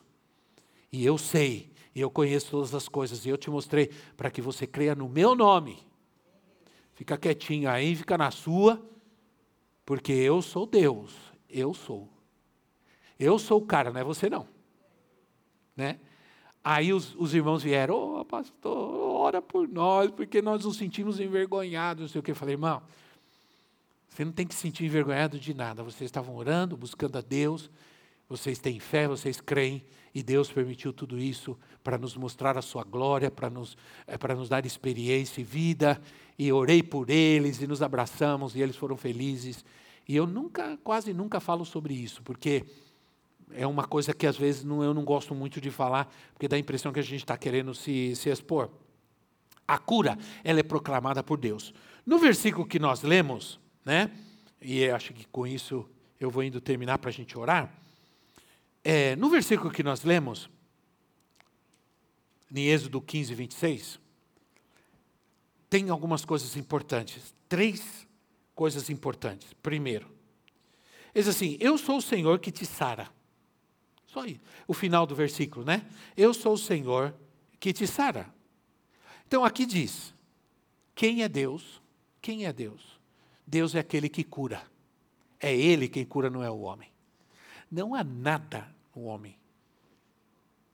E 0.91 1.05
eu 1.05 1.17
sei 1.17 1.71
E 1.95 2.01
eu 2.01 2.09
conheço 2.09 2.51
todas 2.51 2.73
as 2.73 2.87
coisas. 2.87 3.25
E 3.25 3.29
eu 3.29 3.37
te 3.37 3.49
mostrei 3.49 3.91
para 4.17 4.31
que 4.31 4.41
você 4.41 4.65
creia 4.65 4.95
no 4.95 5.07
meu 5.07 5.35
nome. 5.35 5.77
Fica 6.95 7.17
quietinho 7.17 7.69
aí, 7.69 7.95
fica 7.95 8.17
na 8.17 8.31
sua, 8.31 8.83
porque 9.85 10.11
eu 10.11 10.41
sou 10.41 10.65
Deus. 10.65 11.13
Eu 11.47 11.73
sou. 11.73 12.09
Eu 13.19 13.37
sou 13.37 13.61
o 13.61 13.65
cara, 13.65 13.91
não 13.91 13.99
é 13.99 14.03
você 14.03 14.29
não. 14.29 14.47
Né? 15.75 15.99
Aí 16.63 16.93
os, 16.93 17.15
os 17.15 17.33
irmãos 17.33 17.61
vieram, 17.61 17.95
ô 17.95 18.19
oh, 18.21 18.25
pastor, 18.25 18.75
ora 18.75 19.41
por 19.41 19.67
nós, 19.67 20.09
porque 20.11 20.41
nós 20.41 20.65
nos 20.65 20.77
sentimos 20.77 21.19
envergonhados, 21.19 22.01
não 22.01 22.07
sei 22.07 22.19
o 22.19 22.23
que. 22.23 22.31
Eu 22.31 22.35
falei, 22.35 22.55
irmão, 22.55 22.81
você 24.13 24.23
não 24.23 24.31
tem 24.31 24.45
que 24.45 24.53
se 24.53 24.61
sentir 24.61 24.85
envergonhado 24.85 25.39
de 25.39 25.55
nada. 25.55 25.81
Vocês 25.81 26.07
estavam 26.07 26.35
orando, 26.35 26.77
buscando 26.77 27.17
a 27.17 27.21
Deus, 27.21 27.71
vocês 28.29 28.59
têm 28.59 28.79
fé, 28.79 29.07
vocês 29.07 29.41
creem, 29.41 29.83
e 30.13 30.21
Deus 30.21 30.51
permitiu 30.51 30.93
tudo 30.93 31.17
isso 31.17 31.57
para 31.83 31.97
nos 31.97 32.15
mostrar 32.15 32.55
a 32.55 32.61
sua 32.61 32.83
glória, 32.83 33.31
para 33.31 33.49
nos, 33.49 33.75
é, 34.05 34.15
para 34.15 34.35
nos 34.35 34.47
dar 34.47 34.67
experiência 34.67 35.41
e 35.41 35.43
vida. 35.43 35.99
E 36.37 36.51
orei 36.53 36.83
por 36.83 37.09
eles, 37.09 37.59
e 37.59 37.65
nos 37.65 37.81
abraçamos, 37.81 38.55
e 38.55 38.61
eles 38.61 38.75
foram 38.75 38.95
felizes. 38.95 39.65
E 40.07 40.15
eu 40.15 40.27
nunca, 40.27 40.77
quase 40.83 41.11
nunca 41.11 41.39
falo 41.39 41.65
sobre 41.65 41.95
isso, 41.95 42.21
porque 42.21 42.67
é 43.51 43.65
uma 43.65 43.85
coisa 43.85 44.13
que 44.13 44.27
às 44.27 44.37
vezes 44.37 44.63
não, 44.63 44.83
eu 44.83 44.93
não 44.93 45.03
gosto 45.03 45.33
muito 45.33 45.59
de 45.59 45.71
falar, 45.71 46.07
porque 46.33 46.47
dá 46.47 46.55
a 46.55 46.59
impressão 46.59 46.93
que 46.93 46.99
a 46.99 47.03
gente 47.03 47.23
está 47.23 47.35
querendo 47.35 47.73
se, 47.73 48.15
se 48.15 48.29
expor. 48.29 48.69
A 49.67 49.79
cura, 49.79 50.19
ela 50.43 50.59
é 50.59 50.63
proclamada 50.63 51.23
por 51.23 51.39
Deus. 51.39 51.73
No 52.05 52.19
versículo 52.19 52.67
que 52.67 52.77
nós 52.77 53.01
lemos, 53.01 53.62
né, 53.85 54.11
e 54.61 54.89
acho 54.89 55.13
que 55.13 55.25
com 55.25 55.45
isso 55.45 55.87
eu 56.19 56.29
vou 56.29 56.43
indo 56.43 56.61
terminar 56.61 56.97
para 56.97 57.09
a 57.09 57.13
gente 57.13 57.37
orar. 57.37 57.73
É, 58.83 59.15
no 59.15 59.29
versículo 59.29 59.71
que 59.71 59.83
nós 59.83 60.03
lemos, 60.03 60.49
em 62.53 62.67
Êxodo 62.67 63.01
15, 63.01 63.33
26, 63.33 63.99
tem 65.69 65.89
algumas 65.89 66.23
coisas 66.23 66.55
importantes. 66.55 67.33
Três 67.49 68.07
coisas 68.53 68.89
importantes. 68.89 69.53
Primeiro, 69.53 70.07
diz 71.15 71.27
assim: 71.27 71.57
Eu 71.59 71.77
sou 71.77 71.97
o 71.97 72.01
Senhor 72.01 72.39
que 72.39 72.51
te 72.51 72.65
sara. 72.65 73.09
Só 74.05 74.21
aí. 74.21 74.39
O 74.67 74.73
final 74.73 75.07
do 75.07 75.15
versículo, 75.15 75.65
né? 75.65 75.83
Eu 76.15 76.33
sou 76.33 76.53
o 76.53 76.57
Senhor 76.57 77.13
que 77.59 77.73
te 77.73 77.87
sara. 77.87 78.31
Então 79.25 79.43
aqui 79.43 79.65
diz: 79.65 80.13
quem 80.93 81.23
é 81.23 81.29
Deus? 81.29 81.81
Quem 82.21 82.45
é 82.45 82.53
Deus? 82.53 82.92
Deus 83.45 83.75
é 83.75 83.79
aquele 83.79 84.09
que 84.09 84.23
cura. 84.23 84.63
É 85.39 85.55
Ele 85.55 85.87
quem 85.87 86.05
cura, 86.05 86.29
não 86.29 86.43
é 86.43 86.49
o 86.49 86.61
homem. 86.61 86.89
Não 87.69 87.95
há 87.95 88.03
nada 88.03 88.73
no 88.95 89.03
homem, 89.03 89.37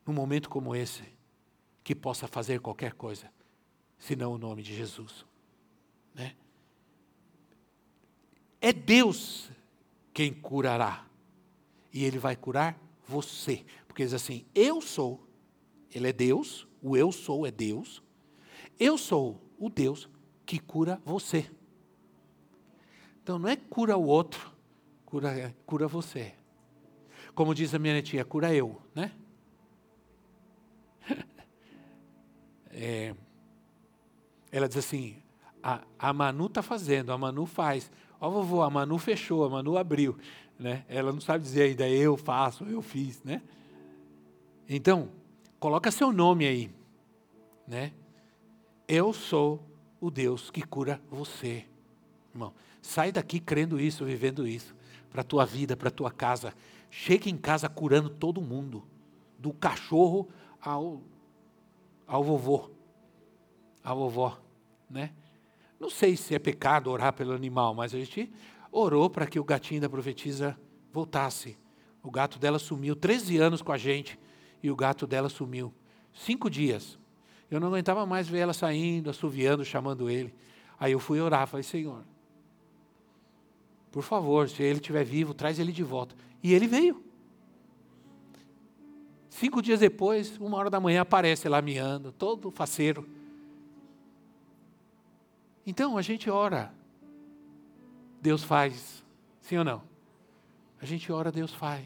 num 0.05 0.13
momento 0.13 0.49
como 0.49 0.75
esse, 0.75 1.03
que 1.83 1.95
possa 1.95 2.27
fazer 2.27 2.59
qualquer 2.59 2.93
coisa, 2.93 3.31
senão 3.97 4.33
o 4.33 4.37
nome 4.37 4.61
de 4.61 4.75
Jesus. 4.75 5.25
Né? 6.13 6.35
É 8.59 8.73
Deus 8.73 9.49
quem 10.13 10.33
curará. 10.33 11.05
E 11.93 12.03
Ele 12.03 12.19
vai 12.19 12.35
curar 12.35 12.77
você. 13.07 13.65
Porque 13.87 14.03
diz 14.03 14.13
assim: 14.13 14.45
eu 14.53 14.81
sou, 14.81 15.27
ele 15.91 16.09
é 16.09 16.13
Deus, 16.13 16.67
o 16.81 16.95
eu 16.95 17.11
sou 17.11 17.45
é 17.45 17.51
Deus, 17.51 18.01
eu 18.79 18.97
sou 18.97 19.41
o 19.57 19.69
Deus 19.69 20.07
que 20.45 20.59
cura 20.59 21.01
você. 21.03 21.49
Então 23.23 23.37
não 23.37 23.49
é 23.49 23.55
cura 23.55 23.97
o 23.97 24.05
outro, 24.05 24.51
cura, 25.05 25.55
cura 25.65 25.87
você. 25.87 26.33
Como 27.35 27.53
diz 27.53 27.73
a 27.73 27.79
minha 27.79 27.93
netinha, 27.93 28.25
cura 28.25 28.53
eu, 28.53 28.81
né? 28.93 29.11
É, 32.71 33.15
ela 34.51 34.67
diz 34.67 34.77
assim: 34.77 35.21
a, 35.61 35.81
a 35.97 36.13
Manu 36.13 36.45
está 36.45 36.61
fazendo, 36.61 37.11
a 37.11 37.17
Manu 37.17 37.45
faz. 37.45 37.91
Ó, 38.21 38.29
vovô, 38.29 38.61
a 38.61 38.69
Manu 38.69 38.97
fechou, 38.97 39.43
a 39.43 39.49
Manu 39.49 39.77
abriu. 39.77 40.17
Né? 40.57 40.85
Ela 40.89 41.11
não 41.11 41.21
sabe 41.21 41.43
dizer 41.43 41.63
ainda 41.63 41.87
eu 41.87 42.17
faço, 42.17 42.65
eu 42.65 42.81
fiz, 42.81 43.23
né? 43.23 43.41
Então, 44.67 45.09
coloca 45.59 45.89
seu 45.89 46.11
nome 46.11 46.45
aí, 46.45 46.69
né? 47.67 47.93
Eu 48.87 49.13
sou 49.13 49.63
o 50.01 50.11
Deus 50.11 50.51
que 50.51 50.61
cura 50.61 51.01
você, 51.09 51.65
irmão. 52.33 52.53
Sai 52.81 53.11
daqui 53.11 53.39
crendo 53.39 53.79
isso, 53.79 54.05
vivendo 54.05 54.47
isso, 54.47 54.75
para 55.09 55.21
a 55.21 55.23
tua 55.23 55.45
vida, 55.45 55.75
para 55.75 55.89
a 55.89 55.91
tua 55.91 56.11
casa. 56.11 56.53
Chega 56.89 57.29
em 57.29 57.37
casa 57.37 57.69
curando 57.69 58.09
todo 58.09 58.41
mundo, 58.41 58.83
do 59.37 59.53
cachorro 59.53 60.27
ao, 60.61 61.01
ao 62.07 62.23
vovô, 62.23 62.71
à 63.83 63.93
vovó, 63.93 64.39
né? 64.89 65.11
Não 65.79 65.89
sei 65.89 66.17
se 66.17 66.35
é 66.35 66.39
pecado 66.39 66.91
orar 66.91 67.13
pelo 67.13 67.31
animal, 67.31 67.73
mas 67.73 67.93
a 67.93 67.97
gente 67.97 68.31
orou 68.71 69.09
para 69.09 69.25
que 69.25 69.39
o 69.39 69.43
gatinho 69.43 69.79
da 69.79 69.89
profetisa 69.89 70.59
voltasse. 70.91 71.57
O 72.03 72.11
gato 72.11 72.37
dela 72.37 72.59
sumiu 72.59 72.95
13 72.95 73.37
anos 73.37 73.61
com 73.61 73.71
a 73.71 73.77
gente 73.77 74.19
e 74.61 74.69
o 74.69 74.75
gato 74.75 75.07
dela 75.07 75.29
sumiu. 75.29 75.73
Cinco 76.13 76.49
dias. 76.49 76.99
Eu 77.49 77.59
não 77.59 77.69
aguentava 77.69 78.05
mais 78.05 78.27
ver 78.27 78.39
ela 78.39 78.53
saindo, 78.53 79.09
assoviando, 79.09 79.63
chamando 79.63 80.09
ele. 80.09 80.33
Aí 80.79 80.91
eu 80.91 80.99
fui 80.99 81.19
orar, 81.19 81.47
falei, 81.47 81.63
Senhor, 81.63 82.03
por 83.91 84.03
favor, 84.03 84.47
se 84.47 84.61
ele 84.61 84.79
estiver 84.79 85.03
vivo, 85.03 85.33
traz 85.33 85.59
ele 85.59 85.71
de 85.71 85.83
volta. 85.83 86.15
E 86.43 86.53
ele 86.53 86.67
veio. 86.67 87.03
Cinco 89.29 89.61
dias 89.61 89.79
depois, 89.79 90.37
uma 90.37 90.57
hora 90.57 90.69
da 90.69 90.79
manhã, 90.79 91.01
aparece 91.01 91.47
lá 91.47 91.61
miando, 91.61 92.11
todo 92.11 92.51
faceiro. 92.51 93.07
Então 95.65 95.97
a 95.97 96.01
gente 96.01 96.29
ora. 96.29 96.73
Deus 98.21 98.43
faz. 98.43 99.03
Sim 99.41 99.57
ou 99.57 99.63
não? 99.63 99.83
A 100.81 100.85
gente 100.85 101.11
ora, 101.11 101.31
Deus 101.31 101.53
faz. 101.53 101.85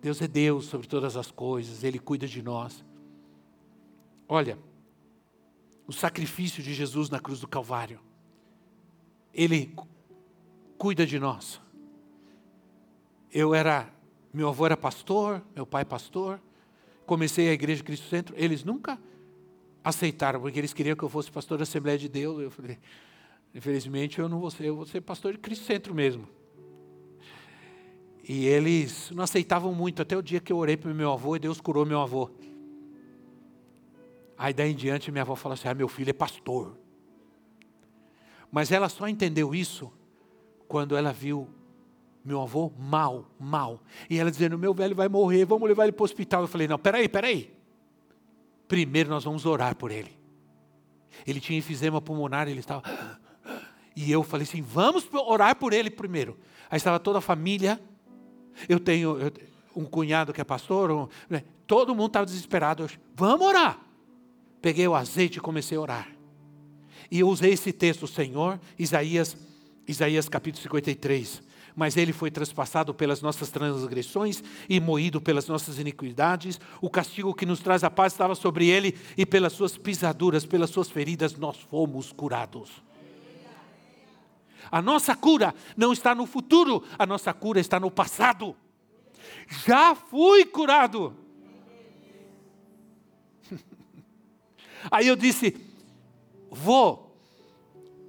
Deus 0.00 0.20
é 0.20 0.28
Deus 0.28 0.66
sobre 0.66 0.86
todas 0.86 1.16
as 1.16 1.30
coisas, 1.30 1.82
Ele 1.82 1.98
cuida 1.98 2.26
de 2.26 2.42
nós. 2.42 2.84
Olha, 4.28 4.58
o 5.86 5.92
sacrifício 5.92 6.62
de 6.62 6.74
Jesus 6.74 7.08
na 7.10 7.18
cruz 7.18 7.40
do 7.40 7.48
Calvário, 7.48 8.00
Ele 9.32 9.74
cuida 10.78 11.06
de 11.06 11.18
nós. 11.18 11.60
Eu 13.32 13.54
era, 13.54 13.88
meu 14.32 14.48
avô 14.48 14.66
era 14.66 14.76
pastor, 14.76 15.42
meu 15.54 15.66
pai 15.66 15.84
pastor, 15.84 16.40
comecei 17.04 17.48
a 17.48 17.52
igreja 17.52 17.82
Cristo 17.82 18.08
Centro, 18.08 18.34
eles 18.38 18.64
nunca 18.64 18.98
aceitaram, 19.84 20.40
porque 20.40 20.58
eles 20.58 20.72
queriam 20.72 20.96
que 20.96 21.02
eu 21.02 21.08
fosse 21.08 21.30
pastor 21.30 21.58
da 21.58 21.62
Assembleia 21.62 21.98
de 21.98 22.08
Deus. 22.08 22.40
Eu 22.40 22.50
falei, 22.50 22.78
Infelizmente 23.56 24.18
eu 24.18 24.28
não 24.28 24.38
vou 24.38 24.50
ser, 24.50 24.66
eu 24.66 24.76
vou 24.76 24.84
ser 24.84 25.00
pastor 25.00 25.32
de 25.32 25.38
Cristo 25.38 25.64
Centro 25.64 25.94
mesmo. 25.94 26.28
E 28.22 28.44
eles 28.44 29.10
não 29.12 29.24
aceitavam 29.24 29.72
muito, 29.72 30.02
até 30.02 30.14
o 30.14 30.20
dia 30.20 30.40
que 30.40 30.52
eu 30.52 30.58
orei 30.58 30.76
para 30.76 30.92
meu 30.92 31.10
avô 31.10 31.36
e 31.36 31.38
Deus 31.38 31.58
curou 31.58 31.86
meu 31.86 32.02
avô. 32.02 32.30
Aí 34.36 34.52
daí 34.52 34.72
em 34.72 34.74
diante 34.74 35.10
minha 35.10 35.22
avó 35.22 35.34
falou 35.34 35.54
assim: 35.54 35.68
ah, 35.68 35.74
meu 35.74 35.88
filho 35.88 36.10
é 36.10 36.12
pastor. 36.12 36.76
Mas 38.52 38.70
ela 38.70 38.90
só 38.90 39.08
entendeu 39.08 39.54
isso 39.54 39.90
quando 40.68 40.96
ela 40.96 41.12
viu 41.12 41.48
meu 42.24 42.42
avô 42.42 42.72
mal, 42.76 43.30
mal. 43.38 43.80
E 44.10 44.18
ela 44.18 44.30
dizendo: 44.30 44.58
meu 44.58 44.74
velho 44.74 44.96
vai 44.96 45.08
morrer, 45.08 45.44
vamos 45.44 45.68
levar 45.68 45.84
ele 45.84 45.92
para 45.92 46.02
o 46.02 46.04
hospital. 46.04 46.42
Eu 46.42 46.48
falei: 46.48 46.66
não, 46.66 46.78
peraí, 46.78 47.08
peraí. 47.08 47.54
Primeiro 48.66 49.08
nós 49.08 49.22
vamos 49.22 49.46
orar 49.46 49.76
por 49.76 49.92
ele. 49.92 50.10
Ele 51.24 51.40
tinha 51.40 51.58
enfisema 51.58 52.00
pulmonar, 52.00 52.48
ele 52.48 52.60
estava 52.60 52.82
e 53.94 54.10
eu 54.10 54.24
falei 54.24 54.44
assim: 54.44 54.60
vamos 54.60 55.08
orar 55.12 55.54
por 55.56 55.72
ele 55.72 55.88
primeiro. 55.88 56.36
Aí 56.68 56.76
estava 56.76 56.98
toda 56.98 57.18
a 57.18 57.22
família. 57.22 57.80
Eu 58.68 58.80
tenho 58.80 59.18
um 59.74 59.84
cunhado 59.84 60.32
que 60.32 60.40
é 60.40 60.44
pastor, 60.44 60.90
um, 60.90 61.08
né? 61.28 61.44
todo 61.66 61.94
mundo 61.94 62.08
estava 62.08 62.26
desesperado. 62.26 62.82
Eu, 62.82 62.90
vamos 63.14 63.46
orar. 63.46 63.78
Peguei 64.60 64.88
o 64.88 64.94
azeite 64.94 65.38
e 65.38 65.40
comecei 65.40 65.78
a 65.78 65.80
orar. 65.80 66.16
E 67.08 67.20
eu 67.20 67.28
usei 67.28 67.52
esse 67.52 67.72
texto, 67.72 68.06
Senhor, 68.06 68.58
Isaías, 68.76 69.36
Isaías 69.86 70.28
capítulo 70.28 70.62
53. 70.62 71.42
Mas 71.74 71.96
ele 71.96 72.12
foi 72.12 72.30
transpassado 72.30 72.94
pelas 72.94 73.20
nossas 73.20 73.50
transgressões 73.50 74.42
e 74.68 74.80
moído 74.80 75.20
pelas 75.20 75.46
nossas 75.46 75.78
iniquidades. 75.78 76.58
O 76.80 76.88
castigo 76.88 77.34
que 77.34 77.44
nos 77.44 77.60
traz 77.60 77.84
a 77.84 77.90
paz 77.90 78.14
estava 78.14 78.34
sobre 78.34 78.68
ele, 78.68 78.96
e 79.16 79.26
pelas 79.26 79.52
suas 79.52 79.76
pisaduras, 79.76 80.46
pelas 80.46 80.70
suas 80.70 80.90
feridas, 80.90 81.36
nós 81.36 81.58
fomos 81.60 82.12
curados. 82.12 82.70
A 84.70 84.80
nossa 84.82 85.14
cura 85.14 85.54
não 85.76 85.92
está 85.92 86.14
no 86.14 86.26
futuro, 86.26 86.82
a 86.98 87.06
nossa 87.06 87.32
cura 87.32 87.60
está 87.60 87.78
no 87.78 87.90
passado. 87.90 88.56
Já 89.66 89.94
fui 89.94 90.44
curado. 90.44 91.14
Aí 94.90 95.06
eu 95.06 95.16
disse: 95.16 95.56
Vou, 96.50 97.05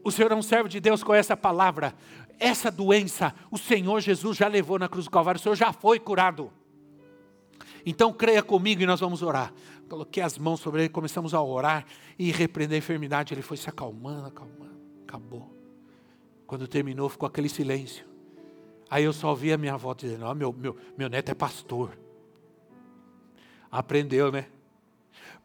o 0.07 0.11
Senhor 0.11 0.31
é 0.31 0.35
um 0.35 0.41
servo 0.41 0.69
de 0.69 0.79
Deus 0.79 1.03
com 1.03 1.13
essa 1.13 1.35
palavra. 1.35 1.93
Essa 2.39 2.71
doença, 2.71 3.35
o 3.51 3.57
Senhor 3.57 3.99
Jesus 3.99 4.37
já 4.37 4.47
levou 4.47 4.79
na 4.79 4.87
cruz 4.87 5.03
do 5.03 5.11
Calvário, 5.11 5.37
o 5.37 5.43
Senhor 5.43 5.55
já 5.55 5.73
foi 5.73 5.99
curado. 5.99 6.49
Então 7.85 8.13
creia 8.13 8.41
comigo 8.41 8.81
e 8.81 8.85
nós 8.85 9.01
vamos 9.01 9.21
orar. 9.21 9.53
Coloquei 9.89 10.23
as 10.23 10.37
mãos 10.37 10.61
sobre 10.61 10.83
ele, 10.83 10.89
começamos 10.89 11.33
a 11.33 11.41
orar 11.41 11.85
e 12.17 12.31
repreender 12.31 12.75
a 12.75 12.79
enfermidade. 12.79 13.33
Ele 13.33 13.41
foi 13.41 13.57
se 13.57 13.67
acalmando, 13.67 14.27
acalmando, 14.27 14.79
acabou. 15.05 15.53
Quando 16.45 16.69
terminou, 16.69 17.09
ficou 17.09 17.27
aquele 17.27 17.49
silêncio. 17.49 18.05
Aí 18.89 19.03
eu 19.03 19.11
só 19.11 19.31
ouvi 19.31 19.51
a 19.51 19.57
minha 19.57 19.73
avó 19.73 19.93
dizendo: 19.93 20.25
oh, 20.25 20.33
meu, 20.33 20.53
meu, 20.53 20.77
meu 20.97 21.09
neto 21.09 21.31
é 21.31 21.35
pastor. 21.35 21.99
Aprendeu, 23.69 24.31
né? 24.31 24.47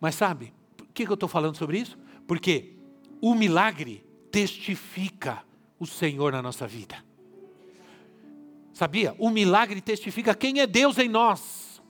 Mas 0.01 0.15
sabe, 0.15 0.55
por 0.77 0.87
que, 0.87 1.05
que 1.05 1.11
eu 1.11 1.15
estou 1.15 1.29
falando 1.29 1.57
sobre 1.57 1.79
isso? 1.79 1.99
Porque 2.29 2.77
o 3.21 3.35
milagre 3.35 4.12
testifica 4.33 5.45
o 5.79 5.87
Senhor 5.87 6.33
na 6.33 6.41
nossa 6.41 6.67
vida. 6.67 6.97
Sabia? 8.73 9.15
O 9.19 9.29
milagre 9.29 9.81
testifica 9.83 10.35
quem 10.35 10.61
é 10.61 10.67
Deus 10.67 10.99
em 10.99 11.09
nós. 11.09 11.83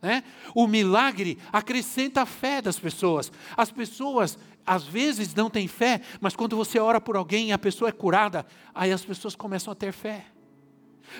Né? 0.00 0.24
O 0.54 0.66
milagre 0.66 1.38
acrescenta 1.52 2.22
a 2.22 2.26
fé 2.26 2.62
das 2.62 2.78
pessoas. 2.78 3.30
As 3.56 3.70
pessoas 3.70 4.38
às 4.64 4.84
vezes 4.84 5.34
não 5.34 5.50
têm 5.50 5.68
fé, 5.68 6.00
mas 6.20 6.34
quando 6.34 6.56
você 6.56 6.78
ora 6.78 7.00
por 7.00 7.16
alguém 7.16 7.48
e 7.48 7.52
a 7.52 7.58
pessoa 7.58 7.90
é 7.90 7.92
curada, 7.92 8.46
aí 8.74 8.90
as 8.90 9.04
pessoas 9.04 9.34
começam 9.34 9.72
a 9.72 9.76
ter 9.76 9.92
fé. 9.92 10.26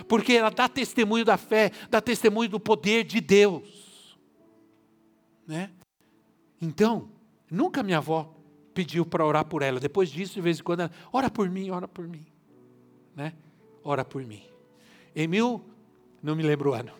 Porque 0.06 0.34
ela 0.34 0.50
dá 0.50 0.68
testemunho 0.68 1.24
da 1.24 1.36
fé, 1.36 1.70
dá 1.90 2.00
testemunho 2.00 2.48
do 2.48 2.60
poder 2.60 3.04
de 3.04 3.20
Deus. 3.20 4.16
Né? 5.46 5.70
Então, 6.60 7.10
nunca 7.50 7.82
minha 7.82 7.98
avó 7.98 8.37
pediu 8.78 9.04
para 9.04 9.26
orar 9.26 9.44
por 9.44 9.60
ela. 9.60 9.80
Depois 9.80 10.08
disso, 10.08 10.34
de 10.34 10.40
vez 10.40 10.60
em 10.60 10.62
quando, 10.62 10.80
ela, 10.80 10.92
ora 11.12 11.28
por 11.28 11.50
mim, 11.50 11.68
ora 11.70 11.88
por 11.88 12.06
mim. 12.06 12.24
Né? 13.16 13.32
Ora 13.82 14.04
por 14.04 14.24
mim. 14.24 14.40
Em 15.16 15.26
mil, 15.26 15.64
não 16.22 16.36
me 16.36 16.44
lembro 16.44 16.70
o 16.70 16.74
ano, 16.74 16.92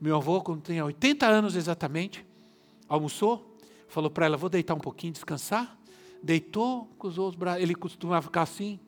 meu 0.00 0.16
avô, 0.16 0.40
quando 0.40 0.62
tinha 0.62 0.84
80 0.84 1.24
anos 1.28 1.54
exatamente, 1.54 2.26
almoçou, 2.88 3.56
falou 3.86 4.10
para 4.10 4.26
ela: 4.26 4.36
vou 4.36 4.50
deitar 4.50 4.74
um 4.74 4.80
pouquinho, 4.80 5.12
descansar. 5.12 5.78
Deitou, 6.20 6.86
cruzou 6.98 7.28
os 7.28 7.36
braços. 7.36 7.62
Ele 7.62 7.76
costumava 7.76 8.22
ficar 8.22 8.42
assim, 8.42 8.80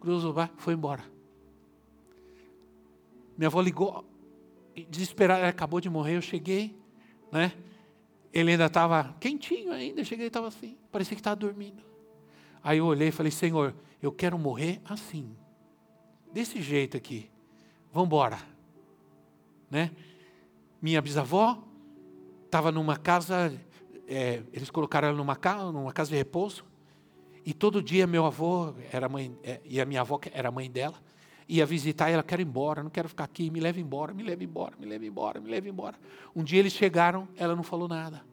cruzou 0.00 0.30
os 0.30 0.34
braços, 0.34 0.56
foi 0.56 0.72
embora. 0.72 1.04
Minha 3.36 3.48
avó 3.48 3.60
ligou, 3.60 4.02
desesperada, 4.88 5.40
ela 5.40 5.50
acabou 5.50 5.78
de 5.78 5.90
morrer, 5.90 6.16
eu 6.16 6.22
cheguei, 6.22 6.74
né? 7.30 7.52
Ele 8.36 8.50
ainda 8.50 8.66
estava 8.66 9.16
quentinho 9.18 9.72
ainda, 9.72 10.04
cheguei 10.04 10.26
e 10.26 10.28
estava 10.28 10.48
assim, 10.48 10.76
parecia 10.92 11.14
que 11.14 11.20
estava 11.20 11.34
dormindo. 11.34 11.82
Aí 12.62 12.76
eu 12.76 12.84
olhei 12.84 13.08
e 13.08 13.10
falei, 13.10 13.32
Senhor, 13.32 13.74
eu 14.02 14.12
quero 14.12 14.38
morrer 14.38 14.78
assim, 14.84 15.34
desse 16.30 16.60
jeito 16.60 16.98
aqui. 16.98 17.30
Vamos 17.94 18.08
embora. 18.08 18.38
Né? 19.70 19.90
Minha 20.82 21.00
bisavó 21.00 21.64
estava 22.44 22.70
numa 22.70 22.98
casa, 22.98 23.58
é, 24.06 24.42
eles 24.52 24.68
colocaram 24.68 25.08
ela 25.08 25.16
numa 25.16 25.34
casa, 25.34 25.72
numa 25.72 25.92
casa 25.94 26.10
de 26.10 26.16
repouso, 26.16 26.62
e 27.42 27.54
todo 27.54 27.82
dia 27.82 28.06
meu 28.06 28.26
avô 28.26 28.74
era 28.92 29.08
mãe, 29.08 29.34
é, 29.42 29.62
e 29.64 29.80
a 29.80 29.86
minha 29.86 30.02
avó 30.02 30.20
era 30.30 30.50
mãe 30.50 30.70
dela, 30.70 31.02
ia 31.48 31.64
visitar 31.64 32.10
e 32.10 32.14
ela 32.14 32.22
quer 32.22 32.40
ir 32.40 32.46
embora, 32.46 32.82
não 32.82 32.90
quero 32.90 33.08
ficar 33.08 33.24
aqui, 33.24 33.50
me 33.50 33.60
leve 33.60 33.80
embora, 33.80 34.12
me 34.12 34.22
leve 34.22 34.44
embora, 34.44 34.76
me 34.78 34.86
leve 34.86 35.06
embora, 35.06 35.40
me 35.40 35.50
leve 35.50 35.68
embora. 35.68 35.96
Um 36.34 36.42
dia 36.42 36.58
eles 36.58 36.72
chegaram, 36.72 37.28
ela 37.36 37.54
não 37.54 37.62
falou 37.62 37.86
nada. 37.86 38.24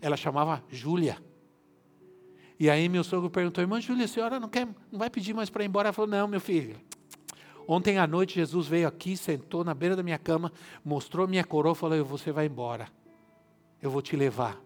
Ela 0.00 0.16
chamava 0.16 0.62
Júlia. 0.70 1.16
E 2.58 2.68
aí 2.68 2.88
meu 2.88 3.02
sogro 3.04 3.30
perguntou, 3.30 3.62
irmã 3.62 3.80
Júlia, 3.80 4.04
a 4.04 4.08
senhora 4.08 4.38
não 4.38 4.48
quer, 4.48 4.66
não 4.90 4.98
vai 4.98 5.08
pedir 5.08 5.34
mais 5.34 5.48
para 5.48 5.64
ir 5.64 5.66
embora? 5.66 5.88
Ela 5.88 5.92
falou, 5.92 6.10
não, 6.10 6.28
meu 6.28 6.40
filho. 6.40 6.76
Ontem 7.66 7.98
à 7.98 8.06
noite 8.06 8.34
Jesus 8.34 8.66
veio 8.66 8.86
aqui, 8.86 9.16
sentou 9.16 9.64
na 9.64 9.74
beira 9.74 9.96
da 9.96 10.02
minha 10.02 10.18
cama, 10.18 10.52
mostrou 10.84 11.26
minha 11.26 11.42
coroa 11.42 11.74
falou, 11.74 12.04
você 12.04 12.30
vai 12.30 12.46
embora. 12.46 12.88
Eu 13.82 13.90
vou 13.90 14.02
te 14.02 14.14
levar. 14.14 14.60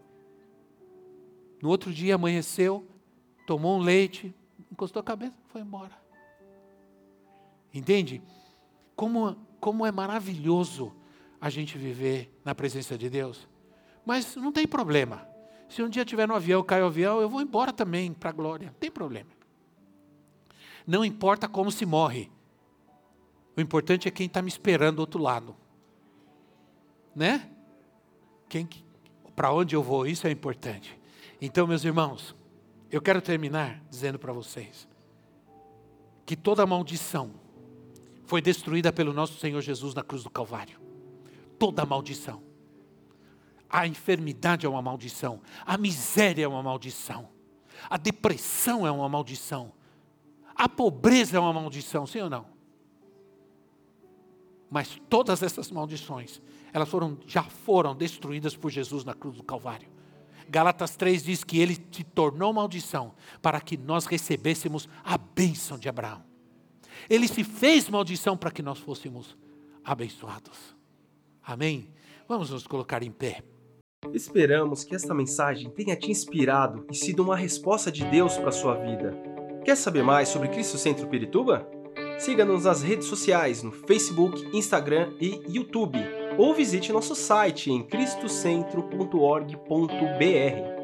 No 1.63 1.69
outro 1.69 1.93
dia 1.93 2.15
amanheceu, 2.17 2.87
tomou 3.47 3.79
um 3.79 3.83
leite, 3.83 4.35
encostou 4.71 5.01
a 5.01 5.03
cabeça, 5.03 5.37
foi 5.49 5.61
embora. 5.61 5.93
Entende? 7.73 8.23
Como, 8.97 9.37
como 9.61 9.87
é 9.87 9.93
maravilhoso 9.93 10.95
a 11.41 11.49
gente 11.49 11.79
viver 11.79 12.33
na 12.45 12.55
presença 12.55 12.99
de 12.99 13.09
Deus. 13.09 13.49
Mas 14.05 14.37
não 14.37 14.53
tem 14.53 14.67
problema. 14.67 15.27
Se 15.69 15.83
um 15.83 15.89
dia 15.89 16.05
tiver 16.05 16.29
no 16.29 16.35
avião, 16.35 16.63
cai 16.63 16.83
o 16.83 16.87
avião, 16.87 17.21
eu 17.21 17.29
vou 17.29 17.41
embora 17.41 17.73
também 17.73 18.13
para 18.13 18.31
a 18.31 18.33
glória. 18.33 18.67
Não 18.67 18.75
tem 18.75 18.91
problema. 18.91 19.31
Não 20.87 21.05
importa 21.05 21.49
como 21.49 21.71
se 21.71 21.87
morre. 21.87 22.31
O 23.57 23.61
importante 23.61 24.09
é 24.09 24.11
quem 24.11 24.27
está 24.27 24.43
me 24.43 24.49
esperando 24.49 24.97
do 24.97 25.01
outro 25.01 25.23
lado. 25.23 25.57
Né? 27.15 27.51
Quem, 28.49 28.69
para 29.35 29.53
onde 29.53 29.75
eu 29.75 29.83
vou, 29.83 30.07
isso 30.07 30.27
é 30.27 30.31
importante. 30.31 30.99
Então, 31.41 31.67
meus 31.67 31.85
irmãos, 31.85 32.35
eu 32.91 33.01
quero 33.01 33.23
terminar 33.23 33.81
dizendo 33.89 34.19
para 34.19 34.33
vocês 34.33 34.89
que 36.27 36.37
toda 36.37 36.67
maldição 36.67 37.40
foi 38.31 38.41
destruída 38.41 38.93
pelo 38.93 39.13
nosso 39.13 39.41
Senhor 39.41 39.61
Jesus 39.61 39.93
na 39.93 40.05
cruz 40.05 40.23
do 40.23 40.31
Calvário. 40.31 40.79
Toda 41.59 41.85
maldição. 41.85 42.41
A 43.69 43.89
enfermidade 43.89 44.65
é 44.65 44.69
uma 44.69 44.81
maldição, 44.81 45.41
a 45.67 45.77
miséria 45.77 46.45
é 46.45 46.49
uma 46.49 46.63
maldição, 46.63 47.29
a 47.89 47.97
depressão 47.97 48.87
é 48.87 48.91
uma 48.91 49.09
maldição, 49.09 49.73
a 50.55 50.69
pobreza 50.69 51.39
é 51.39 51.41
uma 51.41 51.53
maldição, 51.53 52.07
sim 52.07 52.21
ou 52.21 52.31
não? 52.31 52.47
Mas 54.71 55.01
todas 55.09 55.43
essas 55.43 55.69
maldições, 55.73 56.41
elas 56.73 56.89
foram, 56.89 57.19
já 57.27 57.43
foram 57.43 57.97
destruídas 57.97 58.57
por 58.57 58.71
Jesus 58.71 59.05
na 59.05 59.13
cruz 59.13 59.37
do 59.37 59.43
Calvário. 59.43 59.89
Galatas 60.49 60.95
3 60.95 61.25
diz 61.25 61.43
que 61.43 61.59
ele 61.59 61.77
se 61.91 62.05
tornou 62.05 62.53
maldição 62.53 63.13
para 63.43 63.61
que 63.61 63.77
nós 63.77 64.07
recebêssemos 64.07 64.89
a 65.03 65.19
bênção 65.19 65.77
de 65.77 65.89
Abraão. 65.89 66.30
Ele 67.09 67.29
se 67.29 67.45
fez 67.45 67.89
maldição 67.89 68.37
para 68.37 68.51
que 68.51 68.63
nós 68.63 68.79
fôssemos 68.79 69.37
abençoados. 69.85 70.75
Amém? 71.43 71.89
Vamos 72.29 72.51
nos 72.51 72.67
colocar 72.67 73.03
em 73.03 73.11
pé. 73.11 73.43
Esperamos 74.13 74.85
que 74.85 74.95
esta 74.95 75.13
mensagem 75.13 75.71
tenha 75.71 75.97
te 75.97 76.11
inspirado 76.11 76.87
e 76.91 76.97
sido 76.97 77.23
uma 77.23 77.37
resposta 77.37 77.93
de 77.93 78.05
Deus 78.05 78.37
para 78.37 78.49
a 78.49 78.53
sua 78.53 78.75
vida. 78.75 79.15
Quer 79.65 79.77
saber 79.77 80.03
mais 80.03 80.29
sobre 80.29 80.49
Cristo 80.49 80.79
Centro 80.79 81.07
Pirituba? 81.07 81.69
Siga-nos 82.19 82.65
nas 82.65 82.83
redes 82.83 83.07
sociais 83.07 83.63
no 83.63 83.73
Facebook, 83.73 84.57
Instagram 84.57 85.13
e 85.21 85.43
YouTube, 85.49 85.99
ou 86.39 86.55
visite 86.55 86.93
nosso 86.93 87.15
site 87.15 87.71
em 87.71 87.83
cristocentro.org.br. 87.83 90.80